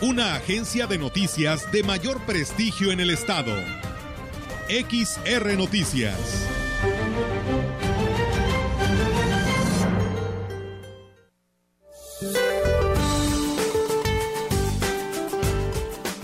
una 0.00 0.34
agencia 0.34 0.86
de 0.86 0.98
noticias 0.98 1.70
de 1.70 1.82
mayor 1.82 2.20
prestigio 2.22 2.90
en 2.90 3.00
el 3.00 3.10
estado. 3.10 3.54
XR 4.68 5.56
Noticias. 5.56 6.48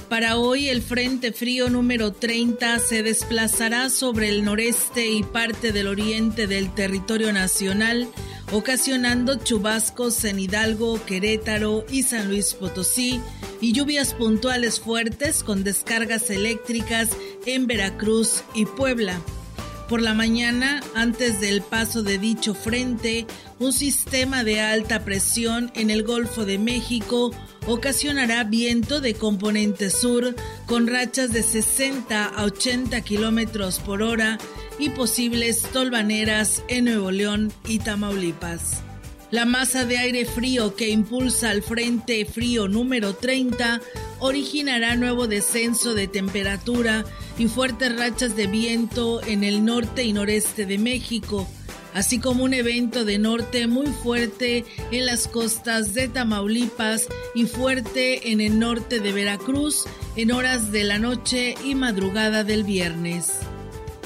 Para 0.09 0.37
hoy 0.37 0.69
el 0.69 0.83
Frente 0.83 1.33
Frío 1.33 1.71
número 1.71 2.13
30 2.13 2.81
se 2.81 3.03
desplazará 3.03 3.89
sobre 3.89 4.29
el 4.29 4.45
noreste 4.45 5.09
y 5.09 5.23
parte 5.23 5.73
del 5.73 5.87
oriente 5.87 6.47
del 6.47 6.75
territorio 6.75 7.33
nacional, 7.33 8.09
ocasionando 8.53 9.37
chubascos 9.37 10.25
en 10.25 10.39
Hidalgo, 10.39 11.05
Querétaro 11.05 11.85
y 11.91 12.03
San 12.03 12.29
Luis 12.29 12.55
Potosí, 12.55 13.21
y 13.61 13.73
lluvias 13.73 14.15
puntuales 14.15 14.81
fuertes 14.81 15.45
con 15.45 15.65
descargas 15.65 16.31
eléctricas 16.31 17.11
en 17.47 17.67
Veracruz 17.67 18.43
y 18.55 18.67
Puebla. 18.67 19.21
Por 19.89 20.03
la 20.03 20.15
mañana, 20.15 20.81
antes 20.95 21.41
del 21.41 21.63
paso 21.63 22.05
de 22.05 22.19
dicho 22.19 22.55
frente, 22.55 23.27
un 23.59 23.73
sistema 23.73 24.45
de 24.45 24.61
alta 24.61 25.05
presión 25.05 25.73
en 25.75 25.91
el 25.91 26.05
Golfo 26.05 26.45
de 26.45 26.59
México 26.59 27.33
ocasionará 27.67 28.45
viento 28.45 29.01
de 29.01 29.15
componente 29.15 29.91
sur 29.91 30.37
con 30.67 30.87
rachas 30.87 31.33
de 31.33 31.43
60 31.43 32.25
a 32.25 32.45
80 32.45 33.01
kilómetros 33.01 33.81
por 33.81 34.03
hora 34.03 34.39
y 34.81 34.89
posibles 34.89 35.63
tolvaneras 35.73 36.65
en 36.69 36.87
Nuevo 36.87 37.11
León 37.11 37.53
y 37.69 37.79
Tamaulipas. 37.79 38.83
La 39.31 39.45
masa 39.45 39.85
de 39.85 39.99
aire 39.99 40.25
frío 40.25 40.75
que 40.75 40.89
impulsa 40.89 41.51
al 41.51 41.63
Frente 41.63 42.25
Frío 42.25 42.67
número 42.67 43.15
30 43.15 43.81
originará 44.19 44.97
nuevo 44.97 45.29
descenso 45.29 45.95
de 45.95 46.09
temperatura 46.09 47.05
y 47.39 47.47
fuertes 47.47 47.97
rachas 47.97 48.35
de 48.35 48.47
viento 48.49 49.23
en 49.25 49.45
el 49.45 49.65
norte 49.65 50.03
y 50.03 50.13
noreste 50.13 50.67
de 50.67 50.79
México, 50.79 51.47
así 51.95 52.19
como 52.19 52.43
un 52.43 52.55
evento 52.55 53.05
de 53.05 53.19
norte 53.19 53.67
muy 53.67 53.87
fuerte 53.87 54.65
en 54.91 55.07
las 55.07 55.29
costas 55.29 55.95
de 55.95 56.09
Tamaulipas 56.09 57.07
y 57.35 57.45
fuerte 57.45 58.33
en 58.33 58.41
el 58.41 58.59
norte 58.59 58.99
de 58.99 59.13
Veracruz 59.13 59.85
en 60.17 60.33
horas 60.33 60.73
de 60.73 60.85
la 60.85 60.99
noche 60.99 61.55
y 61.65 61.75
madrugada 61.75 62.43
del 62.45 62.65
viernes. 62.65 63.41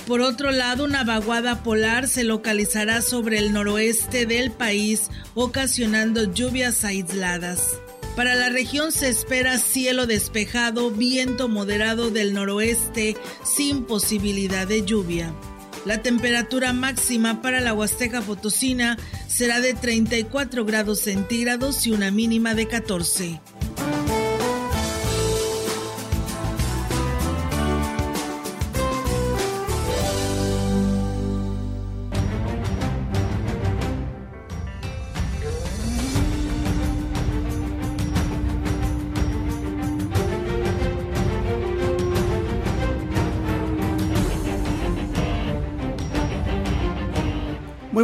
Por 0.06 0.20
otro 0.20 0.50
lado, 0.50 0.84
una 0.84 1.02
vaguada 1.02 1.62
polar 1.62 2.08
se 2.08 2.24
localizará 2.24 3.00
sobre 3.00 3.38
el 3.38 3.54
noroeste 3.54 4.26
del 4.26 4.50
país, 4.50 5.10
ocasionando 5.34 6.30
lluvias 6.32 6.84
aisladas. 6.84 7.78
Para 8.14 8.34
la 8.34 8.50
región 8.50 8.92
se 8.92 9.08
espera 9.08 9.58
cielo 9.58 10.06
despejado, 10.06 10.90
viento 10.90 11.48
moderado 11.48 12.10
del 12.10 12.34
noroeste 12.34 13.16
sin 13.44 13.84
posibilidad 13.84 14.68
de 14.68 14.84
lluvia. 14.84 15.34
La 15.86 16.00
temperatura 16.00 16.72
máxima 16.72 17.42
para 17.42 17.60
la 17.60 17.74
Huasteca 17.74 18.20
Potosina 18.20 18.98
será 19.26 19.60
de 19.60 19.74
34 19.74 20.64
grados 20.64 21.00
centígrados 21.00 21.86
y 21.86 21.90
una 21.90 22.10
mínima 22.10 22.54
de 22.54 22.68
14. 22.68 23.40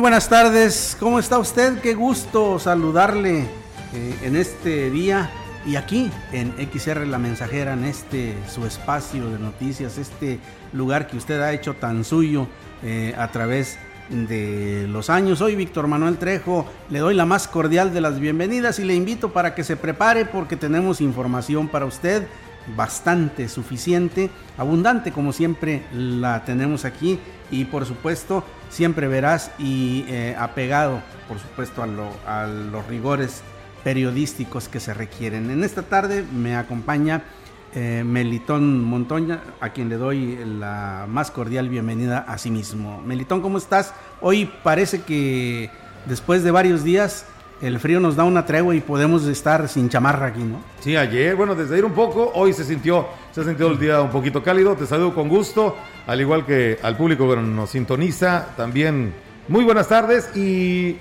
Muy 0.00 0.04
buenas 0.08 0.30
tardes, 0.30 0.96
¿cómo 0.98 1.18
está 1.18 1.38
usted? 1.38 1.78
Qué 1.82 1.92
gusto 1.92 2.58
saludarle 2.58 3.40
eh, 3.92 4.14
en 4.22 4.34
este 4.34 4.90
día 4.90 5.30
y 5.66 5.76
aquí 5.76 6.10
en 6.32 6.54
XR 6.72 7.06
La 7.06 7.18
Mensajera, 7.18 7.74
en 7.74 7.84
este 7.84 8.34
su 8.48 8.64
espacio 8.64 9.28
de 9.28 9.38
noticias, 9.38 9.98
este 9.98 10.38
lugar 10.72 11.06
que 11.06 11.18
usted 11.18 11.38
ha 11.42 11.52
hecho 11.52 11.74
tan 11.74 12.02
suyo 12.04 12.46
eh, 12.82 13.14
a 13.18 13.30
través 13.30 13.76
de 14.08 14.86
los 14.88 15.10
años. 15.10 15.42
Hoy 15.42 15.54
Víctor 15.54 15.86
Manuel 15.86 16.16
Trejo 16.16 16.64
le 16.88 17.00
doy 17.00 17.14
la 17.14 17.26
más 17.26 17.46
cordial 17.46 17.92
de 17.92 18.00
las 18.00 18.18
bienvenidas 18.18 18.78
y 18.78 18.84
le 18.84 18.94
invito 18.94 19.34
para 19.34 19.54
que 19.54 19.64
se 19.64 19.76
prepare 19.76 20.24
porque 20.24 20.56
tenemos 20.56 21.02
información 21.02 21.68
para 21.68 21.84
usted 21.84 22.26
bastante 22.74 23.50
suficiente, 23.50 24.30
abundante 24.56 25.12
como 25.12 25.34
siempre 25.34 25.82
la 25.92 26.42
tenemos 26.46 26.86
aquí 26.86 27.18
y 27.50 27.66
por 27.66 27.84
supuesto 27.84 28.44
siempre 28.70 29.08
verás 29.08 29.50
y 29.58 30.04
eh, 30.08 30.34
apegado 30.38 31.02
por 31.28 31.38
supuesto 31.38 31.82
a, 32.26 32.46
los 32.46 32.86
rigores 32.86 33.42
periodísticos 33.84 34.68
que 34.68 34.80
se 34.80 34.94
requieren. 34.94 35.50
En 35.50 35.62
esta 35.62 35.82
tarde 35.82 36.24
me 36.32 36.56
acompaña 36.56 37.22
eh, 37.74 38.02
Melitón 38.04 38.82
Montoña, 38.82 39.42
a 39.60 39.70
quien 39.70 39.88
le 39.88 39.96
doy 39.96 40.38
la 40.44 41.06
más 41.08 41.30
cordial 41.30 41.68
bienvenida 41.68 42.18
a 42.18 42.38
sí 42.38 42.50
mismo. 42.50 43.00
Melitón, 43.02 43.42
¿cómo 43.42 43.58
estás? 43.58 43.94
Hoy 44.20 44.50
parece 44.62 45.02
que 45.02 45.70
después 46.06 46.42
de 46.42 46.50
varios 46.50 46.82
días 46.82 47.26
el 47.60 47.78
frío 47.78 48.00
nos 48.00 48.16
da 48.16 48.24
una 48.24 48.46
tregua 48.46 48.74
y 48.74 48.80
podemos 48.80 49.26
estar 49.26 49.68
sin 49.68 49.88
chamarra 49.88 50.26
aquí, 50.26 50.42
¿no? 50.42 50.60
Sí, 50.80 50.96
ayer, 50.96 51.36
bueno, 51.36 51.54
desde 51.54 51.76
ir 51.76 51.84
un 51.84 51.92
poco, 51.92 52.30
hoy 52.34 52.52
se 52.52 52.64
sintió, 52.64 53.06
se 53.32 53.42
ha 53.42 53.44
sentido 53.44 53.70
el 53.70 53.78
día 53.78 54.00
un 54.00 54.10
poquito 54.10 54.42
cálido. 54.42 54.74
Te 54.76 54.86
saludo 54.86 55.14
con 55.14 55.28
gusto, 55.28 55.76
al 56.06 56.20
igual 56.20 56.46
que 56.46 56.78
al 56.82 56.96
público 56.96 57.28
que 57.28 57.40
nos 57.40 57.70
sintoniza. 57.70 58.48
También 58.56 59.12
muy 59.48 59.64
buenas 59.64 59.88
tardes 59.88 60.30
y 60.34 60.96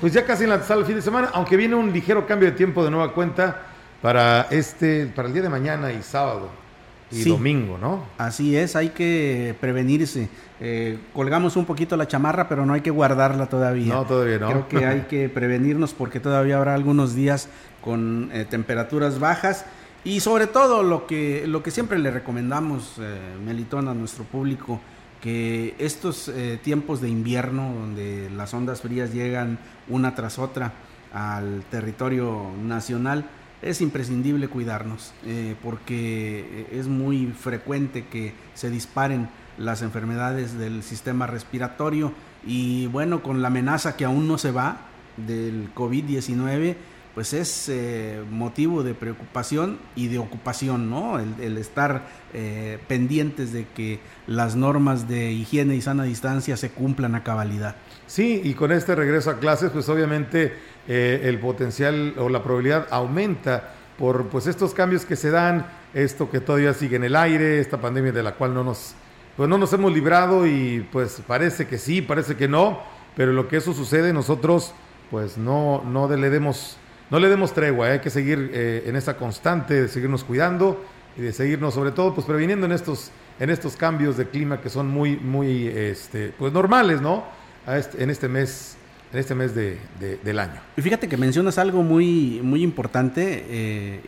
pues 0.00 0.12
ya 0.12 0.24
casi 0.24 0.44
en 0.44 0.50
la 0.50 0.62
sala 0.62 0.80
el 0.80 0.86
fin 0.86 0.96
de 0.96 1.02
semana, 1.02 1.30
aunque 1.32 1.56
viene 1.56 1.74
un 1.74 1.92
ligero 1.92 2.26
cambio 2.26 2.50
de 2.50 2.56
tiempo 2.56 2.84
de 2.84 2.90
nueva 2.90 3.12
cuenta 3.12 3.62
para 4.00 4.42
este, 4.50 5.06
para 5.06 5.28
el 5.28 5.34
día 5.34 5.42
de 5.42 5.48
mañana 5.48 5.92
y 5.92 6.02
sábado 6.02 6.63
y 7.10 7.28
domingo, 7.28 7.78
¿no? 7.78 8.04
Así 8.18 8.56
es, 8.56 8.76
hay 8.76 8.90
que 8.90 9.54
prevenirse. 9.60 10.28
Eh, 10.60 10.98
colgamos 11.12 11.56
un 11.56 11.64
poquito 11.64 11.96
la 11.96 12.08
chamarra, 12.08 12.48
pero 12.48 12.66
no 12.66 12.72
hay 12.72 12.80
que 12.80 12.90
guardarla 12.90 13.46
todavía. 13.46 13.94
No, 13.94 14.04
todavía 14.04 14.38
no. 14.38 14.48
Creo 14.48 14.68
que 14.68 14.86
hay 14.86 15.00
que 15.08 15.28
prevenirnos 15.28 15.94
porque 15.94 16.20
todavía 16.20 16.56
habrá 16.56 16.74
algunos 16.74 17.14
días 17.14 17.48
con 17.80 18.30
eh, 18.32 18.46
temperaturas 18.48 19.18
bajas 19.18 19.66
y 20.04 20.20
sobre 20.20 20.46
todo 20.46 20.82
lo 20.82 21.06
que, 21.06 21.46
lo 21.46 21.62
que 21.62 21.70
siempre 21.70 21.98
le 21.98 22.10
recomendamos, 22.10 22.96
eh, 22.98 23.18
Melitón, 23.44 23.88
a 23.88 23.94
nuestro 23.94 24.24
público, 24.24 24.80
que 25.22 25.74
estos 25.78 26.30
tiempos 26.62 27.00
de 27.00 27.08
invierno, 27.08 27.72
donde 27.72 28.28
las 28.36 28.52
ondas 28.52 28.82
frías 28.82 29.14
llegan 29.14 29.58
una 29.88 30.14
tras 30.14 30.38
otra 30.38 30.74
al 31.14 31.62
territorio 31.70 32.50
nacional, 32.62 33.24
es 33.64 33.80
imprescindible 33.80 34.48
cuidarnos 34.48 35.12
eh, 35.26 35.56
porque 35.62 36.66
es 36.70 36.86
muy 36.86 37.26
frecuente 37.26 38.06
que 38.06 38.34
se 38.54 38.70
disparen 38.70 39.28
las 39.58 39.82
enfermedades 39.82 40.58
del 40.58 40.82
sistema 40.82 41.26
respiratorio 41.26 42.12
y 42.46 42.86
bueno, 42.88 43.22
con 43.22 43.40
la 43.40 43.48
amenaza 43.48 43.96
que 43.96 44.04
aún 44.04 44.28
no 44.28 44.36
se 44.36 44.50
va 44.50 44.78
del 45.16 45.72
COVID-19, 45.74 46.76
pues 47.14 47.32
es 47.32 47.68
eh, 47.68 48.22
motivo 48.28 48.82
de 48.82 48.92
preocupación 48.92 49.78
y 49.94 50.08
de 50.08 50.18
ocupación, 50.18 50.90
¿no? 50.90 51.20
El, 51.20 51.56
estar 51.56 52.08
eh, 52.32 52.78
pendientes 52.88 53.52
de 53.52 53.66
que 53.68 54.00
las 54.26 54.56
normas 54.56 55.08
de 55.08 55.30
higiene 55.30 55.76
y 55.76 55.80
sana 55.80 56.02
distancia 56.02 56.56
se 56.56 56.70
cumplan 56.70 57.14
a 57.14 57.22
cabalidad. 57.22 57.76
Sí, 58.08 58.40
y 58.42 58.54
con 58.54 58.72
este 58.72 58.96
regreso 58.96 59.30
a 59.30 59.38
clases, 59.38 59.70
pues 59.70 59.88
obviamente 59.88 60.52
eh, 60.88 61.22
el 61.24 61.38
potencial 61.38 62.14
o 62.18 62.28
la 62.28 62.42
probabilidad 62.42 62.86
aumenta 62.90 63.74
por 63.98 64.28
pues 64.28 64.46
estos 64.46 64.74
cambios 64.74 65.04
que 65.04 65.16
se 65.16 65.30
dan, 65.30 65.66
esto 65.94 66.30
que 66.30 66.40
todavía 66.40 66.74
sigue 66.74 66.96
en 66.96 67.04
el 67.04 67.16
aire, 67.16 67.60
esta 67.60 67.80
pandemia 67.80 68.12
de 68.12 68.22
la 68.22 68.34
cual 68.34 68.54
no 68.54 68.64
nos, 68.64 68.94
pues 69.36 69.48
no 69.48 69.58
nos 69.58 69.72
hemos 69.72 69.92
librado 69.92 70.46
y 70.46 70.86
pues 70.92 71.22
parece 71.26 71.66
que 71.66 71.78
sí, 71.78 72.02
parece 72.02 72.36
que 72.36 72.48
no, 72.48 72.80
pero 73.16 73.32
lo 73.32 73.48
que 73.48 73.58
eso 73.58 73.72
sucede 73.72 74.12
nosotros 74.12 74.74
pues 75.10 75.38
no, 75.38 75.82
no 75.84 76.08
le 76.08 76.30
demos 76.30 76.78
no 77.10 77.20
le 77.20 77.28
demos 77.28 77.52
tregua, 77.52 77.88
hay 77.88 78.00
que 78.00 78.10
seguir 78.10 78.50
eh, 78.52 78.84
en 78.86 78.96
esa 78.96 79.16
constante 79.16 79.82
de 79.82 79.88
seguirnos 79.88 80.24
cuidando 80.24 80.82
y 81.16 81.20
de 81.20 81.32
seguirnos, 81.32 81.74
sobre 81.74 81.92
todo, 81.92 82.14
pues 82.14 82.26
previniendo 82.26 82.66
en 82.66 82.72
estos, 82.72 83.10
en 83.38 83.50
estos 83.50 83.76
cambios 83.76 84.16
de 84.16 84.26
clima 84.26 84.60
que 84.60 84.68
son 84.68 84.88
muy, 84.88 85.16
muy, 85.16 85.68
este, 85.68 86.32
pues 86.38 86.52
normales, 86.52 87.00
¿no? 87.00 87.24
Este, 87.66 88.02
en 88.02 88.10
este 88.10 88.28
mes 88.28 88.76
en 89.14 89.20
este 89.20 89.34
mes 89.36 89.54
de, 89.54 89.78
del 90.24 90.38
año. 90.40 90.60
Y 90.76 90.82
fíjate 90.82 91.08
que 91.08 91.16
mencionas 91.16 91.56
algo 91.58 91.84
muy, 91.84 92.40
muy 92.42 92.64
importante, 92.64 93.46
eh, 93.48 94.00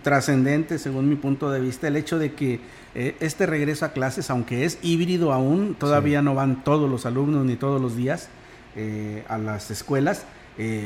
trascendente 0.00 0.78
según 0.78 1.06
mi 1.06 1.16
punto 1.16 1.50
de 1.50 1.60
vista, 1.60 1.86
el 1.86 1.96
hecho 1.96 2.18
de 2.18 2.32
que 2.32 2.58
eh, 2.94 3.14
este 3.20 3.44
regreso 3.44 3.84
a 3.84 3.92
clases, 3.92 4.30
aunque 4.30 4.64
es 4.64 4.78
híbrido 4.82 5.34
aún, 5.34 5.74
todavía 5.78 6.22
no 6.22 6.34
van 6.34 6.64
todos 6.64 6.90
los 6.90 7.04
alumnos 7.04 7.44
ni 7.44 7.56
todos 7.56 7.78
los 7.78 7.94
días 7.94 8.30
eh, 8.74 9.22
a 9.28 9.36
las 9.36 9.70
escuelas, 9.70 10.24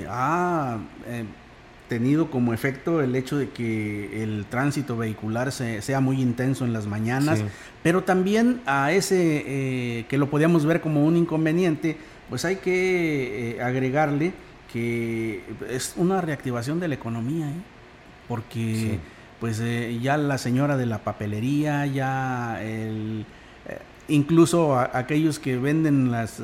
ha 0.09 0.79
tenido 1.89 2.31
como 2.31 2.53
efecto 2.53 3.01
el 3.01 3.15
hecho 3.15 3.37
de 3.37 3.51
que 3.51 4.23
el 4.25 4.47
tránsito 4.49 4.97
vehicular 4.97 5.53
sea 5.53 6.01
muy 6.01 6.21
intenso 6.21 6.65
en 6.65 6.73
las 6.73 6.87
mañanas, 6.87 7.41
pero 7.83 8.03
también 8.05 8.61
a 8.65 8.93
ese 8.93 10.07
que 10.09 10.19
lo 10.19 10.31
podíamos 10.31 10.65
ver 10.65 10.81
como 10.81 11.05
un 11.05 11.17
inconveniente, 11.17 11.97
pues 12.29 12.45
hay 12.45 12.57
que 12.57 13.57
eh, 13.57 13.63
agregarle 13.63 14.33
que 14.73 15.43
es 15.71 15.95
una 15.97 16.21
reactivación 16.21 16.81
de 16.81 16.89
la 16.89 16.95
economía, 16.95 17.49
¿eh? 17.49 17.63
porque 18.29 18.99
pues 19.41 19.61
eh, 19.61 19.99
ya 20.03 20.17
la 20.17 20.39
señora 20.39 20.77
de 20.77 20.87
la 20.87 20.99
papelería, 20.99 21.87
ya 21.87 22.63
el, 22.63 23.25
incluso 24.09 24.79
aquellos 24.79 25.39
que 25.39 25.57
venden 25.57 26.11
las 26.11 26.43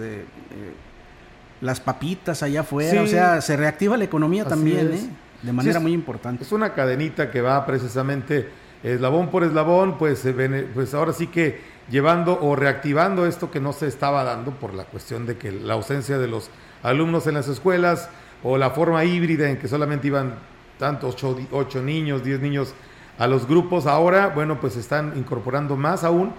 las 1.60 1.80
papitas 1.80 2.42
allá 2.42 2.62
afuera, 2.62 3.02
o 3.02 3.06
sea, 3.06 3.40
se 3.40 3.56
reactiva 3.56 3.96
la 3.96 4.04
economía 4.04 4.44
también, 4.44 5.10
de 5.42 5.52
manera 5.52 5.80
muy 5.80 5.92
importante. 5.92 6.42
Es 6.42 6.52
una 6.52 6.74
cadenita 6.74 7.30
que 7.30 7.40
va 7.40 7.64
precisamente 7.64 8.48
eslabón 8.82 9.30
por 9.30 9.44
eslabón, 9.44 9.96
pues, 9.96 10.26
pues 10.74 10.94
ahora 10.94 11.12
sí 11.12 11.28
que 11.28 11.71
llevando 11.90 12.38
o 12.40 12.56
reactivando 12.56 13.26
esto 13.26 13.50
que 13.50 13.60
no 13.60 13.72
se 13.72 13.86
estaba 13.86 14.24
dando 14.24 14.52
por 14.52 14.74
la 14.74 14.84
cuestión 14.84 15.26
de 15.26 15.36
que 15.36 15.52
la 15.52 15.74
ausencia 15.74 16.18
de 16.18 16.28
los 16.28 16.50
alumnos 16.82 17.26
en 17.26 17.34
las 17.34 17.48
escuelas 17.48 18.08
o 18.42 18.58
la 18.58 18.70
forma 18.70 19.04
híbrida 19.04 19.48
en 19.48 19.58
que 19.58 19.68
solamente 19.68 20.08
iban 20.08 20.34
tantos 20.78 21.16
ocho, 21.52 21.82
niños, 21.82 22.24
diez 22.24 22.40
niños 22.40 22.74
a 23.18 23.26
los 23.26 23.46
grupos, 23.46 23.86
ahora, 23.86 24.28
bueno, 24.28 24.60
pues 24.60 24.76
están 24.76 25.12
incorporando 25.16 25.76
más 25.76 26.02
aún. 26.02 26.32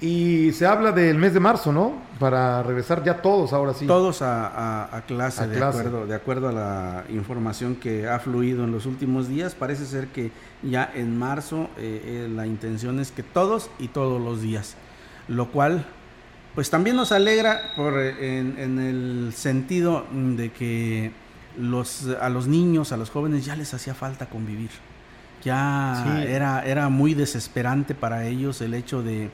Y 0.00 0.52
se 0.52 0.64
habla 0.64 0.92
del 0.92 1.18
mes 1.18 1.34
de 1.34 1.40
marzo, 1.40 1.72
¿no? 1.72 1.94
Para 2.20 2.62
regresar 2.62 3.02
ya 3.02 3.20
todos 3.20 3.52
ahora 3.52 3.74
sí. 3.74 3.84
Todos 3.84 4.22
a, 4.22 5.02
clase, 5.08 5.48
de, 5.48 5.60
Acuerdo, 5.60 6.06
de 6.06 6.14
acuerdo 6.14 6.48
a 6.50 6.52
la 6.52 7.04
información 7.08 7.74
que 7.74 8.08
ha 8.08 8.20
fluido 8.20 8.62
en 8.62 8.70
los 8.70 8.86
últimos 8.86 9.26
días. 9.26 9.56
Parece 9.56 9.86
ser 9.86 10.06
que 10.08 10.30
ya 10.62 10.88
en 10.94 11.18
marzo 11.18 11.68
eh, 11.76 12.02
eh, 12.04 12.28
la 12.32 12.46
intención 12.46 13.00
es 13.00 13.10
que 13.10 13.24
todos 13.24 13.70
y 13.80 13.88
todos 13.88 14.22
los 14.22 14.40
días 14.40 14.76
lo 15.28 15.50
cual 15.50 15.86
pues 16.54 16.70
también 16.70 16.96
nos 16.96 17.12
alegra 17.12 17.72
por, 17.76 17.98
en, 18.00 18.78
el 18.80 19.32
sentido 19.32 20.06
de 20.10 20.50
que 20.50 21.12
los, 21.56 22.08
a 22.20 22.28
los 22.28 22.48
niños, 22.48 22.90
a 22.90 22.96
los 22.96 23.10
jóvenes 23.10 23.44
ya 23.44 23.54
les 23.54 23.72
hacía 23.74 23.94
falta 23.94 24.28
convivir. 24.28 24.70
Ya 25.44 26.24
era, 26.26 26.64
era 26.64 26.88
muy 26.88 27.14
desesperante 27.14 27.94
para 27.94 28.26
ellos 28.26 28.60
el 28.60 28.74
hecho 28.74 29.04
de 29.04 29.30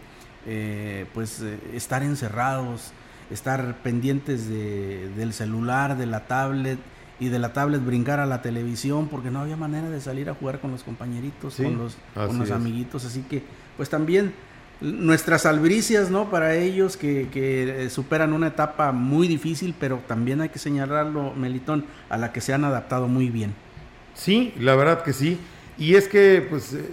eh, 0.47 1.07
pues 1.15 1.43
estar 1.73 2.03
encerrados, 2.03 2.93
estar 3.31 3.77
pendientes 3.83 4.47
de, 4.47 5.09
del 5.17 5.33
celular, 5.33 5.97
de 5.97 6.05
la 6.05 6.27
tablet 6.27 6.79
y 7.19 7.29
de 7.29 7.39
la 7.39 7.55
tablet 7.55 7.83
brincar 7.83 8.21
a 8.21 8.27
la 8.27 8.43
televisión 8.43 9.09
porque 9.09 9.31
no 9.31 9.41
había 9.41 9.57
manera 9.57 9.89
de 9.89 10.01
salir 10.03 10.29
a 10.29 10.35
jugar 10.35 10.61
con 10.61 10.73
los 10.73 10.83
compañeritos, 10.83 11.57
con 11.57 11.79
los, 11.79 11.97
con 12.15 12.39
los 12.39 12.51
amiguitos. 12.51 13.07
Así 13.07 13.23
que 13.23 13.43
pues 13.79 13.89
también 13.89 14.35
nuestras 14.81 15.47
albricias, 15.47 16.11
¿no? 16.11 16.31
Para 16.31 16.55
ellos 16.55 16.97
que, 16.97 17.29
que, 17.33 17.85
eh, 17.85 17.91
superan 17.91 18.33
una 18.33 18.49
etapa 18.49 18.93
muy 18.93 19.29
difícil, 19.29 19.75
pero 19.79 20.01
también 20.07 20.41
hay 20.41 20.49
que 20.49 20.59
señalarlo, 20.59 21.33
Melitón, 21.35 21.85
a 22.09 22.17
la 22.19 22.33
que 22.33 22.41
se 22.41 22.53
han 22.53 22.65
adaptado 22.65 23.09
muy 23.09 23.31
bien. 23.31 23.55
Sí, 24.15 24.53
la 24.59 24.75
verdad 24.77 25.03
que 25.03 25.13
sí. 25.13 25.39
Y 25.79 25.95
es 25.95 26.09
que, 26.09 26.47
pues, 26.49 26.75
eh, 26.75 26.91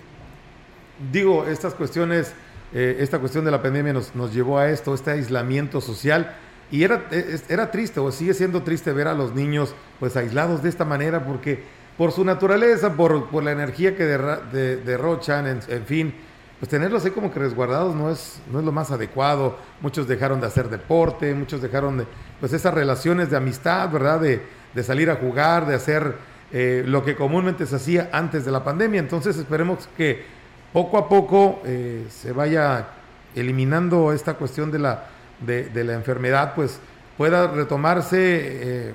digo, 1.12 1.46
estas 1.48 1.74
cuestiones, 1.74 2.34
eh, 2.74 2.98
esta 3.00 3.20
cuestión 3.20 3.46
de 3.46 3.52
la 3.52 3.62
pandemia 3.62 3.94
nos, 3.94 4.16
nos 4.16 4.34
llevó 4.34 4.60
a 4.60 4.70
esto, 4.70 4.94
este 4.94 5.12
aislamiento 5.12 5.82
social. 5.82 6.36
Y 6.72 6.84
era, 6.84 7.10
era 7.50 7.70
triste, 7.70 8.00
o 8.00 8.12
sigue 8.14 8.34
siendo 8.34 8.64
triste 8.64 8.94
ver 8.94 9.08
a 9.08 9.14
los 9.14 9.36
niños, 9.36 9.76
pues, 10.00 10.16
aislados 10.16 10.64
de 10.64 10.70
esta 10.70 10.86
manera, 10.86 11.26
porque 11.26 11.64
por 11.98 12.14
su 12.14 12.24
naturaleza, 12.24 12.94
por, 12.94 13.30
por 13.30 13.44
la 13.44 13.52
energía 13.52 13.98
que 13.98 14.06
derrochan, 14.06 15.62
en 15.68 15.86
fin, 15.86 16.14
pues 16.62 16.70
tenerlos 16.70 17.04
ahí 17.04 17.10
como 17.10 17.34
que 17.34 17.40
resguardados 17.40 17.96
no 17.96 18.12
es, 18.12 18.40
no 18.52 18.60
es 18.60 18.66
lo 18.66 18.72
más 18.72 18.92
adecuado. 18.92 19.58
Muchos 19.82 20.08
dejaron 20.08 20.40
de 20.40 20.46
hacer 20.46 20.70
deporte, 20.70 21.34
muchos 21.34 21.60
dejaron 21.60 21.98
de, 21.98 22.06
pues 22.40 22.54
esas 22.54 22.72
relaciones 22.72 23.32
de 23.32 23.38
amistad, 23.38 23.90
¿verdad? 23.90 24.20
De, 24.20 24.44
de 24.76 24.84
salir 24.84 25.10
a 25.10 25.16
jugar, 25.16 25.66
de 25.66 25.74
hacer 25.74 26.18
eh, 26.52 26.84
lo 26.86 27.04
que 27.04 27.16
comúnmente 27.16 27.66
se 27.66 27.78
hacía 27.78 28.12
antes 28.12 28.46
de 28.46 28.52
la 28.52 28.64
pandemia. 28.64 29.00
Entonces 29.00 29.38
esperemos 29.38 29.90
que 29.98 30.24
poco 30.72 31.00
a 31.00 31.10
poco 31.10 31.64
eh, 31.66 32.06
se 32.12 32.32
vaya 32.32 32.90
eliminando 33.34 34.14
esta 34.14 34.36
cuestión 34.36 34.70
de 34.70 34.78
la, 34.78 35.06
de, 35.40 35.84
la 35.84 35.94
enfermedad, 35.94 36.54
pues 36.54 36.80
pueda 37.18 37.48
retomarse, 37.48 38.18
eh, 38.20 38.94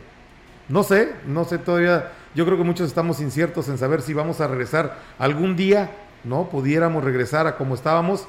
no 0.68 0.84
sé, 0.84 1.14
no 1.26 1.44
sé 1.44 1.58
todavía, 1.58 2.12
yo 2.36 2.46
creo 2.46 2.56
que 2.56 2.62
muchos 2.62 2.86
estamos 2.86 3.20
inciertos 3.20 3.68
en 3.68 3.76
saber 3.76 4.02
si 4.02 4.14
vamos 4.14 4.40
a 4.40 4.46
regresar 4.46 4.98
algún 5.18 5.56
día 5.56 5.90
¿no? 6.26 6.48
Pudiéramos 6.48 7.02
regresar 7.04 7.46
a 7.46 7.56
como 7.56 7.74
estábamos, 7.74 8.26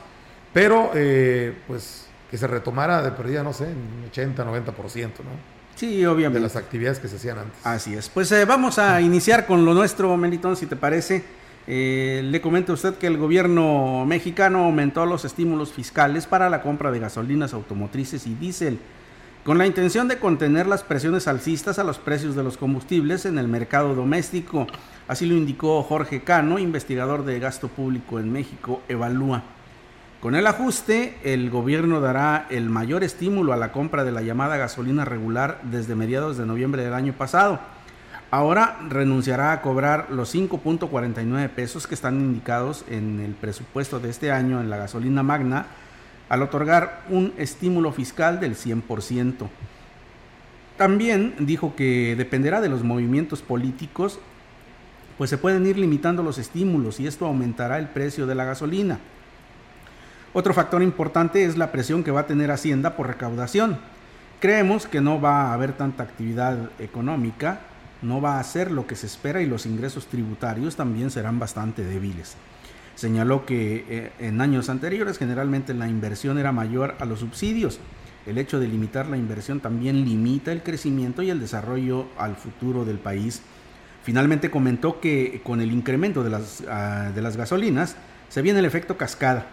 pero 0.54 0.92
eh, 0.94 1.58
pues 1.68 2.08
que 2.30 2.38
se 2.38 2.48
retomara 2.48 3.02
de 3.02 3.12
perdida, 3.12 3.44
no 3.44 3.54
sé, 3.54 3.66
un 3.66 4.06
80, 4.10 4.46
90%, 4.46 5.04
¿no? 5.04 5.58
Sí, 5.76 6.06
obviamente. 6.06 6.40
De 6.40 6.44
las 6.44 6.56
actividades 6.56 7.00
que 7.00 7.08
se 7.08 7.18
hacían 7.18 7.38
antes. 7.38 7.60
Así 7.64 7.94
es. 7.94 8.10
Pues 8.10 8.32
eh, 8.32 8.46
vamos 8.46 8.80
a 8.80 9.00
iniciar 9.00 9.46
con 9.46 9.64
lo 9.64 9.74
nuestro, 9.74 10.16
Melitón, 10.18 10.58
si 10.58 10.66
te 10.66 10.76
parece. 10.76 11.24
Eh, 11.68 12.22
le 12.24 12.42
comento 12.42 12.72
a 12.72 12.76
usted 12.76 12.96
que 12.96 13.08
el 13.08 13.18
gobierno 13.18 14.06
mexicano 14.06 14.66
aumentó 14.66 15.06
los 15.06 15.26
estímulos 15.26 15.72
fiscales 15.72 16.26
para 16.26 16.50
la 16.50 16.62
compra 16.62 16.92
de 16.92 17.00
gasolinas 17.00 17.54
automotrices 17.54 18.26
y 18.26 18.34
diésel, 18.36 18.80
con 19.48 19.58
la 19.58 19.66
intención 19.66 20.10
de 20.10 20.20
contener 20.20 20.68
las 20.68 20.84
presiones 20.84 21.26
alcistas 21.26 21.80
a 21.80 21.86
los 21.86 22.00
precios 22.00 22.36
de 22.36 22.44
los 22.44 22.58
combustibles 22.58 23.26
en 23.26 23.38
el 23.38 23.48
mercado 23.48 23.96
doméstico. 23.96 24.68
Así 25.08 25.26
lo 25.26 25.36
indicó 25.36 25.82
Jorge 25.84 26.22
Cano, 26.22 26.60
investigador 26.60 27.24
de 27.24 27.40
gasto 27.40 27.70
público 27.70 28.20
en 28.20 28.30
México, 28.30 28.82
Evalúa. 28.90 29.44
Con 30.20 30.36
el 30.36 30.48
ajuste, 30.48 31.18
el 31.24 31.50
gobierno 31.50 32.02
dará 32.02 32.46
el 32.50 32.70
mayor 32.70 33.06
estímulo 33.06 33.54
a 33.54 33.56
la 33.56 33.72
compra 33.72 34.04
de 34.04 34.12
la 34.12 34.22
llamada 34.22 34.58
gasolina 34.58 35.06
regular 35.06 35.62
desde 35.64 35.96
mediados 35.96 36.36
de 36.36 36.46
noviembre 36.46 36.84
del 36.84 36.94
año 36.94 37.14
pasado. 37.14 37.62
Ahora 38.32 38.78
renunciará 38.90 39.54
a 39.54 39.62
cobrar 39.62 40.08
los 40.12 40.36
5.49 40.36 41.48
pesos 41.52 41.88
que 41.88 41.96
están 41.96 42.20
indicados 42.20 42.84
en 42.90 43.22
el 43.22 43.32
presupuesto 43.32 44.02
de 44.02 44.10
este 44.10 44.30
año 44.30 44.60
en 44.60 44.70
la 44.70 44.76
gasolina 44.76 45.24
magna 45.24 45.68
al 46.30 46.42
otorgar 46.42 47.04
un 47.10 47.34
estímulo 47.38 47.92
fiscal 47.92 48.40
del 48.40 48.56
100%. 48.56 49.48
También 50.78 51.36
dijo 51.40 51.76
que 51.76 52.16
dependerá 52.16 52.62
de 52.62 52.70
los 52.70 52.84
movimientos 52.84 53.42
políticos 53.42 54.20
pues 55.18 55.30
se 55.30 55.38
pueden 55.38 55.66
ir 55.66 55.78
limitando 55.78 56.22
los 56.22 56.38
estímulos 56.38 57.00
y 57.00 57.08
esto 57.08 57.26
aumentará 57.26 57.80
el 57.80 57.88
precio 57.88 58.28
de 58.28 58.36
la 58.36 58.46
gasolina. 58.46 59.00
Otro 60.34 60.54
factor 60.54 60.84
importante 60.84 61.44
es 61.44 61.58
la 61.58 61.72
presión 61.72 62.04
que 62.04 62.12
va 62.12 62.22
a 62.22 62.28
tener 62.28 62.52
Hacienda 62.52 62.96
por 62.96 63.08
recaudación. 63.08 63.80
Creemos 64.40 64.86
que 64.86 65.02
no 65.02 65.20
va 65.20 65.48
a 65.48 65.54
haber 65.54 65.74
tanta 65.74 66.04
actividad 66.04 66.70
económica, 66.78 67.62
no 68.04 68.22
va 68.22 68.40
a 68.40 68.44
ser 68.44 68.70
lo 68.70 68.86
que 68.86 68.96
se 68.96 69.08
espera 69.08 69.42
y 69.42 69.48
los 69.48 69.66
ingresos 69.66 70.06
tributarios 70.06 70.76
también 70.76 71.10
serán 71.10 71.40
bastante 71.40 71.84
débiles. 71.84 72.36
Señaló 72.98 73.46
que 73.46 73.86
eh, 73.88 74.12
en 74.20 74.42
años 74.42 74.68
anteriores 74.68 75.18
generalmente 75.18 75.74
la 75.74 75.88
inversión 75.88 76.38
era 76.38 76.52
mayor 76.52 76.96
a 77.00 77.06
los 77.06 77.20
subsidios. 77.20 77.80
El 78.26 78.38
hecho 78.38 78.60
de 78.60 78.68
limitar 78.68 79.08
la 79.08 79.16
inversión 79.16 79.62
también 79.62 80.04
limita 80.04 80.52
el 80.52 80.64
crecimiento 80.64 81.22
y 81.22 81.30
el 81.30 81.40
desarrollo 81.40 82.08
al 82.18 82.36
futuro 82.36 82.84
del 82.84 83.00
país 83.00 83.42
Finalmente 84.08 84.50
comentó 84.50 85.02
que 85.02 85.42
con 85.44 85.60
el 85.60 85.70
incremento 85.70 86.24
de 86.24 86.30
las, 86.30 86.64
ah, 86.70 87.12
de 87.14 87.22
las 87.22 87.36
gasolinas 87.36 87.98
se 88.30 88.42
viene 88.42 88.60
el 88.60 88.66
efecto 88.66 88.96
cascada. 88.96 89.48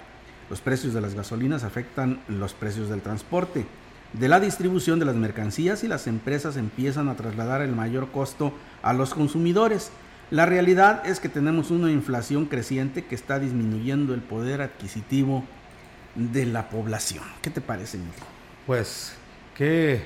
Los 0.49 0.61
precios 0.61 0.95
de 0.95 1.01
las 1.01 1.17
gasolinas 1.17 1.65
afectan 1.65 2.21
los 2.29 2.53
precios 2.55 2.89
del 2.89 3.01
transporte, 3.01 3.67
de 4.13 4.29
la 4.29 4.39
distribución 4.39 5.01
de 5.01 5.07
las 5.07 5.17
mercancías 5.17 5.83
y 5.83 5.89
las 5.89 6.07
empresas 6.07 6.57
empiezan 6.57 7.09
a 7.09 7.17
trasladar 7.17 7.63
el 7.63 7.73
mayor 7.75 8.13
costo 8.13 8.53
a 8.85 8.93
los 8.93 9.13
consumidores. 9.13 9.91
La 10.31 10.47
realidad 10.47 11.07
es 11.07 11.21
que 11.21 11.29
tenemos 11.29 11.71
una 11.71 11.91
inflación 11.91 12.47
creciente 12.47 13.05
que 13.05 13.15
está 13.15 13.39
disminuyendo 13.39 14.15
el 14.15 14.21
poder 14.21 14.63
adquisitivo 14.63 15.45
de 16.15 16.47
la 16.47 16.69
población. 16.69 17.25
¿Qué 17.43 17.51
te 17.51 17.61
parece, 17.61 17.99
Miguel? 17.99 18.15
Pues, 18.67 19.15
qué, 19.55 20.03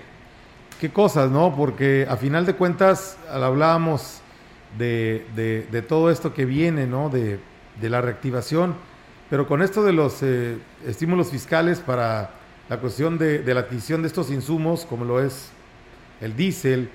qué 0.80 0.90
cosas, 0.90 1.30
¿no? 1.30 1.54
Porque 1.54 2.06
a 2.08 2.16
final 2.16 2.46
de 2.46 2.54
cuentas, 2.54 3.16
hablábamos 3.30 4.20
de, 4.76 5.24
de, 5.70 5.82
todo 5.82 6.10
esto 6.10 6.34
que 6.34 6.44
viene, 6.44 6.86
¿no? 6.86 7.08
De, 7.08 7.38
de, 7.80 7.90
la 7.90 8.00
reactivación, 8.00 8.74
pero 9.30 9.46
con 9.46 9.62
esto 9.62 9.82
de 9.82 9.92
los 9.92 10.22
eh, 10.22 10.58
estímulos 10.86 11.30
fiscales 11.30 11.78
para 11.78 12.30
la 12.68 12.78
cuestión 12.78 13.18
de, 13.18 13.42
la 13.54 13.60
adquisición 13.60 14.02
de 14.02 14.08
estos 14.08 14.30
insumos, 14.30 14.84
como 14.84 15.04
lo 15.04 15.22
es 15.22 15.50
el 16.20 16.36
diésel 16.36 16.90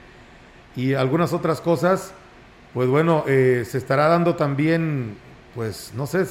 y 0.75 0.93
algunas 0.93 1.33
otras 1.33 1.61
cosas, 1.61 2.13
pues 2.73 2.89
bueno, 2.89 3.23
eh, 3.27 3.65
se 3.69 3.77
estará 3.77 4.07
dando 4.07 4.35
también, 4.35 5.15
pues 5.55 5.91
no 5.95 6.07
sé, 6.07 6.25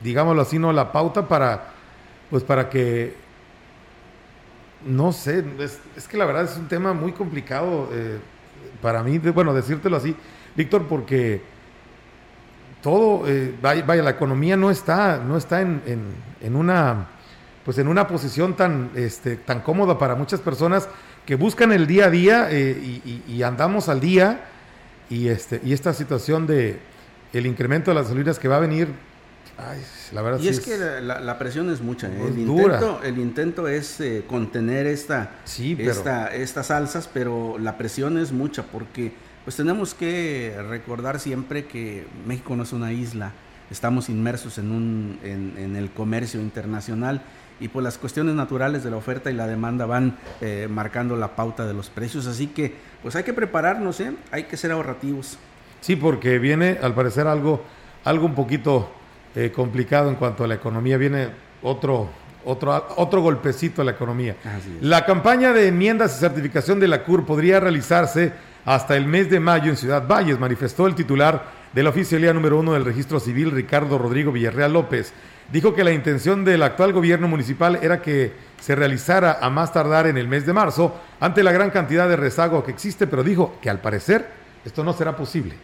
digámoslo 0.00 0.42
así, 0.42 0.58
no 0.58 0.72
la 0.72 0.92
pauta 0.92 1.26
para, 1.26 1.72
pues 2.30 2.44
para 2.44 2.70
que, 2.70 3.14
no 4.86 5.12
sé, 5.12 5.44
es, 5.96 6.08
que 6.08 6.16
la 6.16 6.24
verdad 6.24 6.44
es 6.44 6.56
un 6.56 6.68
tema 6.68 6.92
muy 6.92 7.12
complicado 7.12 7.88
eh, 7.92 8.18
para 8.80 9.02
mí, 9.02 9.18
bueno, 9.18 9.54
decírtelo 9.54 9.96
así, 9.96 10.14
Víctor, 10.54 10.86
porque 10.88 11.42
todo, 12.84 13.26
eh, 13.26 13.54
vaya, 13.62 14.02
la 14.02 14.10
economía 14.10 14.58
no 14.58 14.70
está, 14.70 15.16
no 15.16 15.38
está 15.38 15.62
en, 15.62 15.80
en, 16.42 16.54
una, 16.54 17.06
pues 17.64 17.78
en 17.78 17.88
una 17.88 18.06
posición 18.06 18.54
tan, 18.54 18.90
este, 18.94 19.36
tan 19.36 19.60
cómoda 19.60 19.98
para 19.98 20.14
muchas 20.14 20.40
personas 20.40 20.86
que 21.24 21.36
buscan 21.36 21.72
el 21.72 21.86
día 21.86 22.04
a 22.04 22.10
día 22.10 22.48
eh, 22.50 23.00
y, 23.26 23.42
andamos 23.42 23.88
al 23.88 24.00
día 24.00 24.44
y, 25.10 25.28
este, 25.28 25.60
y 25.64 25.72
esta 25.72 25.92
situación 25.92 26.46
de 26.46 26.78
el 27.32 27.46
incremento 27.46 27.90
de 27.90 27.96
las 27.96 28.04
gasolinas 28.04 28.38
que 28.38 28.48
va 28.48 28.56
a 28.56 28.60
venir, 28.60 28.88
la 30.12 30.22
verdad 30.22 30.40
y 30.40 30.48
es, 30.48 30.60
que 30.60 30.76
la, 30.76 31.38
presión 31.38 31.70
es 31.70 31.80
mucha. 31.80 32.08
¿eh? 32.08 32.26
el, 32.26 32.38
intento, 32.38 33.00
el 33.02 33.18
intento 33.18 33.68
es 33.68 34.02
contener 34.26 34.86
esta, 34.86 35.30
esta, 35.78 36.34
estas 36.34 36.70
alzas, 36.70 37.08
pero 37.12 37.56
la 37.58 37.78
presión 37.78 38.18
es 38.18 38.32
mucha 38.32 38.64
porque 38.64 39.12
pues 39.44 39.56
tenemos 39.56 39.94
que 39.94 40.56
recordar 40.68 41.20
siempre 41.20 41.66
que 41.66 42.06
México 42.26 42.56
no 42.56 42.62
es 42.62 42.72
una 42.72 42.92
isla, 42.92 43.32
estamos 43.70 44.08
inmersos 44.08 44.58
en, 44.58 44.70
un, 44.72 45.18
en, 45.22 45.76
el 45.76 45.90
comercio 45.90 46.40
internacional 46.40 47.22
y 47.60 47.68
pues 47.68 47.84
las 47.84 47.98
cuestiones 47.98 48.34
naturales 48.34 48.84
de 48.84 48.90
la 48.90 48.96
oferta 48.96 49.30
y 49.30 49.34
la 49.34 49.46
demanda 49.46 49.86
van 49.86 50.16
eh, 50.40 50.66
marcando 50.70 51.16
la 51.16 51.36
pauta 51.36 51.66
de 51.66 51.74
los 51.74 51.90
precios, 51.90 52.26
así 52.26 52.48
que 52.48 52.74
pues 53.02 53.16
hay 53.16 53.22
que 53.22 53.32
prepararnos, 53.32 54.00
¿eh? 54.00 54.12
hay 54.30 54.44
que 54.44 54.56
ser 54.56 54.72
ahorrativos. 54.72 55.38
Sí, 55.80 55.96
porque 55.96 56.38
viene 56.38 56.78
al 56.82 56.94
parecer 56.94 57.26
algo, 57.26 57.62
algo 58.04 58.26
un 58.26 58.34
poquito 58.34 58.90
eh, 59.34 59.52
complicado 59.54 60.08
en 60.08 60.16
cuanto 60.16 60.44
a 60.44 60.46
la 60.46 60.54
economía, 60.54 60.96
viene 60.96 61.28
otro, 61.62 62.08
otro, 62.44 62.86
otro 62.96 63.20
golpecito 63.20 63.82
a 63.82 63.84
la 63.84 63.92
economía. 63.92 64.36
La 64.80 65.04
campaña 65.04 65.52
de 65.52 65.68
enmiendas 65.68 66.16
y 66.16 66.20
certificación 66.20 66.80
de 66.80 66.88
la 66.88 67.02
CUR 67.02 67.26
podría 67.26 67.60
realizarse 67.60 68.32
hasta 68.64 68.96
el 68.96 69.06
mes 69.06 69.28
de 69.30 69.40
mayo 69.40 69.70
en 69.70 69.76
Ciudad 69.76 70.06
Valles, 70.06 70.38
manifestó 70.38 70.86
el 70.86 70.94
titular 70.94 71.63
de 71.74 71.82
la 71.82 71.90
oficialía 71.90 72.32
número 72.32 72.58
uno 72.58 72.72
del 72.72 72.84
registro 72.84 73.18
civil, 73.20 73.50
Ricardo 73.50 73.98
Rodrigo 73.98 74.32
Villarreal 74.32 74.72
López. 74.72 75.12
Dijo 75.52 75.74
que 75.74 75.84
la 75.84 75.92
intención 75.92 76.44
del 76.44 76.62
actual 76.62 76.92
gobierno 76.92 77.28
municipal 77.28 77.78
era 77.82 78.00
que 78.00 78.32
se 78.60 78.74
realizara 78.74 79.38
a 79.40 79.50
más 79.50 79.72
tardar 79.72 80.06
en 80.06 80.16
el 80.16 80.28
mes 80.28 80.46
de 80.46 80.52
marzo 80.52 80.94
ante 81.20 81.42
la 81.42 81.52
gran 81.52 81.70
cantidad 81.70 82.08
de 82.08 82.16
rezago 82.16 82.64
que 82.64 82.70
existe, 82.70 83.06
pero 83.06 83.22
dijo 83.22 83.56
que 83.60 83.68
al 83.68 83.80
parecer 83.80 84.26
esto 84.64 84.82
no 84.84 84.92
será 84.92 85.14
posible 85.16 85.54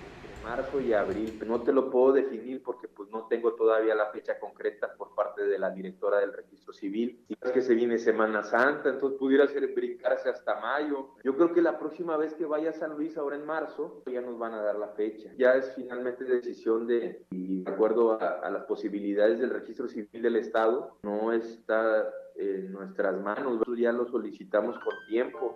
marzo 0.51 0.81
y 0.81 0.93
abril. 0.93 1.39
No 1.47 1.61
te 1.61 1.73
lo 1.73 1.91
puedo 1.91 2.13
definir 2.13 2.63
porque 2.63 2.89
no 3.11 3.27
tengo 3.29 3.55
todavía 3.55 3.95
la 3.95 4.07
fecha 4.07 4.39
concreta 4.39 4.95
por 4.97 5.15
parte 5.15 5.45
de 5.45 5.59
la 5.59 5.71
directora 5.71 6.19
del 6.21 6.33
registro 6.33 6.73
civil. 6.73 7.25
Y 7.29 7.37
es 7.41 7.53
que 7.53 7.63
se 7.63 7.75
viene 7.75 7.99
Semana 7.99 8.43
Santa, 8.43 8.89
entonces 8.89 9.19
pudiera 9.19 9.47
ser 9.47 9.67
brincarse 9.75 10.29
hasta 10.29 10.61
mayo. 10.61 11.11
Yo 11.23 11.35
creo 11.37 11.53
que 11.53 11.63
la 11.63 11.79
próxima 11.79 12.17
vez 12.17 12.35
que 12.35 12.47
vaya 12.47 12.71
a 12.71 12.75
San 12.75 12.97
Luis 12.97 13.17
ahora 13.17 13.37
en 13.37 13.47
marzo 13.47 14.03
ya 14.07 14.21
nos 14.21 14.39
van 14.39 14.55
a 14.55 14.63
dar 14.63 14.77
la 14.77 14.89
fecha. 14.89 15.31
Ya 15.37 15.55
es 15.55 15.75
finalmente 15.75 16.25
decisión 16.25 16.87
de, 16.87 17.25
y 17.31 17.63
de 17.63 17.71
acuerdo 17.71 18.13
a, 18.21 18.41
a 18.41 18.51
las 18.51 18.65
posibilidades 18.65 19.39
del 19.41 19.51
registro 19.51 19.89
civil 19.89 20.23
del 20.23 20.37
Estado, 20.37 20.99
no 21.03 21.33
está 21.33 22.11
en 22.37 22.73
nuestras 22.73 23.21
manos. 23.21 23.63
Ya 23.77 23.93
lo 23.93 24.07
solicitamos 24.07 24.79
con 24.79 24.95
tiempo. 25.09 25.55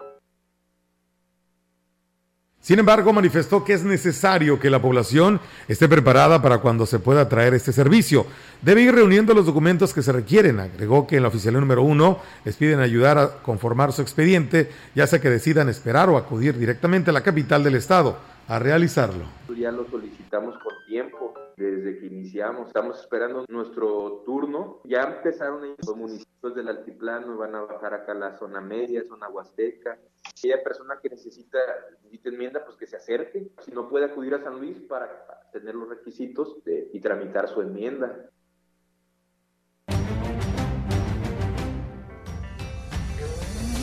Sin 2.65 2.79
embargo, 2.79 3.13
manifestó 3.13 3.63
que 3.63 3.75
es 3.75 3.85
necesario 3.85 4.59
que 4.59 4.71
la 4.71 4.81
población 4.81 5.39
esté 5.69 5.87
preparada 5.87 6.41
para 6.41 6.63
cuando 6.63 6.87
se 6.87 6.99
pueda 6.99 7.29
traer 7.29 7.53
este 7.53 7.75
servicio. 7.75 8.25
Debe 8.63 8.81
ir 8.81 8.95
reuniendo 8.95 9.35
los 9.35 9.45
documentos 9.45 9.93
que 9.93 10.01
se 10.01 10.13
requieren. 10.13 10.59
Agregó 10.59 11.07
que 11.07 11.17
en 11.17 11.25
la 11.25 11.29
oficialía 11.29 11.61
número 11.61 11.83
uno 11.83 12.21
les 12.43 12.57
piden 12.57 12.81
ayudar 12.81 13.19
a 13.19 13.43
conformar 13.43 13.93
su 13.93 14.01
expediente, 14.01 14.71
ya 14.95 15.07
sea 15.07 15.21
que 15.21 15.29
decidan 15.29 15.69
esperar 15.69 16.09
o 16.09 16.17
acudir 16.17 16.57
directamente 16.57 17.11
a 17.11 17.13
la 17.13 17.23
capital 17.23 17.63
del 17.63 17.75
estado 17.75 18.17
a 18.49 18.59
realizarlo. 18.59 19.27
Ya 19.59 19.71
lo 19.71 19.87
solicitamos 19.91 20.55
con 20.63 20.73
tiempo 20.87 21.35
desde 21.57 21.99
que 21.99 22.07
iniciamos. 22.07 22.69
Estamos 22.69 23.01
esperando 23.01 23.45
nuestro 23.49 24.23
turno. 24.25 24.81
Ya 24.85 25.03
empezaron 25.03 25.75
los 25.79 25.97
municipios 25.97 26.55
del 26.55 26.69
altiplano, 26.69 27.37
van 27.37 27.55
a 27.55 27.63
bajar 27.63 27.95
acá 27.95 28.13
a 28.13 28.17
la 28.17 28.39
zona 28.39 28.61
media, 28.61 29.03
zona 29.05 29.29
huasteca, 29.29 29.99
aquella 30.29 30.63
persona 30.63 30.99
que 31.03 31.09
necesita, 31.09 31.59
necesita 32.03 32.29
enmienda, 32.29 32.65
pues 32.65 32.77
que 32.77 32.87
se 32.87 32.97
acerque. 32.97 33.49
Si 33.61 33.73
no 33.73 33.89
puede 33.89 34.07
acudir 34.07 34.35
a 34.35 34.43
San 34.43 34.59
Luis 34.59 34.79
para, 34.89 35.09
tener 35.53 35.75
los 35.75 35.89
requisitos 35.89 36.57
y 36.93 37.01
tramitar 37.01 37.49
su 37.49 37.63
enmienda. 37.63 38.29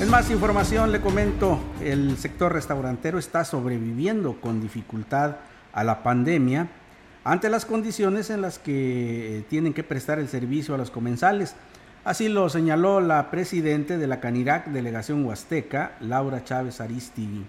En 0.02 0.10
más 0.10 0.32
información 0.32 0.92
le 0.92 1.00
comento, 1.00 1.60
el 1.80 2.18
sector 2.18 2.52
restaurantero 2.52 3.20
está 3.20 3.46
sobreviviendo 3.46 4.42
con 4.42 4.60
dificultad 4.60 5.38
a 5.74 5.84
la 5.84 6.02
pandemia 6.04 6.81
ante 7.24 7.50
las 7.50 7.66
condiciones 7.66 8.30
en 8.30 8.42
las 8.42 8.58
que 8.60 9.46
tienen 9.50 9.74
que 9.74 9.84
prestar 9.84 10.20
el 10.20 10.28
servicio 10.28 10.74
a 10.74 10.78
los 10.78 10.92
comensales. 10.92 11.56
Así 12.04 12.30
lo 12.30 12.50
señaló 12.50 13.00
la 13.00 13.30
presidente 13.30 14.00
de 14.00 14.08
la 14.08 14.20
Canirac 14.20 14.68
Delegación 14.68 15.24
Huasteca, 15.24 15.92
Laura 16.00 16.44
Chávez 16.44 16.82
Aristigui. 16.82 17.46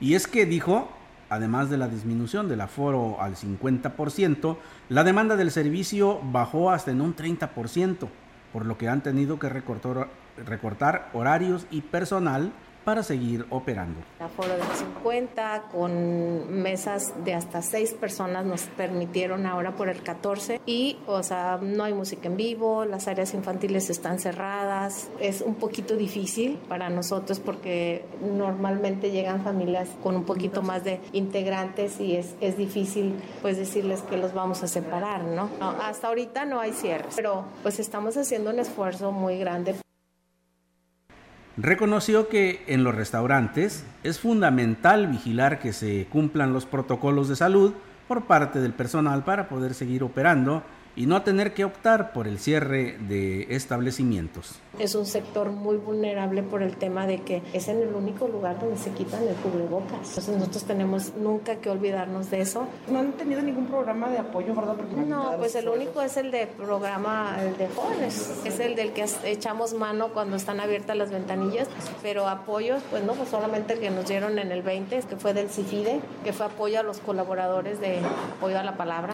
Y 0.00 0.14
es 0.14 0.26
que 0.26 0.46
dijo, 0.46 0.88
además 1.28 1.68
de 1.68 1.76
la 1.76 1.88
disminución 1.88 2.48
del 2.48 2.62
aforo 2.62 3.20
al 3.20 3.36
50%, 3.36 4.56
la 4.88 5.04
demanda 5.04 5.36
del 5.36 5.50
servicio 5.50 6.20
bajó 6.22 6.70
hasta 6.70 6.92
en 6.92 7.02
un 7.02 7.14
30%, 7.14 8.08
por 8.54 8.64
lo 8.64 8.78
que 8.78 8.88
han 8.88 9.02
tenido 9.02 9.38
que 9.38 9.50
recortar 9.50 11.10
horarios 11.12 11.66
y 11.70 11.82
personal 11.82 12.52
para 12.84 13.02
seguir 13.02 13.46
operando. 13.50 14.00
Aforo 14.20 14.54
de 14.54 14.62
50 14.62 15.64
con 15.72 16.62
mesas 16.62 17.12
de 17.24 17.34
hasta 17.34 17.62
6 17.62 17.94
personas 17.94 18.44
nos 18.44 18.62
permitieron 18.62 19.46
ahora 19.46 19.74
por 19.76 19.88
el 19.88 20.02
14 20.02 20.60
y 20.66 20.98
o 21.06 21.22
sea, 21.22 21.58
no 21.60 21.84
hay 21.84 21.94
música 21.94 22.28
en 22.28 22.36
vivo, 22.36 22.84
las 22.84 23.08
áreas 23.08 23.34
infantiles 23.34 23.90
están 23.90 24.18
cerradas. 24.18 25.08
Es 25.20 25.40
un 25.40 25.54
poquito 25.54 25.96
difícil 25.96 26.58
para 26.68 26.90
nosotros 26.90 27.40
porque 27.40 28.04
normalmente 28.22 29.10
llegan 29.10 29.42
familias 29.42 29.88
con 30.02 30.16
un 30.16 30.24
poquito 30.24 30.62
más 30.62 30.84
de 30.84 31.00
integrantes 31.12 32.00
y 32.00 32.16
es, 32.16 32.34
es 32.40 32.56
difícil 32.56 33.14
pues 33.42 33.56
decirles 33.56 34.02
que 34.02 34.16
los 34.16 34.34
vamos 34.34 34.62
a 34.62 34.68
separar, 34.68 35.24
¿no? 35.24 35.50
¿no? 35.58 35.70
Hasta 35.70 36.08
ahorita 36.08 36.44
no 36.44 36.60
hay 36.60 36.72
cierres, 36.72 37.14
pero 37.16 37.44
pues 37.62 37.78
estamos 37.78 38.16
haciendo 38.16 38.50
un 38.50 38.58
esfuerzo 38.58 39.12
muy 39.12 39.38
grande 39.38 39.74
Reconoció 41.56 42.28
que 42.28 42.64
en 42.66 42.82
los 42.82 42.94
restaurantes 42.94 43.84
es 44.02 44.18
fundamental 44.18 45.06
vigilar 45.06 45.60
que 45.60 45.72
se 45.72 46.06
cumplan 46.10 46.52
los 46.52 46.66
protocolos 46.66 47.28
de 47.28 47.36
salud 47.36 47.74
por 48.08 48.24
parte 48.24 48.60
del 48.60 48.72
personal 48.72 49.24
para 49.24 49.48
poder 49.48 49.74
seguir 49.74 50.02
operando 50.02 50.64
y 50.96 51.06
no 51.06 51.22
tener 51.22 51.54
que 51.54 51.64
optar 51.64 52.12
por 52.12 52.28
el 52.28 52.38
cierre 52.38 52.96
de 52.98 53.46
establecimientos. 53.50 54.60
Es 54.78 54.94
un 54.94 55.06
sector 55.06 55.50
muy 55.50 55.76
vulnerable 55.76 56.42
por 56.42 56.62
el 56.62 56.76
tema 56.76 57.06
de 57.06 57.22
que 57.22 57.42
es 57.52 57.68
en 57.68 57.80
el 57.80 57.94
único 57.94 58.26
lugar 58.26 58.58
donde 58.58 58.76
se 58.76 58.90
quitan 58.90 59.22
el 59.22 59.34
cubrebocas. 59.36 60.08
Entonces 60.08 60.36
nosotros 60.36 60.64
tenemos 60.64 61.14
nunca 61.14 61.56
que 61.56 61.70
olvidarnos 61.70 62.30
de 62.30 62.40
eso. 62.40 62.66
No 62.88 62.98
han 62.98 63.12
tenido 63.12 63.40
ningún 63.40 63.66
programa 63.66 64.10
de 64.10 64.18
apoyo, 64.18 64.54
¿verdad? 64.54 64.76
no, 65.06 65.36
pues 65.38 65.54
el 65.54 65.68
único 65.68 66.02
es 66.02 66.16
el 66.16 66.30
de 66.30 66.46
programa 66.46 67.36
el 67.40 67.56
de 67.56 67.68
jóvenes. 67.68 68.42
Es 68.44 68.58
el 68.58 68.74
del 68.74 68.92
que 68.92 69.06
echamos 69.24 69.74
mano 69.74 70.08
cuando 70.08 70.36
están 70.36 70.60
abiertas 70.60 70.96
las 70.96 71.10
ventanillas, 71.10 71.68
pero 72.02 72.28
apoyos, 72.28 72.82
pues 72.90 73.04
no, 73.04 73.12
pues 73.14 73.28
solamente 73.28 73.74
el 73.74 73.80
que 73.80 73.90
nos 73.90 74.08
dieron 74.08 74.38
en 74.38 74.50
el 74.50 74.62
20, 74.62 75.00
que 75.02 75.16
fue 75.16 75.34
del 75.34 75.50
CIFIDE, 75.50 76.00
que 76.24 76.32
fue 76.32 76.46
apoyo 76.46 76.80
a 76.80 76.82
los 76.82 76.98
colaboradores 76.98 77.80
de 77.80 78.00
apoyo 78.38 78.58
a 78.58 78.64
la 78.64 78.76
palabra. 78.76 79.12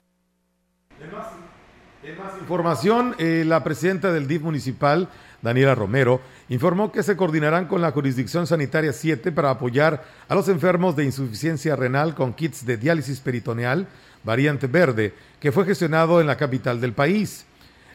En 2.03 2.17
más 2.17 2.33
información, 2.41 3.15
eh, 3.19 3.45
la 3.47 3.63
presidenta 3.63 4.11
del 4.11 4.27
DIF 4.27 4.41
municipal, 4.41 5.11
Daniela 5.43 5.75
Romero, 5.75 6.23
informó 6.49 6.91
que 6.91 7.03
se 7.03 7.15
coordinarán 7.15 7.67
con 7.67 7.83
la 7.83 7.93
Jurisdicción 7.93 8.47
Sanitaria 8.47 8.95
7 8.95 9.31
para 9.33 9.51
apoyar 9.51 10.03
a 10.27 10.35
los 10.35 10.49
enfermos 10.49 10.97
de 10.97 11.05
insuficiencia 11.05 11.77
renal 11.77 12.15
con 12.15 12.33
kits 12.33 12.65
de 12.65 12.79
diálisis 12.79 13.21
peritoneal, 13.21 13.87
variante 14.25 14.67
verde, 14.67 15.13
que 15.41 15.53
fue 15.53 15.67
gestionado 15.67 16.23
en 16.23 16.27
la 16.27 16.39
capital 16.39 16.81
del 16.81 16.95
país. 16.95 17.45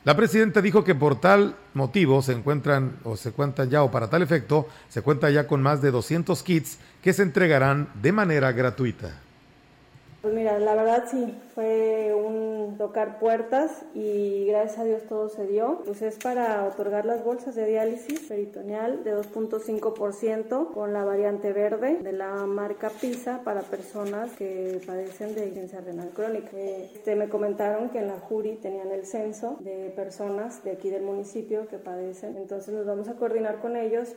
La 0.03 0.15
presidenta 0.15 0.61
dijo 0.61 0.83
que 0.83 0.93
por 0.93 1.19
tal 1.19 1.55
motivo 1.73 2.21
se 2.21 2.33
encuentran 2.33 2.97
o 3.05 3.17
se 3.17 3.31
cuentan 3.31 3.71
ya 3.71 3.81
o 3.81 3.89
para 3.89 4.07
tal 4.07 4.21
efecto 4.21 4.69
se 4.87 5.01
cuenta 5.01 5.31
ya 5.31 5.47
con 5.47 5.63
más 5.63 5.81
de 5.81 5.89
200 5.89 6.43
kits 6.43 6.77
que 7.01 7.11
se 7.11 7.23
entregarán 7.23 7.89
de 8.03 8.11
manera 8.11 8.51
gratuita 8.51 9.24
Pues 10.25 10.33
mira, 10.33 10.57
la 10.57 10.73
verdad 10.73 11.03
sí, 11.07 11.35
fue 11.53 12.11
un 12.15 12.77
tocar 12.79 13.19
puertas 13.19 13.85
y 13.93 14.47
gracias 14.47 14.79
a 14.79 14.83
Dios 14.83 15.03
todo 15.07 15.29
se 15.29 15.45
dio. 15.45 15.83
Pues 15.85 16.01
es 16.01 16.15
para 16.17 16.65
otorgar 16.65 17.05
las 17.05 17.23
bolsas 17.23 17.53
de 17.53 17.67
diálisis 17.67 18.21
peritoneal 18.21 19.03
de 19.03 19.15
2.5% 19.15 20.73
con 20.73 20.93
la 20.93 21.05
variante 21.05 21.53
verde 21.53 21.99
de 22.01 22.11
la 22.11 22.47
marca 22.47 22.89
PISA 22.89 23.43
para 23.43 23.61
personas 23.61 24.31
que 24.31 24.81
padecen 24.87 25.35
de 25.35 25.41
insuficiencia 25.41 25.81
renal 25.81 26.09
crónica. 26.09 26.57
Este, 26.57 27.15
me 27.15 27.29
comentaron 27.29 27.89
que 27.89 27.99
en 27.99 28.07
la 28.07 28.17
jury 28.17 28.55
tenían 28.55 28.89
el 28.89 29.05
censo 29.05 29.57
de 29.59 29.93
personas 29.95 30.63
de 30.63 30.71
aquí 30.71 30.89
del 30.89 31.03
municipio 31.03 31.67
que 31.67 31.77
padecen, 31.77 32.35
entonces 32.37 32.73
nos 32.73 32.87
vamos 32.87 33.09
a 33.09 33.13
coordinar 33.13 33.59
con 33.59 33.75
ellos. 33.75 34.15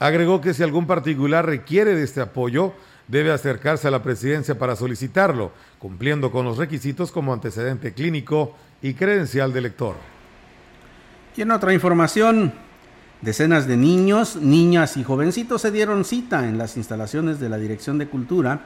Agregó 0.00 0.42
que 0.42 0.52
si 0.52 0.62
algún 0.62 0.86
particular 0.86 1.46
requiere 1.46 1.94
de 1.94 2.04
este 2.04 2.20
apoyo, 2.20 2.72
debe 3.10 3.32
acercarse 3.32 3.88
a 3.88 3.90
la 3.90 4.02
presidencia 4.02 4.56
para 4.58 4.76
solicitarlo, 4.76 5.50
cumpliendo 5.78 6.30
con 6.30 6.44
los 6.44 6.58
requisitos 6.58 7.10
como 7.10 7.32
antecedente 7.32 7.92
clínico 7.92 8.54
y 8.80 8.94
credencial 8.94 9.52
de 9.52 9.60
lector. 9.60 9.96
Y 11.36 11.42
en 11.42 11.50
otra 11.50 11.74
información, 11.74 12.52
decenas 13.20 13.66
de 13.66 13.76
niños, 13.76 14.36
niñas 14.36 14.96
y 14.96 15.02
jovencitos 15.02 15.62
se 15.62 15.72
dieron 15.72 16.04
cita 16.04 16.48
en 16.48 16.56
las 16.56 16.76
instalaciones 16.76 17.40
de 17.40 17.48
la 17.48 17.58
Dirección 17.58 17.98
de 17.98 18.06
Cultura 18.06 18.60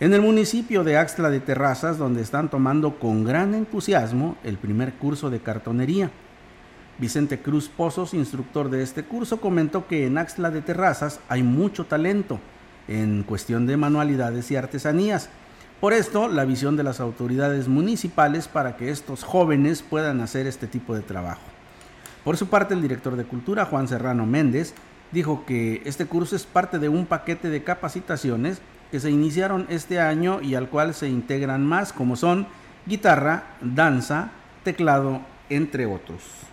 en 0.00 0.12
el 0.14 0.20
municipio 0.20 0.84
de 0.84 0.96
Axtla 0.96 1.30
de 1.30 1.40
Terrazas, 1.40 1.98
donde 1.98 2.22
están 2.22 2.50
tomando 2.50 2.98
con 2.98 3.24
gran 3.24 3.54
entusiasmo 3.54 4.36
el 4.44 4.58
primer 4.58 4.94
curso 4.94 5.30
de 5.30 5.40
cartonería. 5.40 6.10
Vicente 6.98 7.40
Cruz 7.40 7.68
Pozos, 7.68 8.14
instructor 8.14 8.70
de 8.70 8.82
este 8.82 9.04
curso, 9.04 9.40
comentó 9.40 9.86
que 9.86 10.06
en 10.06 10.18
Axtla 10.18 10.50
de 10.50 10.62
Terrazas 10.62 11.20
hay 11.28 11.42
mucho 11.42 11.86
talento 11.86 12.38
en 12.88 13.22
cuestión 13.22 13.66
de 13.66 13.76
manualidades 13.76 14.50
y 14.50 14.56
artesanías. 14.56 15.28
Por 15.80 15.92
esto, 15.92 16.26
la 16.26 16.44
visión 16.44 16.76
de 16.76 16.82
las 16.82 16.98
autoridades 16.98 17.68
municipales 17.68 18.48
para 18.48 18.76
que 18.76 18.90
estos 18.90 19.22
jóvenes 19.22 19.82
puedan 19.82 20.20
hacer 20.20 20.46
este 20.46 20.66
tipo 20.66 20.94
de 20.94 21.02
trabajo. 21.02 21.42
Por 22.24 22.36
su 22.36 22.48
parte, 22.48 22.74
el 22.74 22.82
director 22.82 23.14
de 23.14 23.24
Cultura, 23.24 23.64
Juan 23.64 23.86
Serrano 23.86 24.26
Méndez, 24.26 24.74
dijo 25.12 25.44
que 25.46 25.82
este 25.84 26.06
curso 26.06 26.34
es 26.34 26.44
parte 26.44 26.78
de 26.78 26.88
un 26.88 27.06
paquete 27.06 27.48
de 27.48 27.62
capacitaciones 27.62 28.60
que 28.90 29.00
se 29.00 29.10
iniciaron 29.10 29.66
este 29.68 30.00
año 30.00 30.40
y 30.42 30.54
al 30.54 30.68
cual 30.68 30.94
se 30.94 31.08
integran 31.08 31.64
más 31.64 31.92
como 31.92 32.16
son 32.16 32.46
guitarra, 32.86 33.44
danza, 33.60 34.30
teclado, 34.64 35.20
entre 35.48 35.86
otros. 35.86 36.47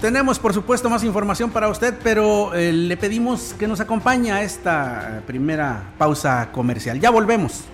Tenemos, 0.00 0.38
por 0.38 0.54
supuesto, 0.54 0.88
más 0.88 1.04
información 1.04 1.50
para 1.50 1.68
usted, 1.68 1.94
pero 2.02 2.54
eh, 2.54 2.72
le 2.72 2.96
pedimos 2.96 3.54
que 3.58 3.68
nos 3.68 3.80
acompañe 3.80 4.32
a 4.32 4.42
esta 4.42 5.22
primera 5.26 5.92
pausa 5.98 6.48
comercial. 6.52 6.98
Ya 6.98 7.10
volvemos. 7.10 7.64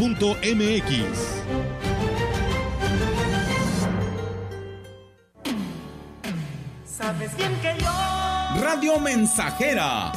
¿Sabes 6.86 7.38
bien 7.38 7.54
que 7.62 7.76
yo? 7.80 7.92
Radio 8.62 9.00
Mensajera. 9.00 10.12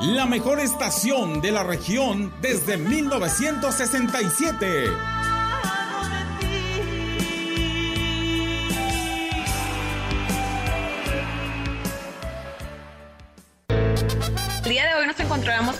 La 0.00 0.26
mejor 0.26 0.58
estación 0.58 1.40
de 1.40 1.52
la 1.52 1.62
región 1.62 2.32
desde 2.42 2.76
1967. 2.76 4.86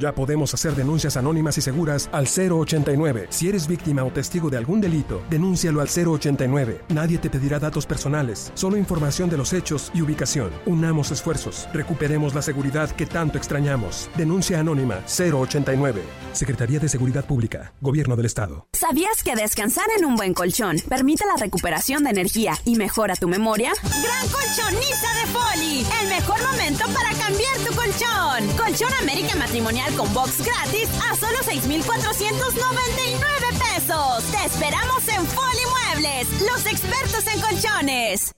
Ya 0.00 0.14
podemos 0.14 0.54
hacer 0.54 0.74
denuncias 0.74 1.18
anónimas 1.18 1.58
y 1.58 1.60
seguras 1.60 2.08
al 2.10 2.26
089. 2.26 3.26
Si 3.28 3.50
eres 3.50 3.68
víctima 3.68 4.02
o 4.02 4.10
testigo 4.10 4.48
de 4.48 4.56
algún 4.56 4.80
delito, 4.80 5.22
denúncialo 5.28 5.82
al 5.82 5.88
089. 5.88 6.80
Nadie 6.88 7.18
te 7.18 7.28
pedirá 7.28 7.58
datos 7.58 7.84
personales, 7.84 8.50
solo 8.54 8.78
información 8.78 9.28
de 9.28 9.36
los 9.36 9.52
hechos 9.52 9.90
y 9.92 10.00
ubicación. 10.00 10.52
Unamos 10.64 11.10
esfuerzos, 11.10 11.68
recuperemos 11.74 12.34
la 12.34 12.40
seguridad 12.40 12.90
que 12.92 13.04
tanto 13.04 13.36
extrañamos. 13.36 14.08
Denuncia 14.16 14.58
anónima 14.58 15.00
089. 15.06 16.00
Secretaría 16.32 16.78
de 16.80 16.88
Seguridad 16.88 17.26
Pública, 17.26 17.74
Gobierno 17.82 18.16
del 18.16 18.24
Estado. 18.24 18.68
¿Sabías 18.72 19.22
que 19.22 19.36
descansar 19.36 19.84
en 19.98 20.06
un 20.06 20.16
buen 20.16 20.32
colchón 20.32 20.76
permite 20.88 21.26
la 21.26 21.36
recuperación 21.36 22.04
de 22.04 22.10
energía 22.10 22.54
y 22.64 22.76
mejora 22.76 23.16
tu 23.16 23.28
memoria? 23.28 23.72
Gran 23.82 24.28
colchonista 24.28 25.08
de 25.12 25.26
Foli, 25.26 25.86
el 26.00 26.08
mejor 26.08 26.38
momento 26.42 26.86
para 26.94 27.10
cambiar 27.18 27.58
tu 27.68 27.74
colchón. 27.74 28.56
Colchón 28.56 28.92
América 29.02 29.36
Matrimonial 29.36 29.89
con 29.96 30.12
box 30.12 30.44
gratis 30.44 30.88
a 31.10 31.16
solo 31.16 31.38
6,499 31.44 33.20
pesos. 33.58 34.24
Te 34.30 34.46
esperamos 34.46 35.08
en 35.08 35.26
Foli 35.26 35.64
Muebles, 35.94 36.28
los 36.42 36.66
expertos 36.66 37.26
en 37.32 37.40
colchones. 37.40 38.32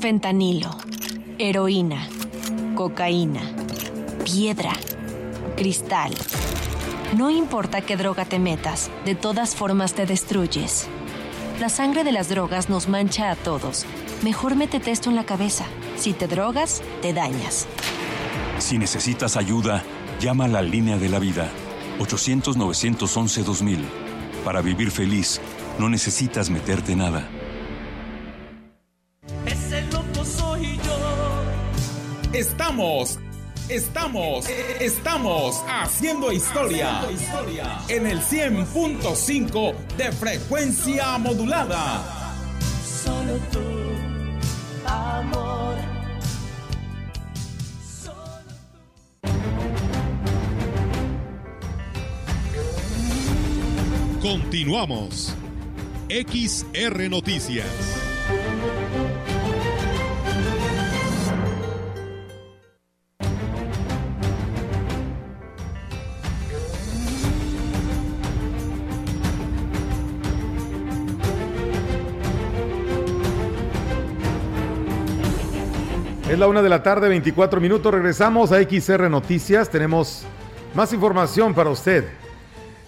Fentanilo, 0.00 0.70
heroína, 1.38 2.08
cocaína, 2.74 3.42
piedra, 4.24 4.72
cristal. 5.56 6.12
No 7.16 7.30
importa 7.30 7.82
qué 7.82 7.96
droga 7.96 8.24
te 8.24 8.38
metas, 8.38 8.90
de 9.04 9.14
todas 9.14 9.54
formas 9.54 9.94
te 9.94 10.06
destruyes. 10.06 10.88
La 11.60 11.68
sangre 11.68 12.04
de 12.04 12.12
las 12.12 12.28
drogas 12.28 12.68
nos 12.68 12.88
mancha 12.88 13.30
a 13.30 13.36
todos. 13.36 13.84
Mejor 14.22 14.56
métete 14.56 14.90
esto 14.90 15.10
en 15.10 15.16
la 15.16 15.24
cabeza. 15.24 15.66
Si 15.96 16.12
te 16.12 16.26
drogas, 16.26 16.82
te 17.02 17.12
dañas. 17.12 17.66
Si 18.58 18.78
necesitas 18.78 19.36
ayuda, 19.36 19.84
Llama 20.22 20.44
a 20.44 20.48
la 20.48 20.62
línea 20.62 20.98
de 20.98 21.08
la 21.08 21.18
vida 21.18 21.50
800-911-2000. 21.98 23.80
Para 24.44 24.60
vivir 24.60 24.92
feliz, 24.92 25.40
no 25.80 25.88
necesitas 25.88 26.48
meterte 26.48 26.94
nada. 26.94 27.28
Ese 29.44 29.82
loco 29.90 30.24
soy 30.24 30.76
yo. 30.76 32.32
Estamos, 32.32 33.18
estamos, 33.68 34.48
estamos 34.78 35.64
haciendo 35.68 36.30
historia, 36.30 37.00
haciendo 37.00 37.20
historia. 37.20 37.78
en 37.88 38.06
el 38.06 38.20
100.5 38.20 39.74
de 39.96 40.12
frecuencia 40.12 41.18
modulada. 41.18 42.00
Solo 43.04 43.38
tú, 43.50 43.58
amor. 44.86 45.51
Continuamos. 54.22 55.34
XR 56.08 57.10
Noticias. 57.10 57.66
Es 76.30 76.38
la 76.38 76.46
una 76.46 76.62
de 76.62 76.68
la 76.68 76.84
tarde, 76.84 77.08
24 77.08 77.60
minutos. 77.60 77.92
Regresamos 77.92 78.52
a 78.52 78.62
XR 78.62 79.10
Noticias. 79.10 79.68
Tenemos 79.68 80.22
más 80.76 80.92
información 80.92 81.52
para 81.54 81.70
usted. 81.70 82.21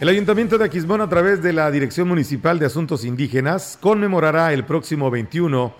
El 0.04 0.10
Ayuntamiento 0.10 0.58
de 0.58 0.66
Aquismón, 0.66 1.00
a 1.00 1.08
través 1.08 1.42
de 1.42 1.54
la 1.54 1.70
Dirección 1.70 2.06
Municipal 2.06 2.58
de 2.58 2.66
Asuntos 2.66 3.06
Indígenas, 3.06 3.78
conmemorará 3.80 4.52
el 4.52 4.66
próximo 4.66 5.10
21, 5.10 5.74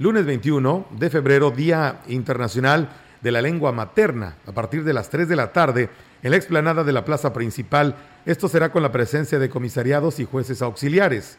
lunes 0.00 0.26
21 0.26 0.88
de 0.98 1.08
febrero, 1.08 1.52
Día 1.52 2.00
Internacional 2.08 2.88
de 3.20 3.30
la 3.30 3.40
Lengua 3.40 3.70
Materna, 3.70 4.34
a 4.44 4.50
partir 4.50 4.82
de 4.82 4.92
las 4.92 5.08
3 5.08 5.28
de 5.28 5.36
la 5.36 5.52
tarde, 5.52 5.88
en 6.24 6.32
la 6.32 6.36
explanada 6.36 6.82
de 6.82 6.90
la 6.90 7.04
plaza 7.04 7.32
principal. 7.32 7.94
Esto 8.26 8.48
será 8.48 8.72
con 8.72 8.82
la 8.82 8.90
presencia 8.90 9.38
de 9.38 9.48
comisariados 9.48 10.18
y 10.18 10.24
jueces 10.24 10.62
auxiliares. 10.62 11.38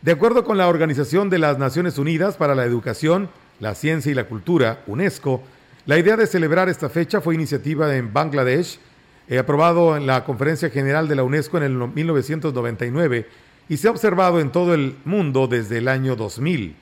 De 0.00 0.10
acuerdo 0.10 0.42
con 0.42 0.58
la 0.58 0.66
Organización 0.66 1.30
de 1.30 1.38
las 1.38 1.58
Naciones 1.58 1.96
Unidas 1.96 2.36
para 2.36 2.56
la 2.56 2.64
Educación, 2.64 3.30
la 3.60 3.76
Ciencia 3.76 4.10
y 4.10 4.16
la 4.16 4.26
Cultura, 4.26 4.82
UNESCO, 4.88 5.40
la 5.86 5.96
idea 5.96 6.16
de 6.16 6.26
celebrar 6.26 6.68
esta 6.68 6.88
fecha 6.88 7.20
fue 7.20 7.36
iniciativa 7.36 7.94
en 7.94 8.12
Bangladesh, 8.12 8.80
eh, 9.28 9.38
aprobado 9.38 9.96
en 9.96 10.06
la 10.06 10.24
Conferencia 10.24 10.70
General 10.70 11.08
de 11.08 11.16
la 11.16 11.24
UNESCO 11.24 11.56
en 11.58 11.62
el 11.64 11.72
1999 11.72 13.26
y 13.68 13.76
se 13.76 13.88
ha 13.88 13.90
observado 13.90 14.40
en 14.40 14.50
todo 14.50 14.74
el 14.74 14.96
mundo 15.04 15.46
desde 15.46 15.78
el 15.78 15.88
año 15.88 16.16
2000, 16.16 16.76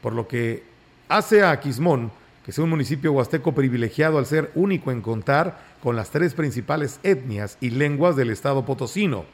por 0.00 0.12
lo 0.12 0.26
que 0.26 0.62
hace 1.08 1.44
a 1.44 1.58
Quismón 1.60 2.10
que 2.44 2.52
sea 2.52 2.64
un 2.64 2.70
municipio 2.70 3.12
huasteco 3.12 3.52
privilegiado 3.52 4.18
al 4.18 4.26
ser 4.26 4.50
único 4.54 4.90
en 4.90 5.00
contar 5.00 5.60
con 5.82 5.96
las 5.96 6.10
tres 6.10 6.34
principales 6.34 6.98
etnias 7.02 7.56
y 7.60 7.70
lenguas 7.70 8.16
del 8.16 8.30
estado 8.30 8.64
potosino, 8.64 9.24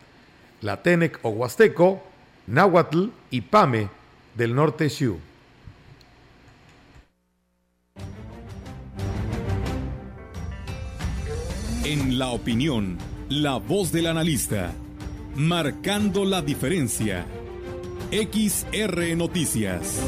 la 0.61 0.83
Tenec 0.83 1.19
o 1.23 1.31
huasteco, 1.31 2.03
Náhuatl 2.47 3.07
y 3.31 3.43
Pame 3.43 3.89
del 4.35 4.55
norte 4.55 4.89
Xiu. 4.89 5.19
En 11.91 12.19
la 12.19 12.29
opinión, 12.33 12.99
la 13.31 13.57
voz 13.57 13.93
del 13.93 14.09
analista, 14.09 14.75
marcando 15.37 16.27
la 16.27 16.43
diferencia. 16.43 17.25
XR 18.11 19.17
Noticias. 19.17 19.99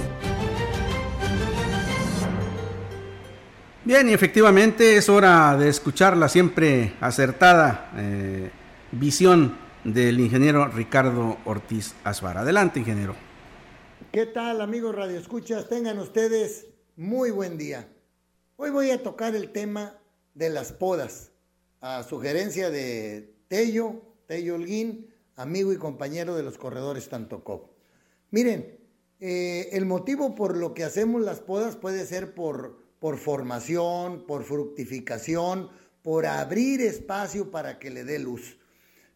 Bien, 3.83 4.11
y 4.11 4.13
efectivamente 4.13 4.99
es 4.99 5.09
hora 5.09 5.57
de 5.57 5.71
escuchar 5.71 6.19
la 6.19 6.29
siempre 6.29 6.97
acertada 7.01 7.91
eh, 7.97 8.51
visión 8.93 9.57
del 9.83 10.21
ingeniero 10.21 10.69
Ricardo 10.69 11.39
Ortiz 11.47 11.95
Asbar. 12.05 12.37
Adelante, 12.37 12.81
ingeniero. 12.81 13.17
¿Qué 14.13 14.27
tal, 14.27 14.61
amigos 14.61 14.95
Radio 14.95 15.19
Escuchas? 15.19 15.67
Tengan 15.71 15.99
ustedes 15.99 16.67
muy 16.97 17.31
buen 17.31 17.57
día. 17.57 17.89
Hoy 18.57 18.69
voy 18.69 18.91
a 18.91 19.03
tocar 19.03 19.35
el 19.35 19.51
tema 19.51 19.95
de 20.35 20.51
las 20.51 20.73
podas 20.73 21.30
a 21.81 22.03
sugerencia 22.03 22.71
de 22.71 23.35
Tello, 23.49 24.03
Tello 24.27 24.55
Holguín, 24.57 25.13
amigo 25.37 25.73
y 25.73 25.77
compañero 25.77 26.37
de 26.37 26.43
los 26.43 26.59
corredores 26.59 27.09
Tantocop. 27.09 27.71
Miren, 28.31 28.79
eh, 29.19 29.71
el 29.73 29.87
motivo 29.87 30.35
por 30.35 30.57
lo 30.57 30.75
que 30.75 30.85
hacemos 30.85 31.23
las 31.23 31.41
podas 31.41 31.77
puede 31.77 32.07
ser 32.07 32.35
por, 32.35 32.79
por 32.99 33.19
formación, 33.19 34.25
por 34.27 34.45
fructificación, 34.45 35.71
por 36.03 36.27
abrir 36.27 36.81
espacio 36.81 37.51
para 37.51 37.79
que 37.79 37.91
le 37.91 38.05
dé 38.05 38.19
luz. 38.19 38.59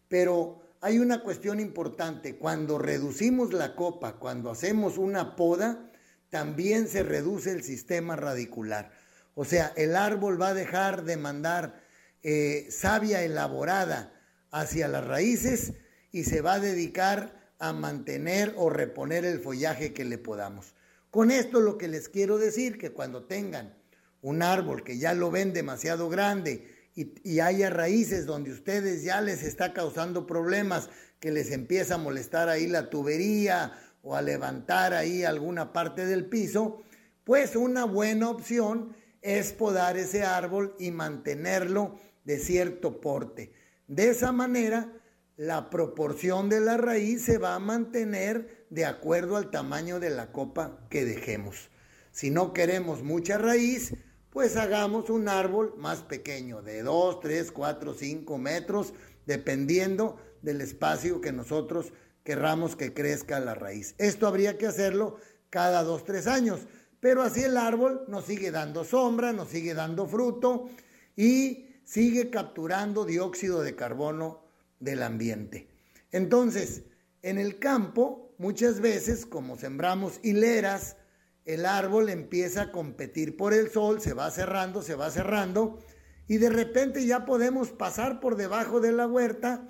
Pero 0.07 0.61
hay 0.81 0.99
una 0.99 1.23
cuestión 1.23 1.59
importante, 1.59 2.35
cuando 2.37 2.77
reducimos 2.77 3.53
la 3.53 3.75
copa, 3.75 4.17
cuando 4.17 4.51
hacemos 4.51 4.97
una 4.97 5.35
poda, 5.35 5.91
también 6.29 6.87
se 6.87 7.03
reduce 7.03 7.51
el 7.51 7.63
sistema 7.63 8.15
radicular. 8.15 8.91
O 9.35 9.45
sea, 9.45 9.73
el 9.75 9.95
árbol 9.95 10.39
va 10.39 10.49
a 10.49 10.53
dejar 10.53 11.03
de 11.03 11.17
mandar 11.17 11.84
eh, 12.27 12.65
savia 12.71 13.21
elaborada 13.21 14.11
hacia 14.49 14.87
las 14.87 15.05
raíces 15.05 15.73
y 16.11 16.23
se 16.23 16.41
va 16.41 16.53
a 16.53 16.59
dedicar 16.59 17.53
a 17.59 17.71
mantener 17.71 18.55
o 18.57 18.71
reponer 18.71 19.25
el 19.25 19.39
follaje 19.39 19.93
que 19.93 20.05
le 20.05 20.17
podamos. 20.17 20.73
Con 21.11 21.29
esto 21.29 21.59
lo 21.59 21.77
que 21.77 21.87
les 21.87 22.09
quiero 22.09 22.39
decir, 22.39 22.79
que 22.79 22.89
cuando 22.89 23.25
tengan 23.25 23.77
un 24.23 24.41
árbol 24.41 24.83
que 24.83 24.97
ya 24.97 25.13
lo 25.13 25.29
ven 25.29 25.53
demasiado 25.53 26.09
grande 26.09 26.67
y, 26.95 27.13
y, 27.23 27.41
haya 27.41 27.69
raíces 27.69 28.25
donde 28.25 28.51
ustedes 28.51 29.03
ya 29.03 29.21
les 29.21 29.43
está 29.43 29.71
causando 29.71 30.25
problemas, 30.25 30.89
que 31.19 31.29
les 31.29 31.51
empieza 31.51 31.93
a 31.93 31.99
molestar 31.99 32.49
ahí 32.49 32.65
la 32.65 32.89
tubería 32.89 33.73
o 34.01 34.15
a 34.15 34.23
levantar 34.23 34.95
ahí 34.95 35.23
alguna 35.23 35.71
parte 35.73 36.07
del 36.07 36.25
piso, 36.25 36.81
pues 37.23 37.55
una 37.55 37.85
buena 37.85 38.31
opción 38.31 38.95
es 39.21 39.53
podar 39.53 39.95
ese 39.95 40.23
árbol 40.23 40.75
y 40.79 40.89
mantenerlo 40.89 41.99
de 42.25 42.39
cierto 42.39 42.99
porte. 42.99 43.53
De 43.87 44.09
esa 44.09 44.31
manera, 44.31 44.91
la 45.37 45.69
proporción 45.69 46.49
de 46.49 46.59
la 46.59 46.77
raíz 46.77 47.23
se 47.23 47.37
va 47.37 47.55
a 47.55 47.59
mantener 47.59 48.65
de 48.69 48.85
acuerdo 48.85 49.37
al 49.37 49.51
tamaño 49.51 49.99
de 49.99 50.09
la 50.09 50.31
copa 50.31 50.85
que 50.89 51.05
dejemos. 51.05 51.69
Si 52.11 52.29
no 52.31 52.53
queremos 52.53 53.03
mucha 53.03 53.37
raíz, 53.37 53.93
pues 54.29 54.57
hagamos 54.57 55.09
un 55.09 55.29
árbol 55.29 55.75
más 55.77 56.01
pequeño, 56.01 56.61
de 56.61 56.83
2, 56.83 57.19
3, 57.21 57.51
4, 57.51 57.93
5 57.93 58.37
metros, 58.37 58.93
dependiendo 59.25 60.17
del 60.41 60.61
espacio 60.61 61.21
que 61.21 61.31
nosotros 61.31 61.93
querramos 62.23 62.75
que 62.75 62.93
crezca 62.93 63.39
la 63.39 63.55
raíz. 63.55 63.95
Esto 63.97 64.27
habría 64.27 64.57
que 64.57 64.67
hacerlo 64.67 65.17
cada 65.49 65.83
2, 65.83 66.03
3 66.05 66.27
años, 66.27 66.67
pero 66.99 67.21
así 67.21 67.43
el 67.43 67.55
árbol 67.55 68.05
nos 68.07 68.25
sigue 68.25 68.51
dando 68.51 68.83
sombra, 68.83 69.31
nos 69.31 69.49
sigue 69.49 69.73
dando 69.73 70.07
fruto 70.07 70.69
y 71.15 71.74
sigue 71.85 72.29
capturando 72.29 73.05
dióxido 73.05 73.61
de 73.61 73.75
carbono 73.75 74.43
del 74.79 75.03
ambiente. 75.03 75.69
Entonces, 76.11 76.83
en 77.21 77.37
el 77.37 77.59
campo, 77.59 78.33
muchas 78.37 78.81
veces, 78.81 79.25
como 79.25 79.55
sembramos 79.55 80.19
hileras, 80.23 80.97
el 81.45 81.65
árbol 81.65 82.09
empieza 82.09 82.63
a 82.63 82.71
competir 82.71 83.37
por 83.37 83.53
el 83.53 83.69
sol, 83.69 84.01
se 84.01 84.13
va 84.13 84.29
cerrando, 84.31 84.81
se 84.81 84.95
va 84.95 85.11
cerrando, 85.11 85.79
y 86.27 86.37
de 86.37 86.49
repente 86.49 87.05
ya 87.05 87.25
podemos 87.25 87.69
pasar 87.69 88.19
por 88.19 88.35
debajo 88.35 88.79
de 88.79 88.91
la 88.91 89.07
huerta 89.07 89.67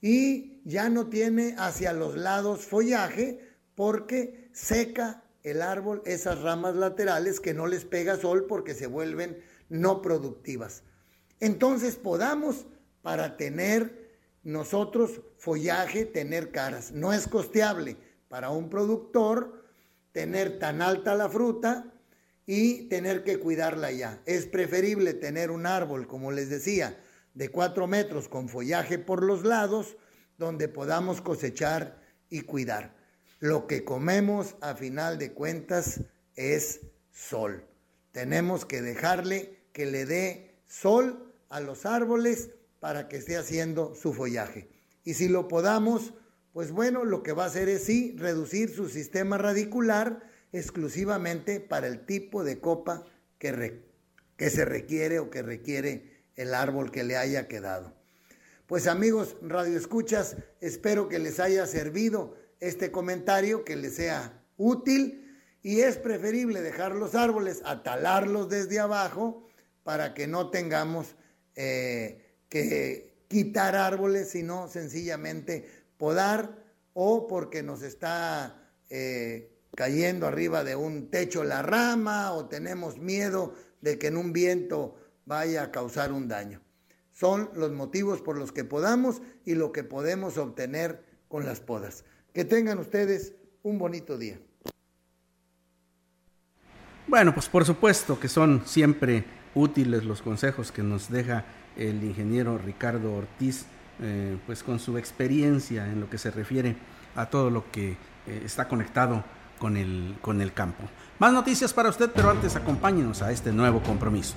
y 0.00 0.62
ya 0.64 0.88
no 0.88 1.08
tiene 1.08 1.56
hacia 1.58 1.92
los 1.92 2.16
lados 2.16 2.66
follaje 2.66 3.40
porque 3.74 4.48
seca 4.52 5.24
el 5.42 5.60
árbol 5.60 6.02
esas 6.04 6.40
ramas 6.42 6.76
laterales 6.76 7.40
que 7.40 7.52
no 7.52 7.66
les 7.66 7.84
pega 7.84 8.16
sol 8.16 8.46
porque 8.46 8.74
se 8.74 8.86
vuelven 8.86 9.42
no 9.68 10.02
productivas 10.02 10.84
entonces 11.40 11.96
podamos 11.96 12.66
para 13.02 13.36
tener 13.36 14.08
nosotros 14.42 15.20
follaje, 15.36 16.04
tener 16.04 16.50
caras. 16.50 16.92
No 16.92 17.12
es 17.12 17.28
costeable 17.28 17.96
para 18.28 18.50
un 18.50 18.70
productor 18.70 19.64
tener 20.12 20.58
tan 20.58 20.82
alta 20.82 21.14
la 21.14 21.28
fruta 21.28 21.92
y 22.46 22.88
tener 22.88 23.24
que 23.24 23.38
cuidarla 23.38 23.92
ya. 23.92 24.22
Es 24.24 24.46
preferible 24.46 25.14
tener 25.14 25.50
un 25.50 25.66
árbol, 25.66 26.06
como 26.06 26.32
les 26.32 26.48
decía, 26.48 26.98
de 27.34 27.50
cuatro 27.50 27.86
metros 27.86 28.28
con 28.28 28.48
follaje 28.48 28.98
por 28.98 29.22
los 29.22 29.44
lados, 29.44 29.96
donde 30.38 30.68
podamos 30.68 31.20
cosechar 31.20 32.00
y 32.30 32.40
cuidar. 32.40 32.96
Lo 33.38 33.66
que 33.66 33.84
comemos 33.84 34.56
a 34.60 34.74
final 34.74 35.18
de 35.18 35.32
cuentas 35.32 36.00
es 36.34 36.80
sol. 37.12 37.64
Tenemos 38.12 38.64
que 38.64 38.82
dejarle 38.82 39.58
que 39.72 39.86
le 39.86 40.06
dé 40.06 40.62
sol 40.66 41.27
a 41.48 41.60
los 41.60 41.86
árboles 41.86 42.50
para 42.80 43.08
que 43.08 43.16
esté 43.16 43.36
haciendo 43.36 43.94
su 43.94 44.12
follaje. 44.12 44.68
Y 45.04 45.14
si 45.14 45.28
lo 45.28 45.48
podamos, 45.48 46.14
pues 46.52 46.70
bueno, 46.70 47.04
lo 47.04 47.22
que 47.22 47.32
va 47.32 47.44
a 47.44 47.48
hacer 47.48 47.68
es 47.68 47.84
sí 47.84 48.14
reducir 48.18 48.74
su 48.74 48.88
sistema 48.88 49.38
radicular 49.38 50.22
exclusivamente 50.52 51.60
para 51.60 51.86
el 51.86 52.04
tipo 52.06 52.44
de 52.44 52.60
copa 52.60 53.04
que, 53.38 53.84
que 54.36 54.50
se 54.50 54.64
requiere 54.64 55.18
o 55.18 55.30
que 55.30 55.42
requiere 55.42 56.24
el 56.36 56.54
árbol 56.54 56.90
que 56.90 57.04
le 57.04 57.16
haya 57.16 57.48
quedado. 57.48 57.94
Pues 58.66 58.86
amigos 58.86 59.36
Radio 59.42 59.76
Escuchas, 59.76 60.36
espero 60.60 61.08
que 61.08 61.18
les 61.18 61.40
haya 61.40 61.66
servido 61.66 62.36
este 62.60 62.90
comentario, 62.90 63.64
que 63.64 63.76
les 63.76 63.96
sea 63.96 64.44
útil 64.56 65.40
y 65.62 65.80
es 65.80 65.96
preferible 65.96 66.60
dejar 66.60 66.94
los 66.94 67.14
árboles, 67.14 67.62
atalarlos 67.64 68.48
desde 68.48 68.78
abajo 68.78 69.48
para 69.84 70.12
que 70.12 70.26
no 70.26 70.50
tengamos 70.50 71.16
eh, 71.60 72.36
que 72.48 73.24
quitar 73.26 73.74
árboles, 73.74 74.30
sino 74.30 74.68
sencillamente 74.68 75.68
podar 75.96 76.56
o 76.92 77.26
porque 77.26 77.64
nos 77.64 77.82
está 77.82 78.62
eh, 78.88 79.50
cayendo 79.74 80.28
arriba 80.28 80.62
de 80.62 80.76
un 80.76 81.10
techo 81.10 81.42
la 81.42 81.62
rama 81.62 82.32
o 82.32 82.46
tenemos 82.46 82.98
miedo 82.98 83.54
de 83.80 83.98
que 83.98 84.06
en 84.06 84.18
un 84.18 84.32
viento 84.32 84.94
vaya 85.26 85.64
a 85.64 85.72
causar 85.72 86.12
un 86.12 86.28
daño. 86.28 86.62
Son 87.10 87.50
los 87.54 87.72
motivos 87.72 88.22
por 88.22 88.38
los 88.38 88.52
que 88.52 88.62
podamos 88.62 89.20
y 89.44 89.56
lo 89.56 89.72
que 89.72 89.82
podemos 89.82 90.38
obtener 90.38 91.02
con 91.26 91.44
las 91.44 91.58
podas. 91.58 92.04
Que 92.32 92.44
tengan 92.44 92.78
ustedes 92.78 93.34
un 93.64 93.80
bonito 93.80 94.16
día. 94.16 94.40
Bueno, 97.08 97.34
pues 97.34 97.48
por 97.48 97.64
supuesto 97.64 98.20
que 98.20 98.28
son 98.28 98.62
siempre 98.64 99.37
útiles 99.54 100.04
los 100.04 100.22
consejos 100.22 100.72
que 100.72 100.82
nos 100.82 101.10
deja 101.10 101.44
el 101.76 102.02
ingeniero 102.02 102.58
Ricardo 102.58 103.14
Ortiz, 103.14 103.66
eh, 104.00 104.36
pues 104.46 104.62
con 104.62 104.78
su 104.78 104.98
experiencia 104.98 105.86
en 105.86 106.00
lo 106.00 106.10
que 106.10 106.18
se 106.18 106.30
refiere 106.30 106.76
a 107.14 107.26
todo 107.26 107.50
lo 107.50 107.70
que 107.70 107.96
eh, 108.26 108.42
está 108.44 108.68
conectado 108.68 109.24
con 109.58 109.76
el, 109.76 110.16
con 110.20 110.40
el 110.40 110.52
campo. 110.52 110.84
Más 111.18 111.32
noticias 111.32 111.72
para 111.72 111.88
usted, 111.88 112.10
pero 112.14 112.30
antes 112.30 112.54
acompáñenos 112.56 113.22
a 113.22 113.32
este 113.32 113.52
nuevo 113.52 113.82
compromiso. 113.82 114.36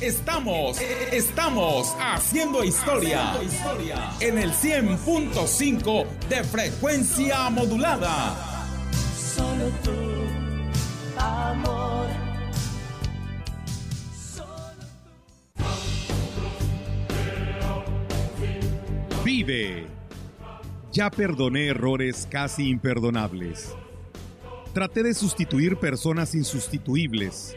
Estamos, 0.00 0.80
estamos 1.10 1.96
haciendo 1.98 2.62
historia 2.62 3.32
en 4.20 4.38
el 4.38 4.52
100.5 4.52 6.06
de 6.28 6.44
frecuencia 6.44 7.50
modulada. 7.50 8.36
Solo 9.16 9.64
tú, 9.82 9.90
amor. 11.20 12.06
Vive. 19.24 19.88
Ya 20.92 21.10
perdoné 21.10 21.66
errores 21.66 22.28
casi 22.30 22.68
imperdonables. 22.68 23.74
Traté 24.72 25.02
de 25.02 25.12
sustituir 25.12 25.76
personas 25.76 26.36
insustituibles 26.36 27.56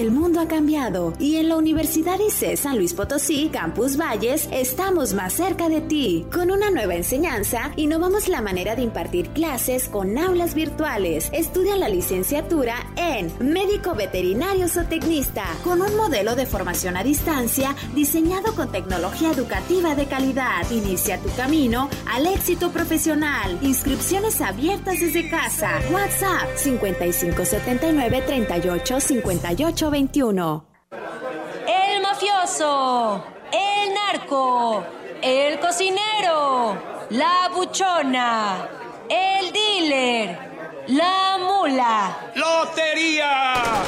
El 0.00 0.12
mundo 0.12 0.40
ha 0.40 0.48
cambiado 0.48 1.12
y 1.18 1.36
en 1.36 1.50
la 1.50 1.56
Universidad 1.56 2.18
ICE 2.18 2.56
San 2.56 2.78
Luis 2.78 2.94
Potosí, 2.94 3.50
Campus 3.52 3.98
Valles, 3.98 4.48
estamos 4.50 5.12
más 5.12 5.34
cerca 5.34 5.68
de 5.68 5.82
ti. 5.82 6.24
Con 6.32 6.50
una 6.50 6.70
nueva 6.70 6.94
enseñanza, 6.94 7.70
innovamos 7.76 8.26
la 8.26 8.40
manera 8.40 8.74
de 8.74 8.80
impartir 8.80 9.28
clases 9.28 9.90
con 9.90 10.16
aulas 10.16 10.54
virtuales. 10.54 11.28
Estudia 11.34 11.76
la 11.76 11.90
licenciatura 11.90 12.76
en 12.96 13.30
Médico 13.40 13.94
Veterinario 13.94 14.68
Zootecnista, 14.68 15.44
con 15.62 15.82
un 15.82 15.94
modelo 15.98 16.34
de 16.34 16.46
formación 16.46 16.96
a 16.96 17.04
distancia 17.04 17.76
diseñado 17.94 18.54
con 18.54 18.72
tecnología 18.72 19.32
educativa 19.32 19.94
de 19.94 20.06
calidad. 20.06 20.62
Inicia 20.70 21.18
tu 21.18 21.28
camino 21.36 21.90
al 22.10 22.26
éxito 22.26 22.70
profesional. 22.70 23.58
Inscripciones 23.60 24.40
abiertas 24.40 24.98
desde 24.98 25.28
casa. 25.28 25.78
WhatsApp 25.92 26.56
5579 26.56 28.22
38 28.26 28.98
58 28.98 29.89
21 29.90 30.64
El 31.66 32.02
mafioso, 32.02 33.24
el 33.52 33.94
narco, 33.94 34.84
el 35.20 35.58
cocinero, 35.58 36.76
la 37.10 37.50
buchona, 37.54 38.68
el 39.08 39.52
dealer, 39.52 40.38
la 40.88 41.38
mula. 41.38 42.16
¡Lotería! 42.34 43.82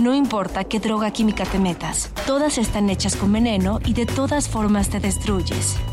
No 0.00 0.14
importa 0.14 0.64
qué 0.64 0.80
droga 0.80 1.10
química 1.10 1.44
te 1.44 1.58
metas, 1.58 2.10
todas 2.26 2.58
están 2.58 2.90
hechas 2.90 3.16
con 3.16 3.32
veneno 3.32 3.80
y 3.84 3.92
de 3.92 4.06
todas 4.06 4.48
formas 4.48 4.88
te 4.88 4.98
destruyes. 4.98 5.76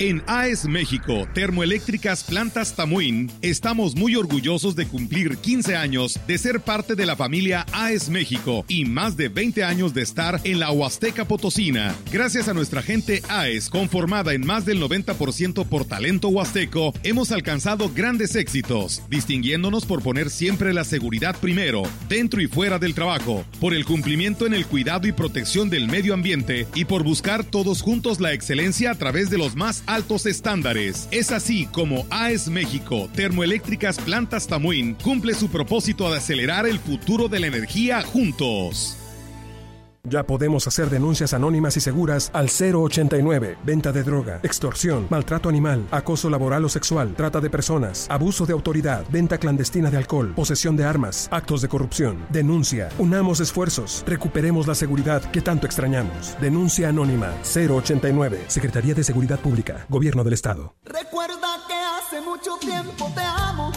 En 0.00 0.22
AES 0.28 0.66
México, 0.66 1.26
Termoeléctricas 1.34 2.22
Plantas 2.22 2.76
Tamuín, 2.76 3.32
estamos 3.42 3.96
muy 3.96 4.14
orgullosos 4.14 4.76
de 4.76 4.86
cumplir 4.86 5.38
15 5.38 5.74
años 5.74 6.20
de 6.28 6.38
ser 6.38 6.60
parte 6.60 6.94
de 6.94 7.04
la 7.04 7.16
familia 7.16 7.66
AES 7.72 8.08
México 8.08 8.64
y 8.68 8.84
más 8.84 9.16
de 9.16 9.28
20 9.28 9.64
años 9.64 9.94
de 9.94 10.02
estar 10.02 10.40
en 10.44 10.60
la 10.60 10.70
Huasteca 10.70 11.24
Potosina. 11.24 11.96
Gracias 12.12 12.46
a 12.46 12.54
nuestra 12.54 12.80
gente 12.80 13.24
AES, 13.28 13.70
conformada 13.70 14.34
en 14.34 14.46
más 14.46 14.64
del 14.64 14.80
90% 14.80 15.66
por 15.66 15.84
talento 15.84 16.28
huasteco, 16.28 16.94
hemos 17.02 17.32
alcanzado 17.32 17.90
grandes 17.92 18.36
éxitos, 18.36 19.02
distinguiéndonos 19.10 19.84
por 19.84 20.04
poner 20.04 20.30
siempre 20.30 20.72
la 20.72 20.84
seguridad 20.84 21.34
primero, 21.40 21.82
dentro 22.08 22.40
y 22.40 22.46
fuera 22.46 22.78
del 22.78 22.94
trabajo, 22.94 23.44
por 23.58 23.74
el 23.74 23.84
cumplimiento 23.84 24.46
en 24.46 24.54
el 24.54 24.64
cuidado 24.64 25.08
y 25.08 25.12
protección 25.12 25.70
del 25.70 25.88
medio 25.88 26.14
ambiente 26.14 26.68
y 26.76 26.84
por 26.84 27.02
buscar 27.02 27.42
todos 27.42 27.82
juntos 27.82 28.20
la 28.20 28.32
excelencia 28.32 28.92
a 28.92 28.94
través 28.94 29.28
de 29.28 29.38
los 29.38 29.56
más 29.56 29.82
altos 29.88 30.26
estándares. 30.26 31.08
Es 31.10 31.32
así 31.32 31.66
como 31.66 32.06
AES 32.10 32.48
México, 32.48 33.08
Termoeléctricas 33.14 33.98
Plantas 33.98 34.46
Tamuín, 34.46 34.94
cumple 34.94 35.34
su 35.34 35.48
propósito 35.48 36.10
de 36.10 36.18
acelerar 36.18 36.66
el 36.66 36.78
futuro 36.78 37.28
de 37.28 37.40
la 37.40 37.46
energía 37.48 38.02
juntos. 38.02 38.96
Ya 40.04 40.24
podemos 40.24 40.66
hacer 40.66 40.90
denuncias 40.90 41.34
anónimas 41.34 41.76
y 41.76 41.80
seguras 41.80 42.30
al 42.32 42.48
089. 42.48 43.58
Venta 43.64 43.92
de 43.92 44.02
droga, 44.02 44.40
extorsión, 44.42 45.06
maltrato 45.10 45.48
animal, 45.48 45.86
acoso 45.90 46.30
laboral 46.30 46.64
o 46.64 46.68
sexual, 46.68 47.14
trata 47.14 47.40
de 47.40 47.50
personas, 47.50 48.06
abuso 48.10 48.46
de 48.46 48.52
autoridad, 48.52 49.04
venta 49.10 49.38
clandestina 49.38 49.90
de 49.90 49.96
alcohol, 49.96 50.32
posesión 50.34 50.76
de 50.76 50.84
armas, 50.84 51.28
actos 51.30 51.62
de 51.62 51.68
corrupción. 51.68 52.26
Denuncia. 52.30 52.88
Unamos 52.98 53.40
esfuerzos. 53.40 54.04
Recuperemos 54.06 54.66
la 54.66 54.74
seguridad 54.74 55.22
que 55.30 55.40
tanto 55.40 55.66
extrañamos. 55.66 56.36
Denuncia 56.40 56.88
anónima 56.88 57.32
089. 57.42 58.44
Secretaría 58.48 58.94
de 58.94 59.04
Seguridad 59.04 59.38
Pública. 59.38 59.86
Gobierno 59.88 60.24
del 60.24 60.34
Estado. 60.34 60.74
Recuerda 60.84 61.64
que 61.66 61.74
hace 61.74 62.20
mucho 62.20 62.56
tiempo 62.58 63.10
te 63.14 63.20
amo. 63.20 63.72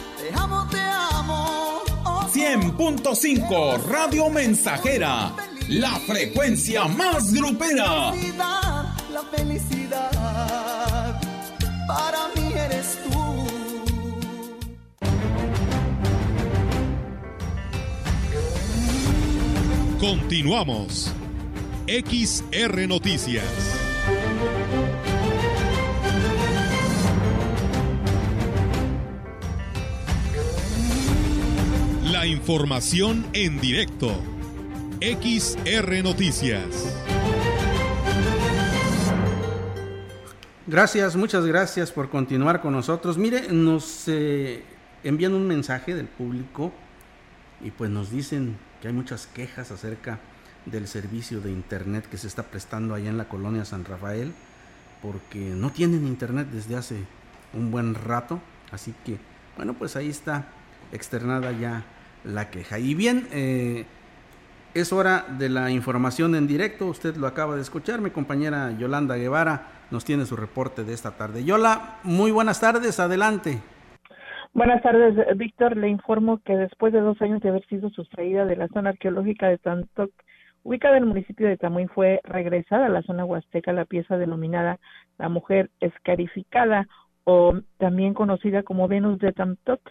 100.5 2.81 3.83
Radio 3.89 4.27
Mensajera, 4.31 5.35
la 5.67 5.99
frecuencia 5.99 6.85
más 6.85 7.31
grupera. 7.31 8.11
Felicidad, 8.11 8.95
la 9.13 9.21
felicidad, 9.31 11.21
para 11.87 12.27
mí 12.35 12.51
eres 12.55 12.97
tú. 13.03 13.11
Continuamos. 19.99 21.13
XR 21.85 22.87
Noticias. 22.87 23.80
Información 32.25 33.25
en 33.33 33.59
directo. 33.59 34.21
XR 35.01 36.03
Noticias. 36.03 36.95
Gracias, 40.67 41.15
muchas 41.15 41.47
gracias 41.47 41.91
por 41.91 42.11
continuar 42.11 42.61
con 42.61 42.73
nosotros. 42.73 43.17
Mire, 43.17 43.51
nos 43.51 44.07
eh, 44.07 44.63
envían 45.03 45.33
un 45.33 45.47
mensaje 45.47 45.95
del 45.95 46.05
público 46.05 46.71
y 47.59 47.71
pues 47.71 47.89
nos 47.89 48.11
dicen 48.11 48.55
que 48.81 48.89
hay 48.89 48.93
muchas 48.93 49.25
quejas 49.25 49.71
acerca 49.71 50.19
del 50.67 50.87
servicio 50.87 51.41
de 51.41 51.51
internet 51.51 52.07
que 52.07 52.17
se 52.17 52.27
está 52.27 52.43
prestando 52.43 52.93
allá 52.93 53.09
en 53.09 53.17
la 53.17 53.27
colonia 53.27 53.65
San 53.65 53.83
Rafael 53.83 54.31
porque 55.01 55.39
no 55.39 55.71
tienen 55.71 56.05
internet 56.05 56.49
desde 56.51 56.75
hace 56.75 56.97
un 57.53 57.71
buen 57.71 57.95
rato. 57.95 58.39
Así 58.71 58.93
que, 59.03 59.17
bueno, 59.57 59.73
pues 59.73 59.95
ahí 59.95 60.09
está 60.09 60.49
externada 60.91 61.51
ya 61.51 61.83
la 62.23 62.49
queja. 62.49 62.79
Y 62.79 62.93
bien, 62.95 63.27
eh, 63.31 63.85
es 64.73 64.93
hora 64.93 65.25
de 65.37 65.49
la 65.49 65.71
información 65.71 66.35
en 66.35 66.47
directo. 66.47 66.87
Usted 66.87 67.15
lo 67.15 67.27
acaba 67.27 67.55
de 67.55 67.61
escuchar. 67.61 68.01
Mi 68.01 68.09
compañera 68.09 68.71
Yolanda 68.77 69.15
Guevara 69.15 69.63
nos 69.91 70.05
tiene 70.05 70.25
su 70.25 70.35
reporte 70.35 70.83
de 70.83 70.93
esta 70.93 71.11
tarde. 71.11 71.43
Yola, 71.43 71.99
muy 72.03 72.31
buenas 72.31 72.61
tardes. 72.61 72.99
Adelante. 72.99 73.59
Buenas 74.53 74.81
tardes, 74.81 75.15
Víctor. 75.37 75.77
Le 75.77 75.89
informo 75.89 76.39
que 76.43 76.55
después 76.55 76.91
de 76.93 76.99
dos 76.99 77.21
años 77.21 77.41
de 77.41 77.49
haber 77.49 77.65
sido 77.67 77.89
sustraída 77.89 78.45
de 78.45 78.57
la 78.57 78.67
zona 78.69 78.89
arqueológica 78.89 79.47
de 79.47 79.57
Tantoc, 79.57 80.11
ubicada 80.63 80.97
en 80.97 81.03
el 81.03 81.09
municipio 81.09 81.47
de 81.47 81.57
Tamuín, 81.57 81.89
fue 81.89 82.19
regresada 82.23 82.87
a 82.87 82.89
la 82.89 83.01
zona 83.03 83.25
huasteca 83.25 83.71
la 83.73 83.85
pieza 83.85 84.17
denominada 84.17 84.79
La 85.17 85.29
Mujer 85.29 85.69
Escarificada 85.79 86.87
o 87.23 87.53
también 87.77 88.13
conocida 88.13 88.63
como 88.63 88.87
Venus 88.87 89.19
de 89.19 89.31
Tantoc, 89.31 89.81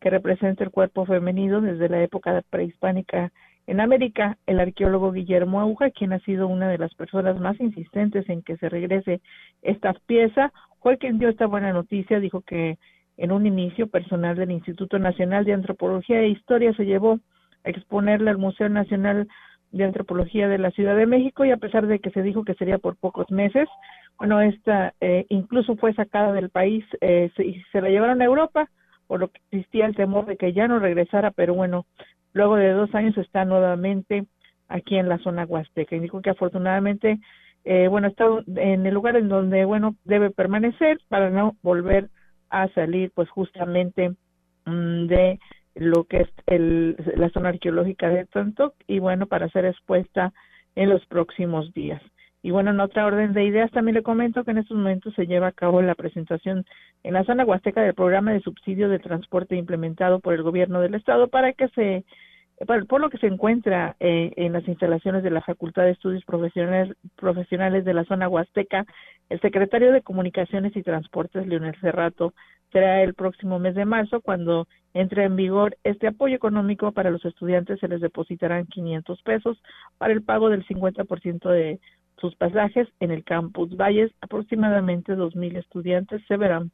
que 0.00 0.10
representa 0.10 0.64
el 0.64 0.70
cuerpo 0.70 1.06
femenino 1.06 1.60
desde 1.60 1.88
la 1.88 2.02
época 2.02 2.42
prehispánica 2.50 3.32
en 3.66 3.80
América. 3.80 4.38
El 4.46 4.60
arqueólogo 4.60 5.12
Guillermo 5.12 5.60
Aguja, 5.60 5.90
quien 5.90 6.12
ha 6.12 6.20
sido 6.20 6.48
una 6.48 6.68
de 6.68 6.78
las 6.78 6.94
personas 6.94 7.38
más 7.38 7.60
insistentes 7.60 8.28
en 8.28 8.42
que 8.42 8.56
se 8.56 8.68
regrese 8.68 9.20
esta 9.62 9.94
pieza, 10.06 10.52
fue 10.80 10.98
quien 10.98 11.18
dio 11.18 11.28
esta 11.28 11.46
buena 11.46 11.72
noticia, 11.72 12.20
dijo 12.20 12.40
que 12.42 12.78
en 13.16 13.32
un 13.32 13.46
inicio 13.46 13.88
personal 13.88 14.36
del 14.36 14.52
Instituto 14.52 14.98
Nacional 14.98 15.44
de 15.44 15.52
Antropología 15.52 16.20
e 16.20 16.28
Historia 16.28 16.72
se 16.74 16.86
llevó 16.86 17.18
a 17.64 17.70
exponerla 17.70 18.30
al 18.30 18.38
Museo 18.38 18.68
Nacional 18.68 19.28
de 19.72 19.84
Antropología 19.84 20.48
de 20.48 20.58
la 20.58 20.70
Ciudad 20.70 20.96
de 20.96 21.06
México 21.06 21.44
y 21.44 21.50
a 21.50 21.56
pesar 21.56 21.86
de 21.86 21.98
que 21.98 22.10
se 22.10 22.22
dijo 22.22 22.44
que 22.44 22.54
sería 22.54 22.78
por 22.78 22.96
pocos 22.96 23.30
meses, 23.30 23.68
bueno, 24.18 24.40
esta 24.40 24.94
eh, 25.00 25.26
incluso 25.28 25.76
fue 25.76 25.92
sacada 25.94 26.32
del 26.32 26.48
país 26.50 26.84
eh, 27.00 27.30
y 27.38 27.62
se 27.70 27.80
la 27.80 27.88
llevaron 27.90 28.22
a 28.22 28.24
Europa, 28.24 28.70
por 29.08 29.18
lo 29.18 29.28
que 29.28 29.40
existía 29.50 29.86
el 29.86 29.96
temor 29.96 30.26
de 30.26 30.36
que 30.36 30.52
ya 30.52 30.68
no 30.68 30.78
regresara, 30.78 31.32
pero 31.32 31.54
bueno, 31.54 31.86
luego 32.32 32.54
de 32.54 32.70
dos 32.70 32.94
años 32.94 33.18
está 33.18 33.44
nuevamente 33.44 34.26
aquí 34.68 34.96
en 34.96 35.08
la 35.08 35.18
zona 35.18 35.44
huasteca. 35.44 35.96
Y 35.96 36.00
dijo 36.00 36.22
que 36.22 36.30
afortunadamente, 36.30 37.18
eh, 37.64 37.88
bueno, 37.88 38.06
está 38.06 38.26
en 38.54 38.86
el 38.86 38.94
lugar 38.94 39.16
en 39.16 39.28
donde, 39.28 39.64
bueno, 39.64 39.96
debe 40.04 40.30
permanecer 40.30 41.00
para 41.08 41.30
no 41.30 41.56
volver 41.62 42.10
a 42.50 42.68
salir, 42.68 43.10
pues 43.14 43.28
justamente 43.30 44.10
mmm, 44.66 45.06
de 45.06 45.40
lo 45.74 46.04
que 46.04 46.18
es 46.18 46.28
el, 46.46 46.96
la 47.16 47.30
zona 47.30 47.50
arqueológica 47.50 48.08
de 48.08 48.26
Tontoc 48.26 48.74
y 48.86 48.98
bueno, 48.98 49.26
para 49.26 49.48
ser 49.48 49.64
expuesta 49.64 50.32
en 50.74 50.90
los 50.90 51.04
próximos 51.06 51.72
días. 51.72 52.02
Y 52.42 52.50
bueno, 52.50 52.70
en 52.70 52.80
otra 52.80 53.06
orden 53.06 53.32
de 53.32 53.44
ideas 53.44 53.70
también 53.72 53.96
le 53.96 54.02
comento 54.02 54.44
que 54.44 54.52
en 54.52 54.58
estos 54.58 54.76
momentos 54.76 55.14
se 55.14 55.26
lleva 55.26 55.48
a 55.48 55.52
cabo 55.52 55.82
la 55.82 55.94
presentación 55.94 56.64
en 57.02 57.14
la 57.14 57.24
zona 57.24 57.44
huasteca 57.44 57.82
del 57.82 57.94
programa 57.94 58.32
de 58.32 58.40
subsidio 58.40 58.88
de 58.88 59.00
transporte 59.00 59.56
implementado 59.56 60.20
por 60.20 60.34
el 60.34 60.42
gobierno 60.42 60.80
del 60.80 60.94
estado 60.94 61.28
para 61.28 61.52
que 61.52 61.68
se 61.68 62.04
por 62.66 63.00
lo 63.00 63.08
que 63.08 63.18
se 63.18 63.28
encuentra 63.28 63.96
eh, 64.00 64.32
en 64.36 64.52
las 64.52 64.66
instalaciones 64.66 65.22
de 65.22 65.30
la 65.30 65.42
Facultad 65.42 65.84
de 65.84 65.92
Estudios 65.92 66.24
Profesionales, 66.24 66.96
Profesionales 67.14 67.84
de 67.84 67.94
la 67.94 68.04
zona 68.04 68.28
Huasteca, 68.28 68.84
el 69.28 69.40
secretario 69.40 69.92
de 69.92 70.02
Comunicaciones 70.02 70.74
y 70.74 70.82
Transportes, 70.82 71.46
Leonel 71.46 71.76
Cerrato, 71.80 72.34
será 72.72 73.02
el 73.02 73.14
próximo 73.14 73.58
mes 73.58 73.74
de 73.74 73.84
marzo 73.84 74.20
cuando 74.20 74.66
entre 74.92 75.24
en 75.24 75.36
vigor 75.36 75.76
este 75.84 76.08
apoyo 76.08 76.34
económico 76.34 76.92
para 76.92 77.10
los 77.10 77.24
estudiantes. 77.24 77.80
Se 77.80 77.88
les 77.88 78.00
depositarán 78.00 78.66
500 78.66 79.22
pesos 79.22 79.62
para 79.96 80.12
el 80.12 80.22
pago 80.22 80.50
del 80.50 80.66
50% 80.66 81.48
de 81.48 81.78
sus 82.20 82.34
pasajes 82.36 82.88
en 83.00 83.10
el 83.10 83.24
campus 83.24 83.76
Valles. 83.76 84.12
Aproximadamente 84.20 85.14
2.000 85.14 85.58
estudiantes 85.58 86.22
se 86.26 86.36
verán 86.36 86.70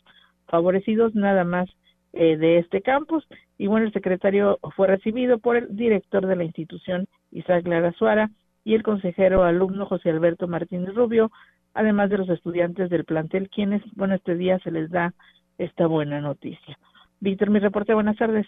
favorecidos 0.47 1.15
nada 1.15 1.45
más 1.45 1.69
eh, 2.13 2.37
de 2.37 2.59
este 2.59 2.83
campus. 2.83 3.27
Y 3.59 3.67
bueno, 3.67 3.87
el 3.87 3.93
secretario 3.93 4.59
fue 4.77 4.87
recibido 4.87 5.39
por 5.39 5.57
el 5.57 5.77
director 5.77 6.27
de 6.27 6.37
la 6.37 6.45
institución, 6.45 7.07
Isaac 7.31 7.67
Lara 7.67 7.93
Suara, 7.93 8.31
y 8.65 8.75
el 8.75 8.83
consejero 8.83 9.45
alumno 9.45 9.87
José 9.87 10.11
Alberto 10.11 10.49
Martínez 10.49 10.95
Rubio, 10.95 11.31
además 11.75 12.11
de 12.11 12.19
los 12.19 12.29
estudiantes 12.29 12.89
del 12.89 13.05
plantel, 13.05 13.51
quienes, 13.51 13.83
bueno, 13.95 14.15
este 14.15 14.37
día 14.37 14.59
se 14.61 14.71
les 14.71 14.91
da 14.91 15.13
esta 15.59 15.87
buena 15.87 16.21
noticia. 16.21 16.79
Víctor, 17.21 17.51
mi 17.51 17.59
reporte, 17.59 17.95
buenas 17.95 18.17
tardes. 18.17 18.47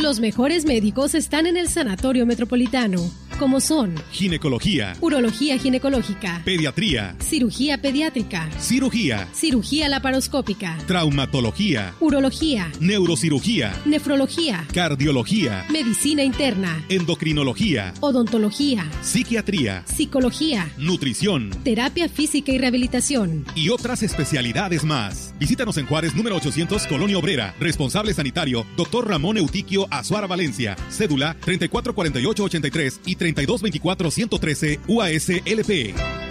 Los 0.00 0.18
mejores 0.18 0.64
médicos 0.64 1.14
están 1.14 1.46
en 1.46 1.58
el 1.58 1.68
Sanatorio 1.68 2.24
Metropolitano, 2.24 3.10
como 3.40 3.58
son 3.58 3.94
Ginecología, 4.12 4.94
Urología 5.00 5.56
Ginecológica, 5.56 6.42
Pediatría, 6.44 7.16
Cirugía 7.20 7.80
Pediátrica, 7.80 8.50
Cirugía, 8.60 9.28
Cirugía 9.32 9.88
Laparoscópica, 9.88 10.76
Traumatología, 10.86 11.94
Urología, 12.00 12.70
Neurocirugía, 12.80 13.72
Nefrología, 13.86 14.66
Cardiología, 14.74 15.64
Medicina 15.70 16.22
Interna, 16.22 16.84
Endocrinología, 16.90 17.94
Odontología, 18.00 18.86
Psiquiatría, 19.00 19.84
Psicología, 19.86 20.70
Nutrición, 20.76 21.48
Terapia 21.64 22.10
Física 22.10 22.52
y 22.52 22.58
Rehabilitación. 22.58 23.46
y 23.54 23.70
otras 23.70 24.02
especialidades 24.02 24.84
más. 24.84 25.32
Visítanos 25.40 25.78
en 25.78 25.86
Juárez, 25.86 26.14
número 26.14 26.36
800, 26.36 26.86
Colonia 26.86 27.16
Obrera. 27.16 27.54
Responsable 27.58 28.12
sanitario, 28.12 28.66
Dr. 28.76 29.08
Ramón 29.08 29.38
Eutiquio 29.38 29.86
Azuara 29.90 30.26
Valencia. 30.26 30.76
Cédula 30.90 31.38
344883 31.40 33.00
y 33.06 33.16
3224-113 33.34 34.78
UASLP. 34.86 36.29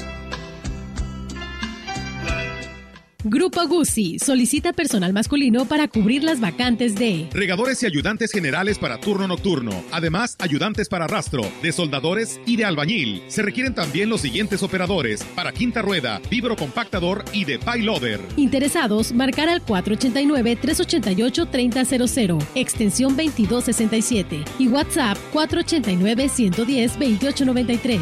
Grupo 3.25 3.67
Guzzi 3.67 4.17
solicita 4.17 4.71
personal 4.71 5.11
masculino 5.11 5.65
para 5.65 5.89
cubrir 5.89 6.23
las 6.23 6.39
vacantes 6.39 6.95
de 6.95 7.27
Regadores 7.33 7.83
y 7.83 7.85
ayudantes 7.85 8.31
generales 8.31 8.79
para 8.79 8.97
turno 8.97 9.27
nocturno. 9.27 9.83
Además, 9.91 10.37
ayudantes 10.39 10.87
para 10.87 11.05
rastro, 11.05 11.41
de 11.61 11.73
soldadores 11.73 12.39
y 12.45 12.55
de 12.55 12.63
albañil. 12.63 13.21
Se 13.27 13.41
requieren 13.41 13.75
también 13.75 14.07
los 14.07 14.21
siguientes 14.21 14.63
operadores 14.63 15.21
para 15.35 15.51
quinta 15.51 15.81
rueda, 15.81 16.21
vibro 16.31 16.55
compactador 16.55 17.25
y 17.33 17.43
de 17.43 17.59
payloader. 17.59 18.21
Interesados, 18.37 19.11
marcar 19.11 19.49
al 19.49 19.65
489-388-3000, 19.65 22.41
extensión 22.55 23.17
2267 23.17 24.45
y 24.59 24.69
WhatsApp 24.69 25.17
489-110-2893. 25.33 27.99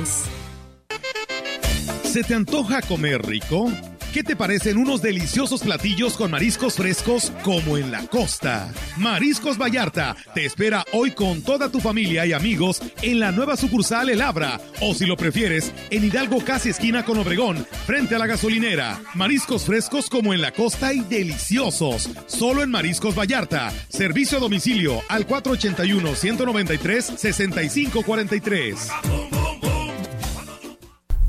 ¿Se 2.03 2.23
te 2.23 2.35
antoja 2.35 2.83
comer 2.83 3.25
rico? 3.25 3.71
¿Qué 4.17 4.23
te 4.23 4.35
parecen 4.35 4.79
unos 4.79 5.03
deliciosos 5.03 5.61
platillos 5.61 6.17
con 6.17 6.31
mariscos 6.31 6.77
frescos 6.77 7.31
como 7.43 7.77
en 7.77 7.91
la 7.91 8.01
costa? 8.07 8.73
Mariscos 8.97 9.59
Vallarta 9.59 10.15
te 10.33 10.43
espera 10.43 10.83
hoy 10.91 11.11
con 11.11 11.43
toda 11.43 11.69
tu 11.69 11.79
familia 11.79 12.25
y 12.25 12.33
amigos 12.33 12.81
en 13.03 13.19
la 13.19 13.31
nueva 13.31 13.55
sucursal 13.57 14.09
El 14.09 14.23
Abra 14.23 14.59
o 14.81 14.95
si 14.95 15.05
lo 15.05 15.17
prefieres 15.17 15.71
en 15.91 16.03
Hidalgo 16.03 16.43
casi 16.43 16.69
esquina 16.69 17.05
con 17.05 17.19
Obregón 17.19 17.63
frente 17.85 18.15
a 18.15 18.17
la 18.17 18.25
gasolinera. 18.25 18.99
Mariscos 19.13 19.65
frescos 19.65 20.09
como 20.09 20.33
en 20.33 20.41
la 20.41 20.51
costa 20.51 20.93
y 20.93 21.01
deliciosos. 21.01 22.09
Solo 22.25 22.63
en 22.63 22.71
Mariscos 22.71 23.13
Vallarta. 23.13 23.71
Servicio 23.87 24.39
a 24.39 24.41
domicilio 24.41 24.99
al 25.09 25.27
481 25.27 26.15
193 26.15 27.05
6543. 27.17 28.89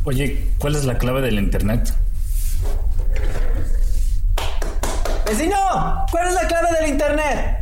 Oye, 0.04 0.46
¿cuál 0.56 0.74
es 0.74 0.86
la 0.86 0.96
clave 0.96 1.20
del 1.20 1.38
internet? 1.38 1.92
¡Vecino! 5.26 6.06
¿Cuál 6.10 6.28
es 6.28 6.34
la 6.34 6.48
clave 6.48 6.68
del 6.80 6.88
internet? 6.90 7.58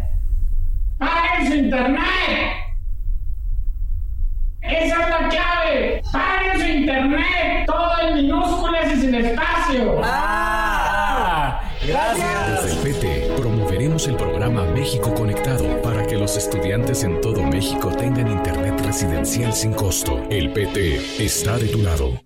¡Paguen 0.98 1.46
su 1.48 1.54
internet! 1.54 2.00
¡Esa 4.60 5.02
es 5.02 5.10
la 5.10 5.28
clave! 5.28 6.02
¡Paguen 6.12 6.60
su 6.60 6.66
internet! 6.66 7.66
Todo 7.66 8.00
en 8.02 8.14
minúsculas 8.14 8.92
y 8.92 9.00
sin 9.00 9.14
espacio. 9.14 10.00
¡Ah! 10.04 11.60
¡Gracias! 11.86 12.62
Desde 12.62 12.72
el 12.72 12.94
PT 12.94 13.34
promoveremos 13.36 14.06
el 14.06 14.16
programa 14.16 14.64
México 14.66 15.12
Conectado 15.12 15.82
para 15.82 16.06
que 16.06 16.16
los 16.16 16.36
estudiantes 16.36 17.02
en 17.02 17.20
todo 17.20 17.42
México 17.42 17.90
tengan 17.90 18.28
internet 18.28 18.80
residencial 18.84 19.52
sin 19.52 19.72
costo. 19.72 20.22
El 20.30 20.52
PT 20.52 21.24
está 21.24 21.58
de 21.58 21.66
tu 21.66 21.82
lado. 21.82 22.25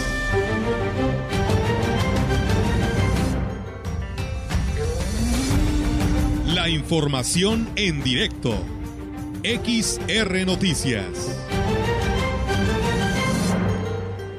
La 6.61 6.69
información 6.69 7.67
en 7.75 8.03
directo. 8.03 8.51
XR 9.43 10.45
Noticias. 10.45 11.49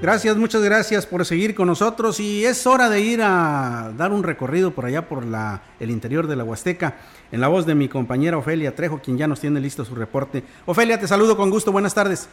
Gracias, 0.00 0.36
muchas 0.36 0.62
gracias 0.62 1.04
por 1.04 1.24
seguir 1.24 1.56
con 1.56 1.66
nosotros 1.66 2.20
y 2.20 2.44
es 2.44 2.64
hora 2.64 2.88
de 2.88 3.00
ir 3.00 3.22
a 3.22 3.90
dar 3.96 4.12
un 4.12 4.22
recorrido 4.22 4.70
por 4.70 4.84
allá 4.84 5.08
por 5.08 5.26
la, 5.26 5.62
el 5.80 5.90
interior 5.90 6.28
de 6.28 6.36
la 6.36 6.44
Huasteca 6.44 6.96
en 7.32 7.40
la 7.40 7.48
voz 7.48 7.66
de 7.66 7.74
mi 7.74 7.88
compañera 7.88 8.38
Ofelia 8.38 8.76
Trejo, 8.76 9.00
quien 9.00 9.18
ya 9.18 9.26
nos 9.26 9.40
tiene 9.40 9.58
listo 9.58 9.84
su 9.84 9.96
reporte. 9.96 10.44
Ofelia, 10.64 11.00
te 11.00 11.08
saludo 11.08 11.36
con 11.36 11.50
gusto, 11.50 11.72
buenas 11.72 11.92
tardes. 11.92 12.30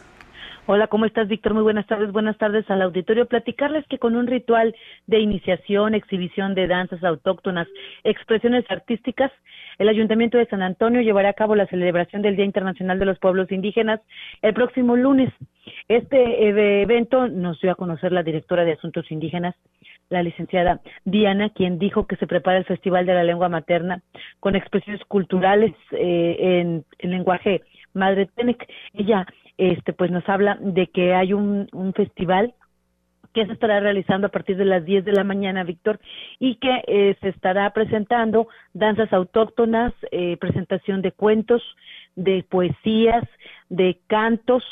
Hola, 0.66 0.86
¿cómo 0.86 1.04
estás, 1.04 1.26
Víctor? 1.26 1.52
Muy 1.52 1.64
buenas 1.64 1.88
tardes. 1.88 2.12
Buenas 2.12 2.38
tardes 2.38 2.70
al 2.70 2.80
auditorio. 2.82 3.26
Platicarles 3.26 3.84
que 3.88 3.98
con 3.98 4.14
un 4.14 4.28
ritual 4.28 4.72
de 5.08 5.18
iniciación, 5.18 5.94
exhibición 5.94 6.54
de 6.54 6.68
danzas 6.68 7.02
autóctonas, 7.02 7.66
expresiones 8.04 8.64
artísticas, 8.70 9.32
el 9.80 9.88
Ayuntamiento 9.88 10.36
de 10.36 10.44
San 10.44 10.60
Antonio 10.60 11.00
llevará 11.00 11.30
a 11.30 11.32
cabo 11.32 11.56
la 11.56 11.66
celebración 11.66 12.20
del 12.20 12.36
Día 12.36 12.44
Internacional 12.44 12.98
de 12.98 13.06
los 13.06 13.18
Pueblos 13.18 13.50
Indígenas 13.50 14.00
el 14.42 14.52
próximo 14.52 14.94
lunes. 14.94 15.32
Este 15.88 16.18
eh, 16.18 16.82
evento 16.82 17.28
nos 17.28 17.58
dio 17.62 17.72
a 17.72 17.76
conocer 17.76 18.12
la 18.12 18.22
directora 18.22 18.66
de 18.66 18.74
Asuntos 18.74 19.10
Indígenas, 19.10 19.54
la 20.10 20.22
licenciada 20.22 20.82
Diana, 21.06 21.48
quien 21.48 21.78
dijo 21.78 22.06
que 22.06 22.16
se 22.16 22.26
prepara 22.26 22.58
el 22.58 22.66
Festival 22.66 23.06
de 23.06 23.14
la 23.14 23.24
Lengua 23.24 23.48
Materna 23.48 24.02
con 24.38 24.54
expresiones 24.54 25.02
culturales 25.06 25.72
eh, 25.92 26.36
en, 26.60 26.84
en 26.98 27.10
lenguaje 27.10 27.62
madre 27.94 28.28
Tenec. 28.36 28.68
Ella 28.92 29.26
este 29.56 29.94
pues 29.94 30.10
nos 30.10 30.28
habla 30.28 30.58
de 30.60 30.88
que 30.88 31.14
hay 31.14 31.32
un, 31.32 31.68
un 31.72 31.94
festival 31.94 32.52
que 33.32 33.46
se 33.46 33.52
estará 33.52 33.80
realizando 33.80 34.26
a 34.26 34.30
partir 34.30 34.56
de 34.56 34.64
las 34.64 34.84
10 34.84 35.04
de 35.04 35.12
la 35.12 35.24
mañana, 35.24 35.64
Víctor, 35.64 36.00
y 36.38 36.56
que 36.56 36.82
eh, 36.86 37.16
se 37.20 37.28
estará 37.28 37.70
presentando 37.70 38.48
danzas 38.72 39.12
autóctonas, 39.12 39.92
eh, 40.10 40.36
presentación 40.38 41.02
de 41.02 41.12
cuentos, 41.12 41.62
de 42.16 42.44
poesías, 42.48 43.24
de 43.68 43.98
cantos, 44.06 44.64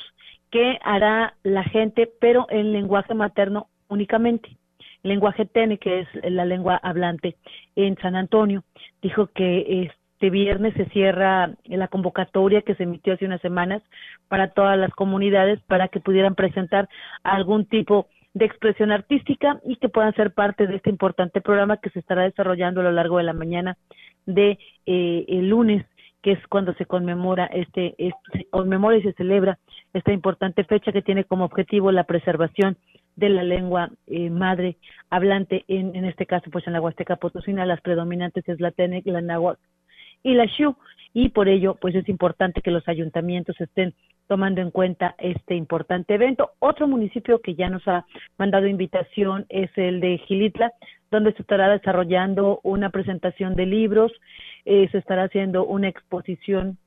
que 0.51 0.79
hará 0.83 1.35
la 1.43 1.63
gente, 1.63 2.11
pero 2.21 2.47
en 2.51 2.73
lenguaje 2.73 3.15
materno 3.15 3.69
únicamente. 3.89 4.57
Lenguaje 5.03 5.47
TENE, 5.47 5.79
que 5.79 6.01
es 6.01 6.09
la 6.25 6.45
lengua 6.45 6.77
hablante 6.83 7.37
en 7.77 7.97
San 7.99 8.17
Antonio, 8.17 8.65
dijo 9.01 9.29
que 9.29 9.91
este 10.19 10.31
viernes 10.31 10.75
se 10.75 10.87
cierra 10.87 11.53
la 11.65 11.87
convocatoria 11.87 12.63
que 12.63 12.75
se 12.75 12.83
emitió 12.83 13.13
hace 13.15 13.25
unas 13.25 13.41
semanas 13.41 13.83
para 14.27 14.49
todas 14.49 14.77
las 14.77 14.91
comunidades 14.91 15.61
para 15.69 15.87
que 15.89 16.01
pudieran 16.01 16.35
presentar 16.35 16.89
algún 17.23 17.67
tipo 17.67 18.09
de 18.09 18.18
expresión 18.35 18.93
artística 18.93 19.61
y 19.65 19.77
que 19.77 19.89
puedan 19.89 20.15
ser 20.15 20.33
parte 20.33 20.67
de 20.67 20.77
este 20.77 20.91
importante 20.91 21.41
programa 21.41 21.79
que 21.79 21.91
se 21.91 21.99
estará 21.99 22.23
desarrollando 22.25 22.81
a 22.81 22.85
lo 22.85 22.93
largo 22.93 23.19
de 23.19 23.25
la 23.25 23.33
mañana 23.33 23.77
de 24.27 24.59
eh, 24.87 25.25
el 25.29 25.49
lunes 25.49 25.85
que 26.23 26.33
es 26.33 26.47
cuando 26.49 26.75
se 26.75 26.87
conmemora 26.87 27.47
este, 27.47 27.95
este 27.99 28.19
se 28.33 28.45
conmemora 28.51 28.97
y 28.97 29.03
se 29.03 29.13
celebra 29.13 29.59
esta 29.95 30.13
importante 30.13 30.65
fecha 30.65 30.93
que 30.93 31.03
tiene 31.03 31.25
como 31.25 31.45
objetivo 31.45 31.93
la 31.93 32.05
preservación 32.05 32.77
de 33.17 33.29
la 33.31 33.43
lengua 33.43 33.91
eh, 34.07 34.31
madre 34.31 34.77
hablante, 35.11 35.65
en, 35.69 35.95
en 35.97 36.05
este 36.05 36.27
caso 36.27 36.51
pues 36.51 36.67
en 36.67 36.73
la 36.73 36.81
Huasteca 36.81 37.17
Potosina 37.17 37.67
las 37.67 37.81
predominantes 37.81 38.49
es 38.49 38.61
la 38.61 38.73
Tenec, 38.73 39.07
la 39.07 39.21
Nahuatl 39.21 39.61
y 40.23 40.35
la 40.35 40.47
Shu 40.47 40.77
y 41.15 41.31
por 41.31 41.49
ello 41.49 41.77
pues 41.81 41.95
es 41.95 42.09
importante 42.09 42.63
que 42.63 42.71
los 42.71 42.87
ayuntamientos 42.89 43.61
estén 43.61 43.95
tomando 44.29 44.61
en 44.61 44.71
cuenta 44.71 45.17
este 45.19 45.57
importante 45.57 46.15
evento. 46.15 46.53
Otro 46.61 46.87
municipio 46.87 47.41
que 47.41 47.55
ya 47.55 47.69
nos 47.69 47.87
ha 47.89 48.07
mandado 48.37 48.67
invitación 48.67 49.47
es 49.49 49.71
el 49.77 50.01
de 50.01 50.19
Gilitla, 50.19 50.73
donde 51.11 51.33
se 51.33 51.43
estará 51.43 51.69
desarrollando 51.71 52.61
una 52.63 52.91
presentación 52.91 53.57
de 53.57 53.67
libros, 53.67 54.13
eh, 54.65 54.89
se 54.93 54.99
estará 54.99 55.25
haciendo 55.25 55.65
una 55.65 55.89
exposición 55.89 56.79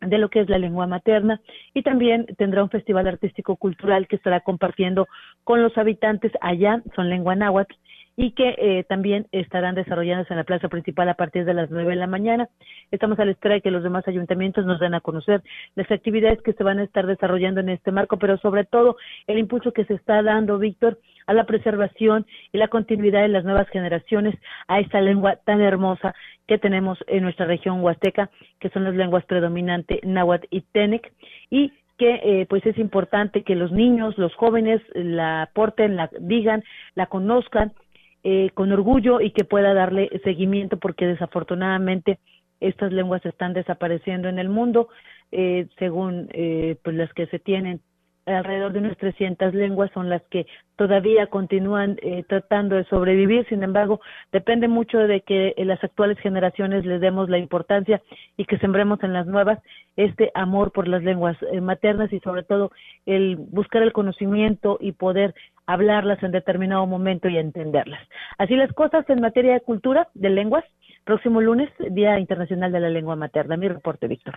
de 0.00 0.18
lo 0.18 0.30
que 0.30 0.40
es 0.40 0.48
la 0.48 0.58
lengua 0.58 0.86
materna 0.86 1.40
y 1.74 1.82
también 1.82 2.26
tendrá 2.36 2.62
un 2.62 2.70
festival 2.70 3.06
artístico 3.06 3.56
cultural 3.56 4.06
que 4.06 4.16
estará 4.16 4.40
compartiendo 4.40 5.08
con 5.44 5.62
los 5.62 5.76
habitantes 5.76 6.32
allá, 6.40 6.82
son 6.94 7.10
lengua 7.10 7.34
náhuatl, 7.34 7.74
y 8.20 8.32
que 8.32 8.56
eh, 8.58 8.84
también 8.88 9.28
estarán 9.30 9.76
desarrollándose 9.76 10.32
en 10.32 10.38
la 10.38 10.44
plaza 10.44 10.68
principal 10.68 11.08
a 11.08 11.14
partir 11.14 11.44
de 11.44 11.54
las 11.54 11.70
nueve 11.70 11.90
de 11.90 11.96
la 12.00 12.08
mañana. 12.08 12.48
Estamos 12.90 13.16
a 13.20 13.24
la 13.24 13.30
espera 13.30 13.54
de 13.54 13.60
que 13.60 13.70
los 13.70 13.84
demás 13.84 14.08
ayuntamientos 14.08 14.66
nos 14.66 14.80
den 14.80 14.94
a 14.94 15.00
conocer 15.00 15.40
las 15.76 15.88
actividades 15.88 16.42
que 16.42 16.52
se 16.52 16.64
van 16.64 16.80
a 16.80 16.82
estar 16.82 17.06
desarrollando 17.06 17.60
en 17.60 17.68
este 17.68 17.92
marco, 17.92 18.16
pero 18.16 18.36
sobre 18.38 18.64
todo 18.64 18.96
el 19.28 19.38
impulso 19.38 19.70
que 19.70 19.84
se 19.84 19.94
está 19.94 20.20
dando, 20.24 20.58
Víctor, 20.58 20.98
a 21.28 21.32
la 21.32 21.44
preservación 21.44 22.26
y 22.50 22.58
la 22.58 22.66
continuidad 22.66 23.22
de 23.22 23.28
las 23.28 23.44
nuevas 23.44 23.68
generaciones 23.68 24.34
a 24.66 24.80
esta 24.80 25.00
lengua 25.00 25.36
tan 25.36 25.60
hermosa 25.60 26.12
que 26.48 26.58
tenemos 26.58 26.98
en 27.06 27.22
nuestra 27.22 27.46
región 27.46 27.82
huasteca, 27.82 28.30
que 28.58 28.70
son 28.70 28.82
las 28.82 28.96
lenguas 28.96 29.24
predominantes 29.26 30.00
náhuatl 30.02 30.48
y 30.50 30.62
tenec, 30.72 31.12
y 31.50 31.72
que 31.98 32.20
eh, 32.22 32.46
pues 32.48 32.66
es 32.66 32.78
importante 32.78 33.44
que 33.44 33.54
los 33.54 33.70
niños, 33.70 34.18
los 34.18 34.34
jóvenes 34.34 34.80
la 34.94 35.42
aporten, 35.42 35.94
la 35.94 36.10
digan, 36.18 36.64
la 36.96 37.06
conozcan 37.06 37.72
eh, 38.30 38.50
con 38.52 38.70
orgullo 38.72 39.22
y 39.22 39.30
que 39.30 39.44
pueda 39.44 39.72
darle 39.72 40.10
seguimiento 40.22 40.76
porque 40.76 41.06
desafortunadamente 41.06 42.18
estas 42.60 42.92
lenguas 42.92 43.24
están 43.24 43.54
desapareciendo 43.54 44.28
en 44.28 44.38
el 44.38 44.50
mundo 44.50 44.88
eh, 45.32 45.66
según 45.78 46.28
eh, 46.32 46.76
pues 46.82 46.94
las 46.94 47.10
que 47.14 47.26
se 47.28 47.38
tienen 47.38 47.80
alrededor 48.36 48.72
de 48.72 48.80
unas 48.80 48.96
300 48.98 49.54
lenguas 49.54 49.90
son 49.92 50.08
las 50.08 50.22
que 50.30 50.46
todavía 50.76 51.28
continúan 51.28 51.96
eh, 52.02 52.24
tratando 52.28 52.76
de 52.76 52.84
sobrevivir. 52.84 53.46
Sin 53.48 53.62
embargo, 53.62 54.00
depende 54.32 54.68
mucho 54.68 54.98
de 54.98 55.22
que 55.22 55.54
las 55.58 55.82
actuales 55.82 56.18
generaciones 56.18 56.84
les 56.84 57.00
demos 57.00 57.28
la 57.28 57.38
importancia 57.38 58.02
y 58.36 58.44
que 58.44 58.58
sembremos 58.58 59.02
en 59.02 59.12
las 59.12 59.26
nuevas 59.26 59.58
este 59.96 60.30
amor 60.34 60.72
por 60.72 60.86
las 60.86 61.02
lenguas 61.02 61.36
eh, 61.52 61.60
maternas 61.60 62.12
y 62.12 62.20
sobre 62.20 62.42
todo 62.42 62.70
el 63.06 63.36
buscar 63.36 63.82
el 63.82 63.92
conocimiento 63.92 64.78
y 64.80 64.92
poder 64.92 65.34
hablarlas 65.68 66.20
en 66.22 66.32
determinado 66.32 66.86
momento 66.86 67.28
y 67.28 67.36
entenderlas. 67.36 68.00
Así 68.38 68.56
las 68.56 68.72
cosas 68.72 69.08
en 69.10 69.20
materia 69.20 69.52
de 69.52 69.60
cultura, 69.60 70.08
de 70.14 70.30
lenguas. 70.30 70.64
Próximo 71.04 71.40
lunes, 71.40 71.70
Día 71.90 72.18
Internacional 72.18 72.72
de 72.72 72.80
la 72.80 72.88
Lengua 72.88 73.16
Materna. 73.16 73.56
Mi 73.56 73.68
reporte, 73.68 74.08
Víctor. 74.08 74.34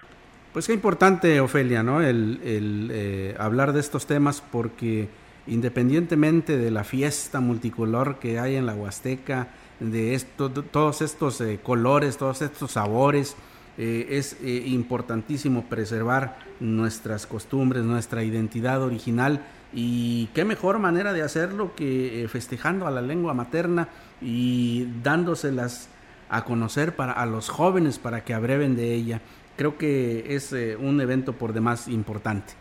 Pues 0.52 0.68
qué 0.68 0.74
importante, 0.74 1.40
Ofelia, 1.40 1.84
¿no? 1.84 2.02
El, 2.02 2.40
eh, 2.44 3.34
hablar 3.40 3.72
de 3.72 3.80
estos 3.80 4.06
temas 4.06 4.42
porque 4.52 5.08
independientemente 5.48 6.58
de 6.58 6.70
la 6.70 6.84
fiesta 6.84 7.40
multicolor 7.40 8.20
que 8.20 8.38
hay 8.38 8.58
en 8.58 8.66
la 8.66 8.76
Huasteca, 8.76 9.48
de 9.80 10.14
esto, 10.14 10.52
todos 10.52 11.02
estos 11.02 11.40
eh, 11.42 11.60
colores, 11.64 12.18
todos 12.18 12.42
estos 12.42 12.72
sabores, 12.72 13.38
eh, 13.78 14.08
es 14.12 14.38
eh, 14.44 14.64
importantísimo 14.68 15.64
preservar 15.64 16.38
nuestras 16.60 17.26
costumbres, 17.26 17.84
nuestra 17.84 18.22
identidad 18.22 18.82
original 18.84 19.42
y 19.74 20.28
qué 20.34 20.46
mejor 20.46 20.80
manera 20.80 21.14
de 21.14 21.22
hacerlo 21.22 21.76
que 21.76 22.24
eh, 22.24 22.28
festejando 22.28 22.88
a 22.88 22.92
la 22.92 23.02
lengua 23.02 23.34
materna 23.34 23.90
y 24.22 24.88
dándoselas 25.04 25.90
a 26.30 26.44
conocer 26.46 26.96
para 26.96 27.14
a 27.14 27.26
los 27.26 27.50
jóvenes 27.50 28.00
para 28.00 28.24
que 28.24 28.34
abreven 28.34 28.76
de 28.76 28.94
ella 28.94 29.22
creo 29.56 29.78
que 29.78 30.36
es 30.36 30.54
eh, 30.54 30.76
un 30.76 31.00
evento 31.02 31.34
por 31.34 31.54
demás 31.54 31.88
importante. 31.88 32.54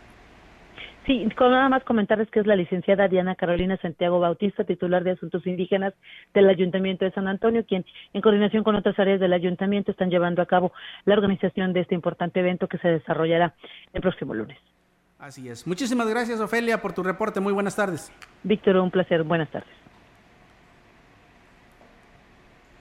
Sí, 1.07 1.27
con 1.35 1.49
nada 1.49 1.67
más 1.67 1.83
comentarles 1.83 2.29
que 2.29 2.39
es 2.39 2.45
la 2.45 2.55
licenciada 2.55 3.07
Diana 3.07 3.33
Carolina 3.33 3.75
Santiago 3.77 4.19
Bautista, 4.19 4.63
titular 4.63 5.03
de 5.03 5.11
Asuntos 5.11 5.47
Indígenas 5.47 5.95
del 6.31 6.47
Ayuntamiento 6.47 7.05
de 7.05 7.11
San 7.11 7.27
Antonio, 7.27 7.65
quien 7.65 7.85
en 8.13 8.21
coordinación 8.21 8.63
con 8.63 8.75
otras 8.75 8.99
áreas 8.99 9.19
del 9.19 9.33
Ayuntamiento 9.33 9.89
están 9.89 10.11
llevando 10.11 10.43
a 10.43 10.45
cabo 10.45 10.73
la 11.05 11.15
organización 11.15 11.73
de 11.73 11.79
este 11.79 11.95
importante 11.95 12.39
evento 12.39 12.67
que 12.67 12.77
se 12.77 12.87
desarrollará 12.87 13.55
el 13.93 14.01
próximo 14.01 14.35
lunes. 14.35 14.59
Así 15.21 15.47
es. 15.47 15.67
Muchísimas 15.67 16.07
gracias, 16.09 16.39
Ofelia, 16.39 16.81
por 16.81 16.93
tu 16.93 17.03
reporte. 17.03 17.39
Muy 17.39 17.53
buenas 17.53 17.75
tardes. 17.75 18.11
Víctor, 18.41 18.77
un 18.77 18.89
placer. 18.89 19.21
Buenas 19.21 19.51
tardes. 19.51 19.69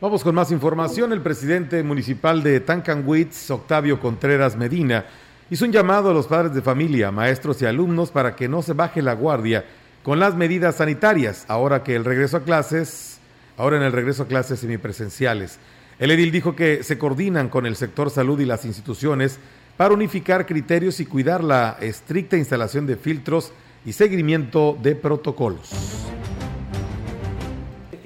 Vamos 0.00 0.24
con 0.24 0.34
más 0.34 0.50
información. 0.50 1.12
El 1.12 1.20
presidente 1.20 1.82
municipal 1.82 2.42
de 2.42 2.60
Tancanwitz, 2.60 3.50
Octavio 3.50 4.00
Contreras 4.00 4.56
Medina, 4.56 5.04
hizo 5.50 5.66
un 5.66 5.72
llamado 5.72 6.08
a 6.08 6.14
los 6.14 6.26
padres 6.28 6.54
de 6.54 6.62
familia, 6.62 7.10
maestros 7.10 7.60
y 7.60 7.66
alumnos 7.66 8.10
para 8.10 8.34
que 8.34 8.48
no 8.48 8.62
se 8.62 8.72
baje 8.72 9.02
la 9.02 9.12
guardia 9.12 9.66
con 10.02 10.18
las 10.18 10.34
medidas 10.34 10.76
sanitarias, 10.76 11.44
ahora 11.46 11.82
que 11.82 11.94
el 11.94 12.06
regreso 12.06 12.38
a 12.38 12.44
clases, 12.44 13.20
ahora 13.58 13.76
en 13.76 13.82
el 13.82 13.92
regreso 13.92 14.22
a 14.22 14.28
clases 14.28 14.60
semipresenciales. 14.60 15.58
El 15.98 16.10
edil 16.10 16.32
dijo 16.32 16.56
que 16.56 16.84
se 16.84 16.96
coordinan 16.96 17.50
con 17.50 17.66
el 17.66 17.76
sector 17.76 18.08
salud 18.08 18.40
y 18.40 18.46
las 18.46 18.64
instituciones 18.64 19.38
para 19.80 19.94
unificar 19.94 20.44
criterios 20.44 21.00
y 21.00 21.06
cuidar 21.06 21.42
la 21.42 21.78
estricta 21.80 22.36
instalación 22.36 22.86
de 22.86 22.96
filtros 22.96 23.50
y 23.86 23.94
seguimiento 23.94 24.76
de 24.82 24.94
protocolos 24.94 25.70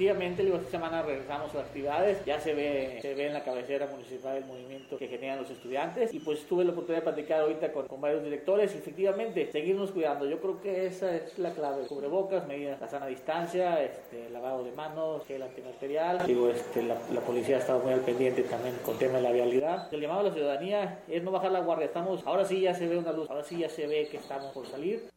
efectivamente, 0.05 0.43
digo, 0.43 0.57
esta 0.57 0.71
semana 0.71 1.01
regresamos 1.01 1.53
a 1.55 1.59
actividades, 1.59 2.23
ya 2.25 2.39
se 2.39 2.53
ve, 2.53 2.99
se 3.01 3.13
ve 3.13 3.27
en 3.27 3.33
la 3.33 3.43
cabecera 3.43 3.87
municipal 3.87 4.37
el 4.37 4.45
movimiento 4.45 4.97
que 4.97 5.07
generan 5.07 5.39
los 5.39 5.49
estudiantes. 5.49 6.13
Y 6.13 6.19
pues 6.19 6.45
tuve 6.47 6.63
la 6.63 6.71
oportunidad 6.71 7.03
de 7.03 7.11
platicar 7.11 7.41
ahorita 7.41 7.71
con, 7.71 7.87
con 7.87 8.01
varios 8.01 8.23
directores. 8.23 8.73
Y 8.75 8.77
efectivamente 8.77 9.51
seguirnos 9.51 9.91
cuidando, 9.91 10.25
yo 10.25 10.39
creo 10.39 10.61
que 10.61 10.85
esa 10.85 11.15
es 11.15 11.37
la 11.39 11.51
clave, 11.51 11.87
cubrebocas, 11.87 12.47
medidas, 12.47 12.79
la 12.79 12.87
sana 12.87 13.07
distancia, 13.07 13.83
este, 13.83 14.29
lavado 14.29 14.63
de 14.63 14.71
manos, 14.71 15.25
gel 15.27 15.41
antibacterial, 15.41 16.25
digo, 16.25 16.49
este, 16.49 16.83
la, 16.83 16.97
la 17.13 17.21
policía 17.21 17.57
ha 17.57 17.59
estado 17.59 17.79
muy 17.79 17.93
al 17.93 18.01
pendiente 18.01 18.43
también 18.43 18.75
con 18.83 18.97
tema 18.97 19.17
de 19.17 19.23
la 19.23 19.31
vialidad, 19.31 19.93
el 19.93 20.01
llamado 20.01 20.21
a 20.21 20.23
la 20.23 20.33
ciudadanía 20.33 20.99
es 21.07 21.23
no 21.23 21.31
bajar 21.31 21.51
la 21.51 21.61
guardia, 21.61 21.85
estamos, 21.85 22.21
ahora 22.25 22.45
sí 22.45 22.61
ya 22.61 22.73
se 22.73 22.87
ve 22.87 22.97
una 22.97 23.11
luz, 23.11 23.29
ahora 23.29 23.43
sí 23.43 23.59
ya 23.59 23.69
se 23.69 23.87
ve 23.87 24.07
que 24.09 24.17
estamos 24.17 24.51
por 24.51 24.67
salir, 24.67 25.09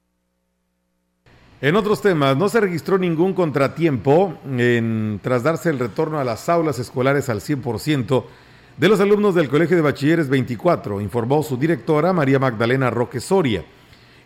en 1.61 1.75
otros 1.75 2.01
temas, 2.01 2.37
no 2.37 2.49
se 2.49 2.61
registró 2.61 2.99
ningún 2.99 3.35
contratiempo 3.35 4.39
en, 4.47 5.19
tras 5.23 5.43
darse 5.43 5.71
el 5.71 5.81
retorno 5.81 6.21
a 6.21 6.25
las 6.25 6.49
aulas 6.49 6.79
escolares 6.79 7.29
al 7.29 7.41
100% 7.41 8.25
de 8.77 8.89
los 8.89 9.01
alumnos 9.01 9.35
del 9.35 9.49
Colegio 9.49 9.75
de 9.75 9.83
Bachilleres 9.83 10.29
24, 10.29 11.01
informó 11.01 11.43
su 11.43 11.57
directora 11.57 12.13
María 12.13 12.39
Magdalena 12.39 12.91
Roque 12.91 13.19
Soria. 13.19 13.65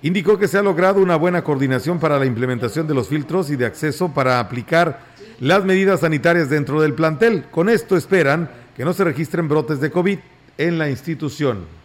Indicó 0.02 0.38
que 0.38 0.46
se 0.46 0.58
ha 0.58 0.62
logrado 0.62 1.00
una 1.00 1.16
buena 1.16 1.42
coordinación 1.42 1.98
para 1.98 2.18
la 2.18 2.26
implementación 2.26 2.86
de 2.86 2.92
los 2.92 3.08
filtros 3.08 3.48
y 3.50 3.56
de 3.56 3.64
acceso 3.64 4.12
para 4.12 4.38
aplicar 4.38 5.00
las 5.40 5.64
medidas 5.64 6.00
sanitarias 6.00 6.50
dentro 6.50 6.82
del 6.82 6.92
plantel. 6.92 7.46
Con 7.50 7.70
esto 7.70 7.96
esperan 7.96 8.50
que 8.76 8.84
no 8.84 8.92
se 8.92 9.04
registren 9.04 9.48
brotes 9.48 9.80
de 9.80 9.90
COVID 9.90 10.18
en 10.58 10.78
la 10.78 10.90
institución 10.90 11.81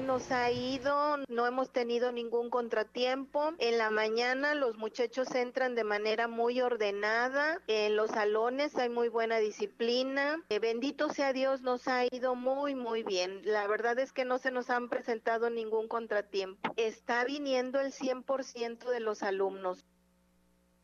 nos 0.00 0.30
ha 0.30 0.50
ido, 0.50 1.18
no 1.28 1.46
hemos 1.46 1.72
tenido 1.72 2.12
ningún 2.12 2.50
contratiempo. 2.50 3.52
En 3.58 3.78
la 3.78 3.90
mañana 3.90 4.54
los 4.54 4.76
muchachos 4.76 5.34
entran 5.34 5.74
de 5.74 5.84
manera 5.84 6.28
muy 6.28 6.60
ordenada, 6.60 7.60
en 7.66 7.96
los 7.96 8.10
salones 8.10 8.76
hay 8.76 8.88
muy 8.88 9.08
buena 9.08 9.38
disciplina. 9.38 10.40
Eh, 10.48 10.58
bendito 10.58 11.12
sea 11.12 11.32
Dios, 11.32 11.62
nos 11.62 11.88
ha 11.88 12.04
ido 12.04 12.34
muy, 12.34 12.74
muy 12.74 13.02
bien. 13.02 13.40
La 13.44 13.66
verdad 13.66 13.98
es 13.98 14.12
que 14.12 14.24
no 14.24 14.38
se 14.38 14.50
nos 14.50 14.70
han 14.70 14.88
presentado 14.88 15.50
ningún 15.50 15.88
contratiempo. 15.88 16.72
Está 16.76 17.24
viniendo 17.24 17.80
el 17.80 17.92
100% 17.92 18.90
de 18.90 19.00
los 19.00 19.22
alumnos. 19.22 19.84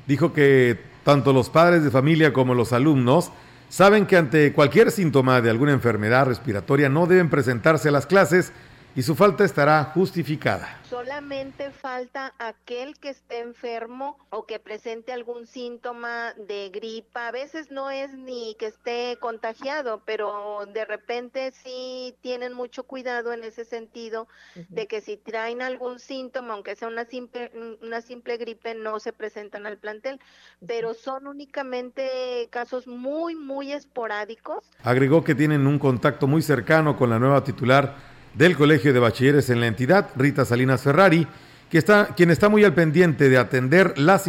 Dijo 0.07 0.33
que 0.33 0.79
tanto 1.05 1.33
los 1.33 1.51
padres 1.51 1.85
de 1.85 1.91
familia 1.91 2.33
como 2.33 2.55
los 2.55 2.73
alumnos 2.73 3.31
saben 3.69 4.07
que 4.07 4.17
ante 4.17 4.53
cualquier 4.53 4.91
síntoma 4.91 5.41
de 5.41 5.51
alguna 5.51 5.73
enfermedad 5.73 6.27
respiratoria 6.27 6.89
no 6.89 7.07
deben 7.07 7.31
presentarse 7.31 7.89
a 7.89 7.93
las 7.93 8.07
clases 8.07 8.53
y 8.95 9.03
su 9.03 9.15
falta 9.15 9.45
estará 9.45 9.85
justificada. 9.85 10.81
Solamente 10.89 11.71
falta 11.71 12.35
aquel 12.39 12.99
que 12.99 13.11
esté 13.11 13.39
enfermo 13.39 14.19
o 14.31 14.45
que 14.45 14.59
presente 14.59 15.13
algún 15.13 15.47
síntoma 15.47 16.35
de 16.35 16.71
gripa. 16.71 17.29
A 17.29 17.31
veces 17.31 17.71
no 17.71 17.91
es 17.91 18.13
ni 18.13 18.57
que 18.59 18.67
esté 18.67 19.17
contagiado, 19.21 20.03
pero 20.05 20.67
de 20.75 20.85
repente 20.85 21.53
sí 21.53 22.17
tienen 22.21 22.53
mucho 22.53 22.83
cuidado 22.83 23.33
en 23.33 23.45
ese 23.45 23.65
sentido 23.65 24.27
de 24.69 24.89
que 24.89 25.01
si 25.01 25.17
traen 25.17 25.63
algún 25.63 26.01
síntoma, 26.01 26.55
aunque 26.55 26.75
sea 26.75 26.89
una 26.89 27.05
simple, 27.05 27.53
una 27.83 28.01
simple 28.01 28.37
gripe, 28.37 28.75
no 28.75 28.99
se 28.99 29.13
presentan 29.13 29.67
al 29.67 29.79
plantel. 29.79 30.19
Pero 30.67 30.95
son 30.95 31.29
únicamente 31.29 32.49
casos 32.51 32.89
muy, 32.89 33.37
muy 33.37 33.73
esporádicos. 33.73 34.65
Agregó 34.83 35.23
que 35.23 35.37
tienen 35.37 35.69
un 35.69 35.79
contacto 35.79 36.27
muy 36.27 36.43
cercano 36.43 36.97
con 36.97 37.11
la 37.11 37.21
nueva 37.21 37.45
titular 37.45 38.10
del 38.35 38.57
Colegio 38.57 38.93
de 38.93 39.01
Bachilleres 39.01 39.51
en 39.51 39.61
la 39.61 39.67
entidad, 39.67 40.09
Rita 40.17 40.45
Salinas 40.45 40.83
Ferrari, 40.83 41.27
que 41.71 41.79
está, 41.79 42.15
quien 42.17 42.31
está 42.31 42.49
muy 42.49 42.65
al 42.65 42.75
pendiente 42.75 43.29
de 43.29 43.39
atender 43.39 43.99
las 43.99 44.29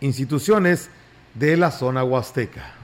instituciones 0.00 0.90
de 1.34 1.56
la 1.56 1.70
zona 1.70 2.04
huasteca. 2.04 2.74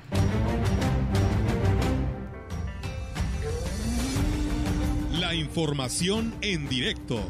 La 5.13 5.35
información 5.35 6.35
en 6.41 6.69
directo. 6.69 7.21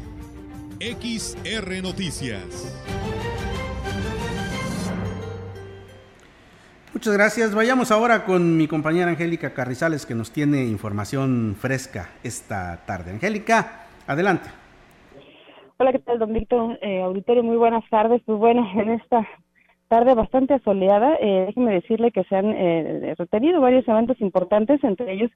XR 0.79 1.81
Noticias. 1.81 2.43
Muchas 6.97 7.13
gracias. 7.13 7.53
Vayamos 7.53 7.91
ahora 7.91 8.25
con 8.25 8.57
mi 8.57 8.67
compañera 8.67 9.11
Angélica 9.11 9.53
Carrizales 9.53 10.07
que 10.07 10.15
nos 10.15 10.31
tiene 10.31 10.65
información 10.65 11.55
fresca 11.55 12.09
esta 12.23 12.87
tarde. 12.87 13.11
Angélica, 13.11 13.85
adelante. 14.07 14.49
Hola, 15.77 15.91
¿qué 15.91 15.99
tal, 15.99 16.17
don 16.17 16.33
Víctor? 16.33 16.79
Eh, 16.81 17.03
auditorio, 17.03 17.43
muy 17.43 17.55
buenas 17.55 17.87
tardes. 17.91 18.23
Pues 18.25 18.39
bueno, 18.39 18.67
en 18.73 18.89
esta 18.89 19.27
tarde 19.89 20.15
bastante 20.15 20.57
soleada, 20.61 21.13
eh, 21.21 21.43
déjeme 21.45 21.71
decirle 21.71 22.09
que 22.09 22.23
se 22.23 22.35
han 22.35 22.47
eh, 22.47 23.13
retenido 23.15 23.61
varios 23.61 23.87
eventos 23.87 24.19
importantes, 24.19 24.83
entre 24.83 25.13
ellos 25.13 25.29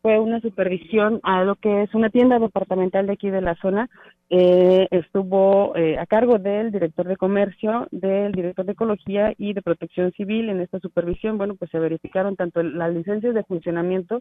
fue 0.00 0.18
una 0.18 0.40
supervisión 0.40 1.20
a 1.22 1.42
lo 1.44 1.56
que 1.56 1.82
es 1.82 1.94
una 1.94 2.10
tienda 2.10 2.38
departamental 2.38 3.06
de 3.06 3.12
aquí 3.14 3.30
de 3.30 3.40
la 3.40 3.54
zona. 3.56 3.88
Eh, 4.30 4.86
estuvo 4.90 5.74
eh, 5.76 5.98
a 5.98 6.06
cargo 6.06 6.38
del 6.38 6.70
director 6.70 7.06
de 7.08 7.16
comercio, 7.16 7.88
del 7.90 8.32
director 8.32 8.66
de 8.66 8.72
ecología 8.72 9.32
y 9.38 9.54
de 9.54 9.62
protección 9.62 10.12
civil 10.12 10.50
en 10.50 10.60
esta 10.60 10.78
supervisión. 10.80 11.38
Bueno, 11.38 11.56
pues 11.56 11.70
se 11.70 11.78
verificaron 11.78 12.36
tanto 12.36 12.62
las 12.62 12.92
licencias 12.94 13.34
de 13.34 13.44
funcionamiento 13.44 14.20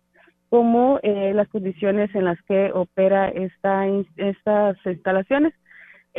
como 0.49 0.99
eh, 1.03 1.33
las 1.33 1.47
condiciones 1.49 2.13
en 2.15 2.25
las 2.25 2.41
que 2.43 2.71
opera 2.73 3.29
esta, 3.29 3.85
estas 4.15 4.77
instalaciones. 4.85 5.53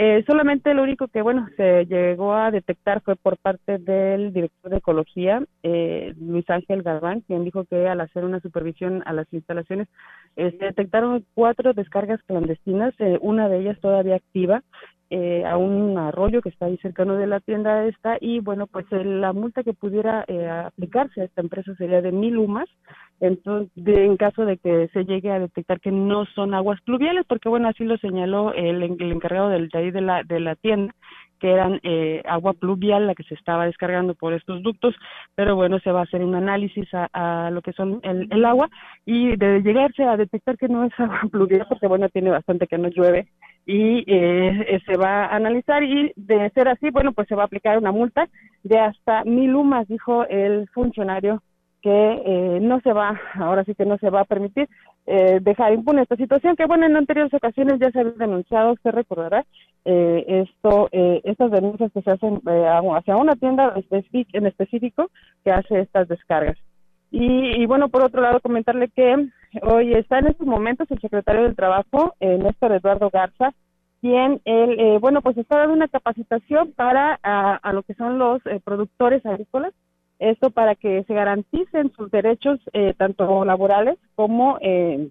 Eh, 0.00 0.22
solamente 0.28 0.74
lo 0.74 0.84
único 0.84 1.08
que, 1.08 1.22
bueno, 1.22 1.48
se 1.56 1.84
llegó 1.86 2.32
a 2.32 2.52
detectar 2.52 3.02
fue 3.02 3.16
por 3.16 3.36
parte 3.36 3.78
del 3.78 4.32
director 4.32 4.70
de 4.70 4.76
Ecología, 4.76 5.42
eh, 5.64 6.14
Luis 6.20 6.48
Ángel 6.48 6.84
Galván, 6.84 7.22
quien 7.22 7.42
dijo 7.42 7.64
que 7.64 7.88
al 7.88 8.00
hacer 8.00 8.24
una 8.24 8.38
supervisión 8.38 9.02
a 9.06 9.12
las 9.12 9.26
instalaciones, 9.32 9.88
eh, 10.36 10.54
se 10.56 10.66
detectaron 10.66 11.24
cuatro 11.34 11.72
descargas 11.72 12.22
clandestinas, 12.28 12.94
eh, 13.00 13.18
una 13.22 13.48
de 13.48 13.58
ellas 13.58 13.80
todavía 13.80 14.14
activa, 14.14 14.62
eh, 15.10 15.44
a 15.46 15.56
un 15.56 15.96
arroyo 15.96 16.42
que 16.42 16.50
está 16.50 16.66
ahí 16.66 16.76
cercano 16.78 17.14
de 17.16 17.26
la 17.26 17.40
tienda 17.40 17.86
esta 17.86 18.18
y 18.20 18.40
bueno 18.40 18.66
pues 18.66 18.84
eh, 18.92 19.04
la 19.04 19.32
multa 19.32 19.62
que 19.62 19.72
pudiera 19.72 20.24
eh, 20.28 20.46
aplicarse 20.48 21.22
a 21.22 21.24
esta 21.24 21.40
empresa 21.40 21.74
sería 21.76 22.02
de 22.02 22.12
mil 22.12 22.36
UMAS. 22.36 22.68
Entonces 23.20 23.70
de, 23.74 24.04
en 24.04 24.16
caso 24.16 24.44
de 24.44 24.58
que 24.58 24.88
se 24.92 25.04
llegue 25.04 25.30
a 25.30 25.40
detectar 25.40 25.80
que 25.80 25.90
no 25.90 26.26
son 26.34 26.54
aguas 26.54 26.80
pluviales 26.82 27.24
porque 27.26 27.48
bueno 27.48 27.68
así 27.68 27.84
lo 27.84 27.96
señaló 27.98 28.52
el, 28.52 28.82
el 28.82 29.12
encargado 29.12 29.48
del 29.48 29.68
de 29.68 29.78
ahí 29.78 29.90
de 29.90 30.02
la 30.02 30.22
de 30.24 30.40
la 30.40 30.54
tienda 30.56 30.94
que 31.38 31.50
eran 31.50 31.80
eh, 31.82 32.22
agua 32.26 32.52
pluvial 32.52 33.06
la 33.06 33.14
que 33.14 33.22
se 33.24 33.34
estaba 33.34 33.66
descargando 33.66 34.14
por 34.14 34.32
estos 34.32 34.62
ductos, 34.62 34.94
pero 35.34 35.56
bueno, 35.56 35.78
se 35.80 35.92
va 35.92 36.00
a 36.00 36.04
hacer 36.04 36.22
un 36.22 36.34
análisis 36.34 36.86
a, 36.94 37.08
a 37.12 37.50
lo 37.50 37.62
que 37.62 37.72
son 37.72 38.00
el, 38.02 38.28
el, 38.30 38.44
agua 38.44 38.68
y 39.06 39.36
de 39.36 39.60
llegarse 39.60 40.04
a 40.04 40.16
detectar 40.16 40.56
que 40.56 40.68
no 40.68 40.84
es 40.84 40.92
agua 40.98 41.22
pluvial, 41.30 41.66
porque 41.68 41.86
bueno, 41.86 42.08
tiene 42.08 42.30
bastante 42.30 42.66
que 42.66 42.78
no 42.78 42.88
llueve, 42.88 43.28
y 43.66 44.02
eh, 44.06 44.80
se 44.86 44.96
va 44.96 45.26
a 45.26 45.36
analizar 45.36 45.82
y 45.82 46.12
de 46.16 46.50
ser 46.50 46.68
así, 46.68 46.88
bueno, 46.90 47.12
pues 47.12 47.28
se 47.28 47.34
va 47.34 47.42
a 47.42 47.46
aplicar 47.46 47.76
una 47.76 47.92
multa 47.92 48.26
de 48.62 48.78
hasta 48.78 49.24
mil 49.24 49.54
UMAS, 49.54 49.86
dijo 49.88 50.24
el 50.26 50.68
funcionario 50.70 51.42
que 51.82 52.22
eh, 52.24 52.58
no 52.60 52.80
se 52.80 52.92
va, 52.92 53.20
ahora 53.34 53.64
sí 53.64 53.74
que 53.74 53.84
no 53.84 53.98
se 53.98 54.10
va 54.10 54.22
a 54.22 54.24
permitir 54.24 54.68
eh, 55.06 55.38
dejar 55.40 55.72
impune 55.72 56.02
esta 56.02 56.16
situación, 56.16 56.56
que 56.56 56.66
bueno, 56.66 56.86
en 56.86 56.96
anteriores 56.96 57.32
ocasiones 57.32 57.78
ya 57.78 57.90
se 57.90 58.00
había 58.00 58.12
denunciado, 58.12 58.72
usted 58.72 58.90
recordará, 58.90 59.44
eh, 59.90 60.42
esto, 60.44 60.90
eh, 60.92 61.22
estas 61.24 61.50
denuncias 61.50 61.90
que 61.92 62.02
se 62.02 62.10
hacen 62.10 62.42
eh, 62.46 62.66
hacia 62.94 63.16
una 63.16 63.36
tienda 63.36 63.74
en 63.90 64.46
específico 64.46 65.10
que 65.42 65.50
hace 65.50 65.80
estas 65.80 66.08
descargas. 66.08 66.58
Y, 67.10 67.62
y, 67.62 67.64
bueno, 67.64 67.88
por 67.88 68.02
otro 68.02 68.20
lado, 68.20 68.40
comentarle 68.40 68.88
que 68.88 69.30
hoy 69.62 69.94
está 69.94 70.18
en 70.18 70.26
estos 70.26 70.46
momentos 70.46 70.90
el 70.90 71.00
secretario 71.00 71.44
del 71.44 71.56
Trabajo, 71.56 72.14
eh, 72.20 72.36
Néstor 72.36 72.72
Eduardo 72.72 73.08
Garza, 73.10 73.54
quien, 74.02 74.42
él, 74.44 74.78
eh, 74.78 74.98
bueno, 75.00 75.22
pues 75.22 75.38
está 75.38 75.56
dando 75.56 75.72
una 75.72 75.88
capacitación 75.88 76.72
para 76.72 77.18
a, 77.22 77.72
lo 77.72 77.82
que 77.82 77.94
son 77.94 78.18
los 78.18 78.42
productores 78.62 79.24
agrícolas, 79.24 79.72
esto 80.18 80.50
para 80.50 80.74
que 80.74 81.04
se 81.04 81.14
garanticen 81.14 81.92
sus 81.92 82.10
derechos 82.10 82.60
eh, 82.72 82.92
tanto 82.96 83.44
laborales 83.44 83.98
como 84.16 84.58
eh, 84.60 85.08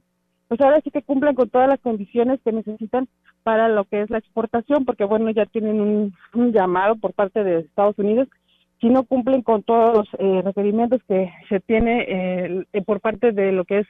pues 0.48 0.62
ahora 0.62 0.80
sí 0.82 0.91
que 0.91 1.02
cumplan 1.02 1.36
con 1.36 1.50
todas 1.50 1.68
las 1.68 1.80
condiciones 1.80 2.39
que 2.43 2.52
necesitan 2.52 3.08
para 3.43 3.68
lo 3.68 3.86
que 3.86 4.02
es 4.02 4.10
la 4.10 4.18
exportación 4.18 4.86
porque 4.86 5.04
bueno 5.04 5.30
ya 5.32 5.45
tienen 5.45 5.82
un, 5.82 6.16
un 6.34 6.54
llamado 6.54 6.95
por 6.95 7.14
parte 7.14 7.43
de 7.43 7.60
Estados 7.60 7.98
Unidos. 8.00 8.28
Si 8.80 8.89
no 8.89 9.04
cumplen 9.04 9.41
con 9.41 9.64
todos 9.64 9.98
los 9.98 10.08
eh, 10.20 10.41
requerimientos 10.43 11.02
que 11.08 11.32
se 11.50 11.60
tiene 11.62 12.66
eh, 12.74 12.82
por 12.86 13.02
parte 13.02 13.32
de 13.32 13.52
lo 13.52 13.66
que 13.66 13.80
es 13.80 13.88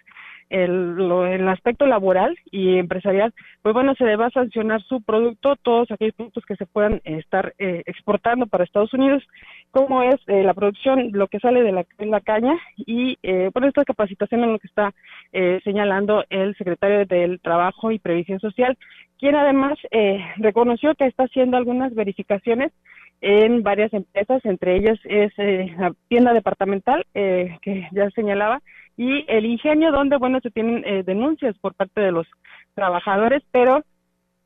el, 0.49 0.95
lo, 0.95 1.25
el 1.25 1.47
aspecto 1.47 1.85
laboral 1.85 2.37
y 2.51 2.77
empresarial, 2.77 3.33
pues 3.61 3.73
bueno, 3.73 3.93
se 3.95 4.05
le 4.05 4.15
va 4.15 4.27
a 4.27 4.31
sancionar 4.31 4.81
su 4.83 5.01
producto, 5.01 5.55
todos 5.57 5.91
aquellos 5.91 6.15
productos 6.15 6.45
que 6.45 6.55
se 6.55 6.65
puedan 6.65 7.01
estar 7.03 7.53
eh, 7.57 7.83
exportando 7.85 8.47
para 8.47 8.63
Estados 8.63 8.93
Unidos, 8.93 9.23
como 9.71 10.03
es 10.03 10.15
eh, 10.27 10.43
la 10.43 10.53
producción, 10.53 11.11
lo 11.13 11.27
que 11.27 11.39
sale 11.39 11.63
de 11.63 11.71
la, 11.71 12.21
caña 12.21 12.57
y, 12.77 13.17
eh, 13.23 13.51
esta 13.67 13.85
capacitación 13.85 14.41
es 14.43 14.47
lo 14.47 14.59
que 14.59 14.67
está 14.67 14.93
eh, 15.33 15.59
señalando 15.63 16.23
el 16.29 16.55
secretario 16.55 17.05
del 17.05 17.39
Trabajo 17.41 17.91
y 17.91 17.99
Previsión 17.99 18.39
Social, 18.39 18.77
quien 19.19 19.35
además 19.35 19.77
eh, 19.91 20.19
reconoció 20.37 20.95
que 20.95 21.05
está 21.05 21.23
haciendo 21.23 21.57
algunas 21.57 21.93
verificaciones 21.93 22.71
en 23.19 23.63
varias 23.63 23.91
empresas, 23.93 24.45
entre 24.45 24.77
ellas 24.77 24.99
es 25.03 25.33
eh, 25.37 25.73
la 25.77 25.91
tienda 26.07 26.33
departamental 26.33 27.05
que 27.13 27.87
ya 27.91 28.09
señalaba 28.11 28.61
y 28.97 29.23
el 29.27 29.45
ingenio 29.45 29.91
donde 29.91 30.17
bueno 30.17 30.39
se 30.41 30.51
tienen 30.51 30.83
eh, 30.85 31.03
denuncias 31.03 31.55
por 31.59 31.75
parte 31.75 32.01
de 32.01 32.11
los 32.11 32.27
trabajadores, 32.73 33.43
pero 33.51 33.83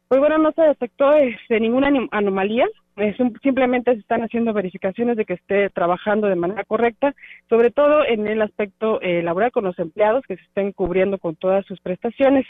pues 0.08 0.20
bueno 0.20 0.38
no 0.38 0.52
se 0.52 0.62
detectó 0.64 1.14
este, 1.14 1.60
ninguna 1.60 1.90
anomalía, 2.12 2.68
eh, 2.98 3.16
simplemente 3.42 3.94
se 3.94 4.00
están 4.00 4.22
haciendo 4.22 4.52
verificaciones 4.52 5.16
de 5.16 5.26
que 5.26 5.36
esté 5.36 5.70
trabajando 5.70 6.28
de 6.28 6.36
manera 6.36 6.66
correcta, 6.66 7.16
sobre 7.50 7.72
todo 7.72 8.06
en 8.06 8.28
el 8.28 8.42
aspecto 8.42 9.02
eh, 9.02 9.24
laboral 9.24 9.52
con 9.52 9.64
los 9.64 9.80
empleados 9.80 10.26
que 10.28 10.36
se 10.36 10.44
estén 10.44 10.74
cubriendo 10.74 11.18
con 11.18 11.36
todas 11.38 11.66
sus 11.66 11.80
prestaciones. 11.80 12.46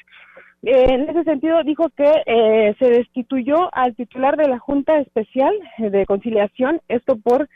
Eh, 0.64 0.86
en 0.90 1.10
ese 1.10 1.24
sentido, 1.24 1.64
dijo 1.64 1.90
que 1.96 2.12
eh, 2.26 2.76
se 2.80 2.90
destituyó 2.90 3.74
al 3.74 3.96
titular 3.96 4.38
de 4.38 4.48
la 4.48 4.60
Junta 4.60 4.98
Especial 5.00 5.54
de 5.78 6.06
Conciliación, 6.06 6.82
esto 6.88 7.16
por 7.18 7.48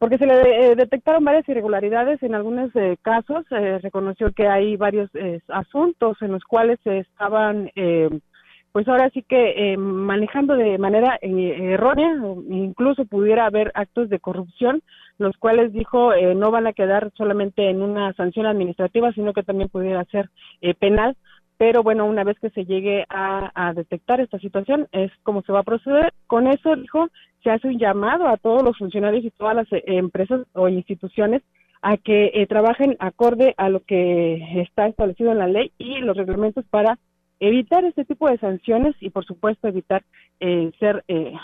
porque 0.00 0.16
se 0.16 0.24
le 0.24 0.72
eh, 0.72 0.76
detectaron 0.76 1.22
varias 1.22 1.46
irregularidades 1.46 2.22
en 2.22 2.34
algunos 2.34 2.74
eh, 2.74 2.96
casos, 3.02 3.44
eh, 3.50 3.78
reconoció 3.82 4.32
que 4.32 4.48
hay 4.48 4.74
varios 4.76 5.10
asuntos 5.48 6.16
en 6.22 6.32
los 6.32 6.42
cuales 6.44 6.78
se 6.82 7.00
estaban, 7.00 7.70
pues 8.72 8.88
ahora 8.88 9.10
sí 9.10 9.22
que 9.22 9.76
manejando 9.76 10.56
de 10.56 10.78
manera 10.78 11.18
errónea, 11.20 12.14
incluso 12.48 13.04
pudiera 13.04 13.44
haber 13.44 13.72
actos 13.74 14.08
de 14.08 14.20
corrupción, 14.20 14.80
los 15.18 15.36
cuales 15.36 15.70
dijo 15.74 16.12
no 16.34 16.50
van 16.50 16.66
a 16.66 16.72
quedar 16.72 17.12
solamente 17.14 17.68
en 17.68 17.82
una 17.82 18.14
sanción 18.14 18.46
administrativa, 18.46 19.12
sino 19.12 19.34
que 19.34 19.42
también 19.42 19.68
pudiera 19.68 20.02
ser 20.06 20.30
penal 20.78 21.14
pero 21.60 21.82
bueno, 21.82 22.06
una 22.06 22.24
vez 22.24 22.38
que 22.38 22.48
se 22.48 22.64
llegue 22.64 23.04
a, 23.10 23.74
detectar 23.74 24.18
esta 24.18 24.38
situación, 24.38 24.88
es 24.92 25.12
como 25.22 25.42
se 25.42 25.52
va 25.52 25.58
a 25.58 25.62
proceder. 25.62 26.14
Con 26.26 26.46
eso, 26.46 26.74
dijo, 26.74 27.08
se 27.44 27.50
hace 27.50 27.68
un 27.68 27.78
llamado 27.78 28.28
a 28.28 28.38
todos 28.38 28.62
los 28.62 28.78
funcionarios 28.78 29.26
y 29.26 29.30
todas 29.30 29.54
las 29.54 29.70
eh, 29.70 29.82
empresas 29.84 30.40
o 30.54 30.68
instituciones 30.70 31.42
a 31.82 31.98
que 31.98 32.30
eh, 32.32 32.46
trabajen 32.46 32.96
acorde 32.98 33.52
a 33.58 33.68
lo 33.68 33.80
que 33.80 34.62
está 34.62 34.86
establecido 34.86 35.32
en 35.32 35.38
la 35.38 35.48
ley 35.48 35.70
y 35.76 35.98
los 35.98 36.16
reglamentos 36.16 36.64
para 36.70 36.98
evitar 37.40 37.84
este 37.84 38.06
tipo 38.06 38.30
de 38.30 38.38
sanciones 38.38 38.96
y, 38.98 39.10
por 39.10 39.26
supuesto, 39.26 39.68
evitar 39.68 40.02
eh, 40.40 40.72
ser 40.80 41.04
eh, 41.08 41.34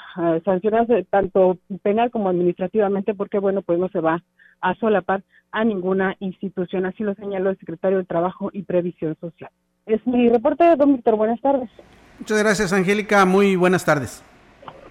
sancionados 0.47 0.89
tanto 1.11 1.59
penal 1.83 2.11
como 2.11 2.31
administrativamente, 2.31 3.13
porque, 3.13 3.39
bueno, 3.39 3.61
pues 3.61 3.79
no 3.79 3.91
se 3.91 4.01
va 4.01 4.25
a 4.63 4.75
solapar 4.77 5.25
a 5.53 5.63
ninguna 5.63 6.17
institución. 6.21 6.87
Así 6.87 7.03
lo 7.03 7.15
señaló 7.17 7.51
el 7.51 7.59
secretario 7.59 7.99
de 7.99 8.05
Trabajo 8.05 8.49
y 8.51 8.63
Previsión 8.63 9.15
Social. 9.21 9.51
Es 9.87 10.05
mi 10.05 10.29
reporte, 10.29 10.65
don 10.75 10.97
Víctor. 10.97 11.15
Buenas 11.15 11.41
tardes. 11.41 11.71
Muchas 12.19 12.39
gracias, 12.39 12.73
Angélica. 12.73 13.25
Muy 13.25 13.55
buenas 13.55 13.85
tardes. 13.85 14.21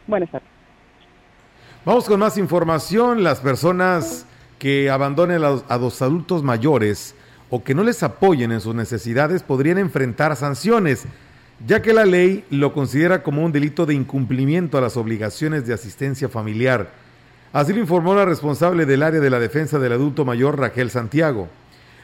Buenas 0.08 0.32
tardes. 0.32 0.48
Vamos 1.84 2.06
con 2.06 2.18
más 2.18 2.38
información. 2.38 3.22
Las 3.22 3.42
personas 3.42 4.26
que 4.58 4.90
abandonen 4.90 5.44
a 5.44 5.50
los, 5.50 5.66
a 5.68 5.78
los 5.78 6.02
adultos 6.02 6.44
mayores 6.44 7.14
o 7.50 7.62
que 7.62 7.76
no 7.76 7.84
les 7.84 8.04
apoyen 8.04 8.54
en 8.54 8.62
sus 8.62 8.74
necesidades 8.74 9.44
podrían 9.44 9.80
enfrentar 9.80 10.34
sanciones, 10.38 11.06
ya 11.68 11.82
que 11.82 11.94
la 11.94 12.06
ley 12.06 12.46
lo 12.50 12.72
considera 12.72 13.22
como 13.22 13.44
un 13.44 13.52
delito 13.52 13.86
de 13.86 13.96
incumplimiento 13.96 14.78
a 14.78 14.82
las 14.82 14.96
obligaciones 14.96 15.68
de 15.68 15.74
asistencia 15.74 16.30
familiar. 16.30 16.88
Así 17.52 17.74
lo 17.74 17.82
informó 17.82 18.16
la 18.16 18.24
responsable 18.24 18.86
del 18.86 19.04
área 19.04 19.20
de 19.20 19.30
la 19.30 19.42
defensa 19.42 19.78
del 19.78 19.92
adulto 19.92 20.24
mayor, 20.24 20.58
Raquel 20.58 20.90
Santiago. 20.90 21.50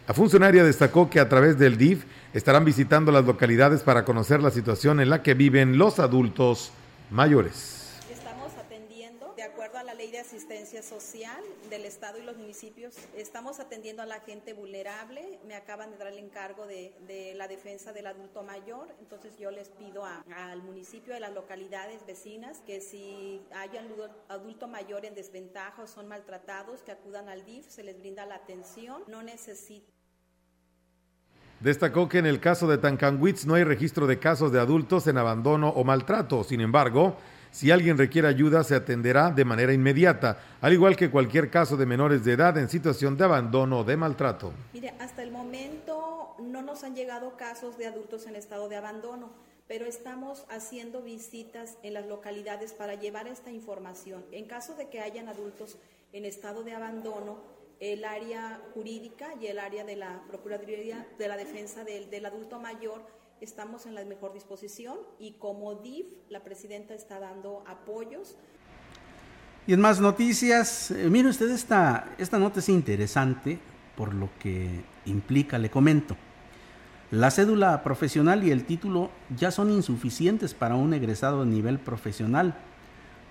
La 0.09 0.13
funcionaria 0.13 0.65
destacó 0.65 1.09
que 1.09 1.21
a 1.21 1.29
través 1.29 1.57
del 1.57 1.77
DIF 1.77 2.03
estarán 2.33 2.65
visitando 2.65 3.11
las 3.11 3.25
localidades 3.25 3.81
para 3.83 4.05
conocer 4.05 4.41
la 4.41 4.51
situación 4.51 4.99
en 4.99 5.09
la 5.09 5.23
que 5.23 5.33
viven 5.33 5.77
los 5.77 5.99
adultos 5.99 6.71
mayores 7.09 7.81
a 9.81 9.83
la 9.83 9.93
ley 9.95 10.11
de 10.11 10.19
asistencia 10.19 10.83
social 10.83 11.43
del 11.71 11.85
Estado 11.85 12.19
y 12.19 12.21
los 12.21 12.37
municipios, 12.37 12.93
estamos 13.15 13.59
atendiendo 13.59 14.03
a 14.03 14.05
la 14.05 14.19
gente 14.19 14.53
vulnerable. 14.53 15.39
Me 15.47 15.55
acaban 15.55 15.89
de 15.89 15.97
dar 15.97 16.07
el 16.07 16.19
encargo 16.19 16.67
de, 16.67 16.93
de 17.07 17.33
la 17.33 17.47
defensa 17.47 17.91
del 17.91 18.05
adulto 18.05 18.43
mayor, 18.43 18.93
entonces 18.99 19.37
yo 19.39 19.49
les 19.49 19.69
pido 19.69 20.05
a, 20.05 20.23
al 20.35 20.61
municipio, 20.61 21.15
de 21.15 21.19
las 21.19 21.33
localidades 21.33 22.05
vecinas, 22.05 22.59
que 22.59 22.79
si 22.79 23.41
hay 23.55 23.71
adulto 24.27 24.67
mayor 24.67 25.03
en 25.03 25.15
desventaja 25.15 25.81
o 25.81 25.87
son 25.87 26.07
maltratados, 26.07 26.83
que 26.83 26.91
acudan 26.91 27.27
al 27.27 27.43
DIF, 27.43 27.67
se 27.67 27.83
les 27.83 27.97
brinda 27.97 28.25
la 28.27 28.35
atención, 28.35 29.03
no 29.07 29.23
necesitan. 29.23 30.00
Destacó 31.61 32.09
que 32.09 32.17
en 32.17 32.25
el 32.25 32.39
caso 32.39 32.67
de 32.67 32.79
Tancanwitz 32.79 33.45
no 33.45 33.53
hay 33.53 33.63
registro 33.63 34.07
de 34.07 34.17
casos 34.17 34.51
de 34.51 34.59
adultos 34.59 35.05
en 35.05 35.19
abandono 35.19 35.69
o 35.69 35.83
maltrato. 35.83 36.43
Sin 36.43 36.59
embargo, 36.59 37.17
si 37.51 37.69
alguien 37.69 37.99
requiere 37.99 38.27
ayuda, 38.27 38.63
se 38.63 38.73
atenderá 38.73 39.29
de 39.29 39.45
manera 39.45 39.71
inmediata, 39.71 40.39
al 40.59 40.73
igual 40.73 40.95
que 40.95 41.11
cualquier 41.11 41.51
caso 41.51 41.77
de 41.77 41.85
menores 41.85 42.25
de 42.25 42.33
edad 42.33 42.57
en 42.57 42.67
situación 42.67 43.15
de 43.15 43.25
abandono 43.25 43.81
o 43.81 43.83
de 43.83 43.95
maltrato. 43.95 44.53
Mire, 44.73 44.95
hasta 44.99 45.21
el 45.21 45.29
momento 45.29 46.33
no 46.39 46.63
nos 46.63 46.83
han 46.83 46.95
llegado 46.95 47.37
casos 47.37 47.77
de 47.77 47.85
adultos 47.85 48.25
en 48.25 48.35
estado 48.35 48.67
de 48.67 48.77
abandono, 48.77 49.29
pero 49.67 49.85
estamos 49.85 50.45
haciendo 50.49 51.03
visitas 51.03 51.77
en 51.83 51.93
las 51.93 52.07
localidades 52.07 52.73
para 52.73 52.95
llevar 52.95 53.27
esta 53.27 53.51
información. 53.51 54.25
En 54.31 54.45
caso 54.45 54.73
de 54.73 54.89
que 54.89 54.99
hayan 54.99 55.29
adultos 55.29 55.77
en 56.11 56.25
estado 56.25 56.63
de 56.63 56.73
abandono, 56.73 57.37
el 57.81 58.05
área 58.05 58.61
jurídica 58.73 59.33
y 59.41 59.47
el 59.47 59.59
área 59.59 59.83
de 59.83 59.97
la 59.97 60.21
Procuraduría 60.27 61.07
de 61.17 61.27
la 61.27 61.35
Defensa 61.35 61.83
del, 61.83 62.09
del 62.09 62.25
Adulto 62.27 62.59
Mayor 62.59 63.01
estamos 63.41 63.87
en 63.87 63.95
la 63.95 64.05
mejor 64.05 64.33
disposición 64.33 64.97
y 65.19 65.31
como 65.33 65.73
DIF, 65.75 66.05
la 66.29 66.43
presidenta 66.43 66.93
está 66.93 67.19
dando 67.19 67.63
apoyos. 67.67 68.37
Y 69.65 69.73
en 69.73 69.81
más 69.81 69.99
noticias, 69.99 70.91
eh, 70.91 71.09
mire 71.09 71.29
usted, 71.29 71.49
esta, 71.49 72.15
esta 72.19 72.37
nota 72.37 72.59
es 72.59 72.69
interesante 72.69 73.59
por 73.95 74.13
lo 74.13 74.29
que 74.39 74.81
implica, 75.05 75.57
le 75.57 75.71
comento. 75.71 76.15
La 77.09 77.31
cédula 77.31 77.83
profesional 77.83 78.43
y 78.43 78.51
el 78.51 78.65
título 78.65 79.09
ya 79.35 79.49
son 79.49 79.71
insuficientes 79.71 80.53
para 80.53 80.75
un 80.75 80.93
egresado 80.93 81.43
de 81.43 81.49
nivel 81.49 81.79
profesional, 81.79 82.55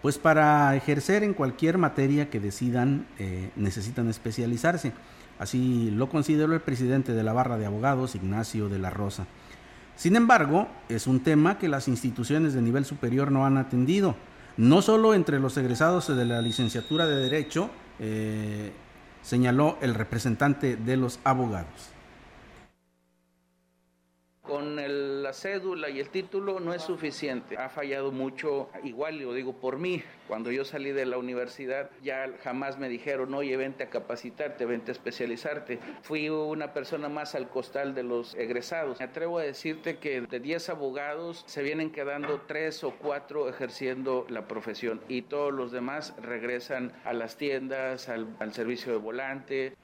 pues 0.03 0.19
para 0.19 0.75
ejercer 0.77 1.23
en 1.23 1.35
cualquier 1.35 1.79
materia 1.79 2.31
que 2.31 2.41
decidan 2.41 3.07
eh, 3.19 3.51
necesitan 3.57 4.09
especializarse. 4.09 4.93
Así 5.39 5.91
lo 5.91 6.09
consideró 6.09 6.55
el 6.55 6.61
presidente 6.61 7.13
de 7.13 7.23
la 7.23 7.33
barra 7.33 7.59
de 7.59 7.67
abogados, 7.67 8.15
Ignacio 8.15 8.69
de 8.69 8.79
la 8.79 8.91
Rosa. 8.91 9.27
Sin 9.97 10.17
embargo, 10.17 10.69
es 10.89 11.07
un 11.07 11.21
tema 11.21 11.59
que 11.59 11.69
las 11.69 11.89
instituciones 11.89 12.55
de 12.55 12.63
nivel 12.63 12.85
superior 12.85 13.31
no 13.31 13.47
han 13.47 13.57
atendido, 13.57 14.17
no 14.57 14.83
solo 14.83 15.15
entre 15.15 15.39
los 15.39 15.57
egresados 15.57 16.15
de 16.15 16.25
la 16.25 16.43
licenciatura 16.43 17.07
de 17.07 17.17
Derecho, 17.17 17.71
eh, 17.99 18.73
señaló 19.23 19.79
el 19.81 19.95
representante 19.95 20.77
de 20.77 20.97
los 20.97 21.21
abogados 21.25 21.91
con 24.51 25.23
la 25.23 25.33
cédula 25.33 25.91
y 25.91 26.01
el 26.01 26.09
título 26.09 26.59
no 26.59 26.75
es 26.75 26.83
suficiente. 26.83 27.57
Ha 27.57 27.69
fallado 27.69 28.11
mucho, 28.11 28.69
igual 28.83 29.21
lo 29.21 29.33
digo 29.33 29.53
por 29.53 29.79
mí, 29.79 30.03
cuando 30.27 30.51
yo 30.51 30.65
salí 30.65 30.91
de 30.91 31.07
la 31.07 31.19
universidad 31.19 31.89
ya 32.03 32.27
jamás 32.43 32.77
me 32.77 32.89
dijeron, 32.89 33.33
oye, 33.33 33.57
vente 33.57 33.85
a 33.85 33.91
capacitarte, 33.91 34.67
vente 34.67 34.91
a 34.91 34.95
especializarte. 34.95 35.79
Fui 36.03 36.29
una 36.29 36.73
persona 36.73 37.09
más 37.09 37.37
al 37.37 37.49
costal 37.49 37.95
de 37.95 38.03
los 38.03 38.35
egresados. 38.35 38.99
Me 38.99 39.05
atrevo 39.05 39.39
a 39.39 39.43
decirte 39.43 39.99
que 39.99 40.21
de 40.23 40.41
10 40.41 40.71
abogados 40.71 41.45
se 41.47 41.63
vienen 41.63 41.93
quedando 41.93 42.43
3 42.49 42.83
o 42.83 42.95
4 42.99 43.49
ejerciendo 43.49 44.27
la 44.29 44.49
profesión 44.49 45.01
y 45.09 45.23
todos 45.23 45.53
los 45.53 45.71
demás 45.71 46.13
regresan 46.21 46.93
a 47.05 47.13
las 47.13 47.37
tiendas, 47.37 48.09
al 48.09 48.53
servicio 48.53 48.91
de 48.91 48.99
volante. 48.99 49.77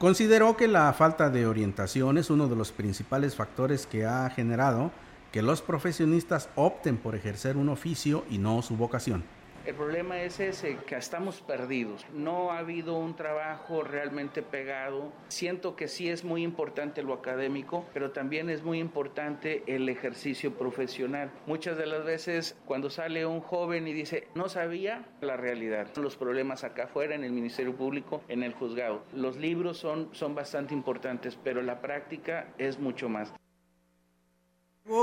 Consideró 0.00 0.56
que 0.56 0.66
la 0.66 0.90
falta 0.94 1.28
de 1.28 1.46
orientación 1.46 2.16
es 2.16 2.30
uno 2.30 2.48
de 2.48 2.56
los 2.56 2.72
principales 2.72 3.36
factores 3.36 3.86
que 3.86 4.06
ha 4.06 4.30
generado 4.30 4.92
que 5.30 5.42
los 5.42 5.60
profesionistas 5.60 6.48
opten 6.54 6.96
por 6.96 7.14
ejercer 7.14 7.58
un 7.58 7.68
oficio 7.68 8.24
y 8.30 8.38
no 8.38 8.62
su 8.62 8.78
vocación. 8.78 9.22
El 9.66 9.74
problema 9.74 10.22
es 10.22 10.40
ese, 10.40 10.78
que 10.86 10.96
estamos 10.96 11.42
perdidos. 11.42 12.06
No 12.14 12.50
ha 12.50 12.58
habido 12.58 12.96
un 12.96 13.14
trabajo 13.14 13.82
realmente 13.82 14.42
pegado. 14.42 15.12
Siento 15.28 15.76
que 15.76 15.86
sí 15.86 16.08
es 16.08 16.24
muy 16.24 16.42
importante 16.42 17.02
lo 17.02 17.12
académico, 17.12 17.84
pero 17.92 18.10
también 18.10 18.48
es 18.48 18.62
muy 18.62 18.78
importante 18.78 19.62
el 19.66 19.86
ejercicio 19.90 20.54
profesional. 20.54 21.30
Muchas 21.46 21.76
de 21.76 21.86
las 21.86 22.04
veces 22.04 22.56
cuando 22.64 22.88
sale 22.88 23.26
un 23.26 23.40
joven 23.40 23.86
y 23.86 23.92
dice, 23.92 24.28
no 24.34 24.48
sabía 24.48 25.04
la 25.20 25.36
realidad, 25.36 25.88
los 25.96 26.16
problemas 26.16 26.64
acá 26.64 26.84
afuera, 26.84 27.14
en 27.14 27.24
el 27.24 27.32
Ministerio 27.32 27.76
Público, 27.76 28.22
en 28.28 28.42
el 28.42 28.54
juzgado. 28.54 29.04
Los 29.12 29.36
libros 29.36 29.76
son, 29.76 30.08
son 30.12 30.34
bastante 30.34 30.72
importantes, 30.72 31.38
pero 31.44 31.60
la 31.60 31.82
práctica 31.82 32.48
es 32.56 32.78
mucho 32.78 33.10
más 33.10 33.34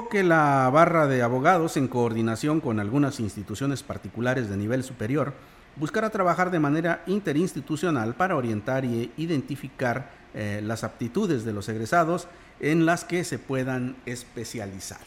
que 0.10 0.24
la 0.24 0.70
barra 0.72 1.08
de 1.08 1.22
abogados, 1.22 1.78
en 1.78 1.88
coordinación 1.88 2.62
con 2.62 2.80
algunas 2.80 3.20
instituciones 3.20 3.84
particulares 3.84 4.50
de 4.50 4.58
nivel 4.58 4.84
superior, 4.84 5.34
buscará 5.76 6.10
trabajar 6.10 6.52
de 6.52 6.60
manera 6.60 7.04
interinstitucional 7.08 8.16
para 8.16 8.36
orientar 8.36 8.86
y 8.86 9.12
identificar 9.18 10.12
eh, 10.34 10.62
las 10.64 10.84
aptitudes 10.84 11.44
de 11.46 11.54
los 11.54 11.68
egresados 11.70 12.28
en 12.60 12.86
las 12.86 13.04
que 13.04 13.24
se 13.24 13.40
puedan 13.40 13.96
especializar. 14.06 15.00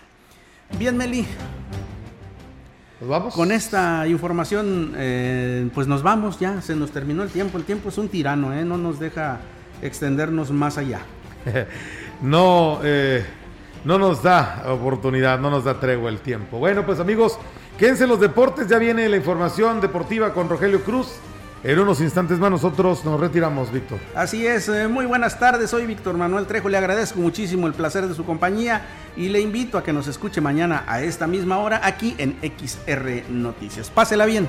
Bien, 0.79 0.97
Meli. 0.97 1.27
Nos 3.01 3.09
vamos. 3.09 3.35
Con 3.35 3.51
esta 3.51 4.07
información, 4.07 4.93
eh, 4.97 5.69
pues 5.75 5.87
nos 5.87 6.03
vamos 6.03 6.39
ya, 6.39 6.61
se 6.61 6.77
nos 6.77 6.91
terminó 6.91 7.23
el 7.23 7.31
tiempo. 7.31 7.59
El 7.59 7.65
tiempo 7.65 7.89
es 7.89 7.99
un 7.99 8.09
tirano, 8.09 8.53
¿eh? 8.53 8.65
no 8.65 8.77
nos 8.77 9.01
deja 9.01 9.41
extendernos 9.83 10.51
más 10.51 10.79
allá. 10.79 11.01
no, 12.21 12.81
eh, 12.85 13.25
no 13.85 13.99
nos 13.99 14.23
da 14.23 14.65
oportunidad, 14.67 15.39
no 15.39 15.51
nos 15.51 15.65
da 15.65 15.81
tregua 15.81 16.11
el 16.11 16.21
tiempo. 16.21 16.59
Bueno, 16.59 16.85
pues 16.85 17.01
amigos, 17.01 17.39
quédense 17.79 18.05
en 18.05 18.11
los 18.11 18.21
deportes, 18.21 18.69
ya 18.69 18.79
viene 18.79 19.09
la 19.09 19.17
información 19.17 19.81
deportiva 19.81 20.33
con 20.33 20.49
Rogelio 20.49 20.83
Cruz. 20.83 21.15
En 21.63 21.79
unos 21.79 22.01
instantes 22.01 22.39
más 22.39 22.51
nosotros 22.51 23.05
nos 23.05 23.21
retiramos, 23.21 23.71
Víctor. 23.71 23.99
Así 24.15 24.47
es, 24.47 24.67
eh, 24.69 24.89
muy 24.89 25.05
buenas 25.05 25.39
tardes, 25.39 25.69
soy 25.69 25.85
Víctor 25.85 26.17
Manuel 26.17 26.47
Trejo, 26.47 26.71
le 26.71 26.79
agradezco 26.79 27.21
muchísimo 27.21 27.67
el 27.67 27.75
placer 27.75 28.07
de 28.07 28.15
su 28.15 28.25
compañía 28.25 28.87
y 29.15 29.29
le 29.29 29.41
invito 29.41 29.77
a 29.77 29.85
que 29.85 29.93
nos 29.93 30.07
escuche 30.07 30.41
mañana 30.41 30.85
a 30.87 31.03
esta 31.03 31.27
misma 31.27 31.59
hora 31.59 31.83
aquí 31.85 32.15
en 32.17 32.39
XR 32.41 33.25
Noticias. 33.29 33.91
Pásela 33.91 34.25
bien. 34.25 34.49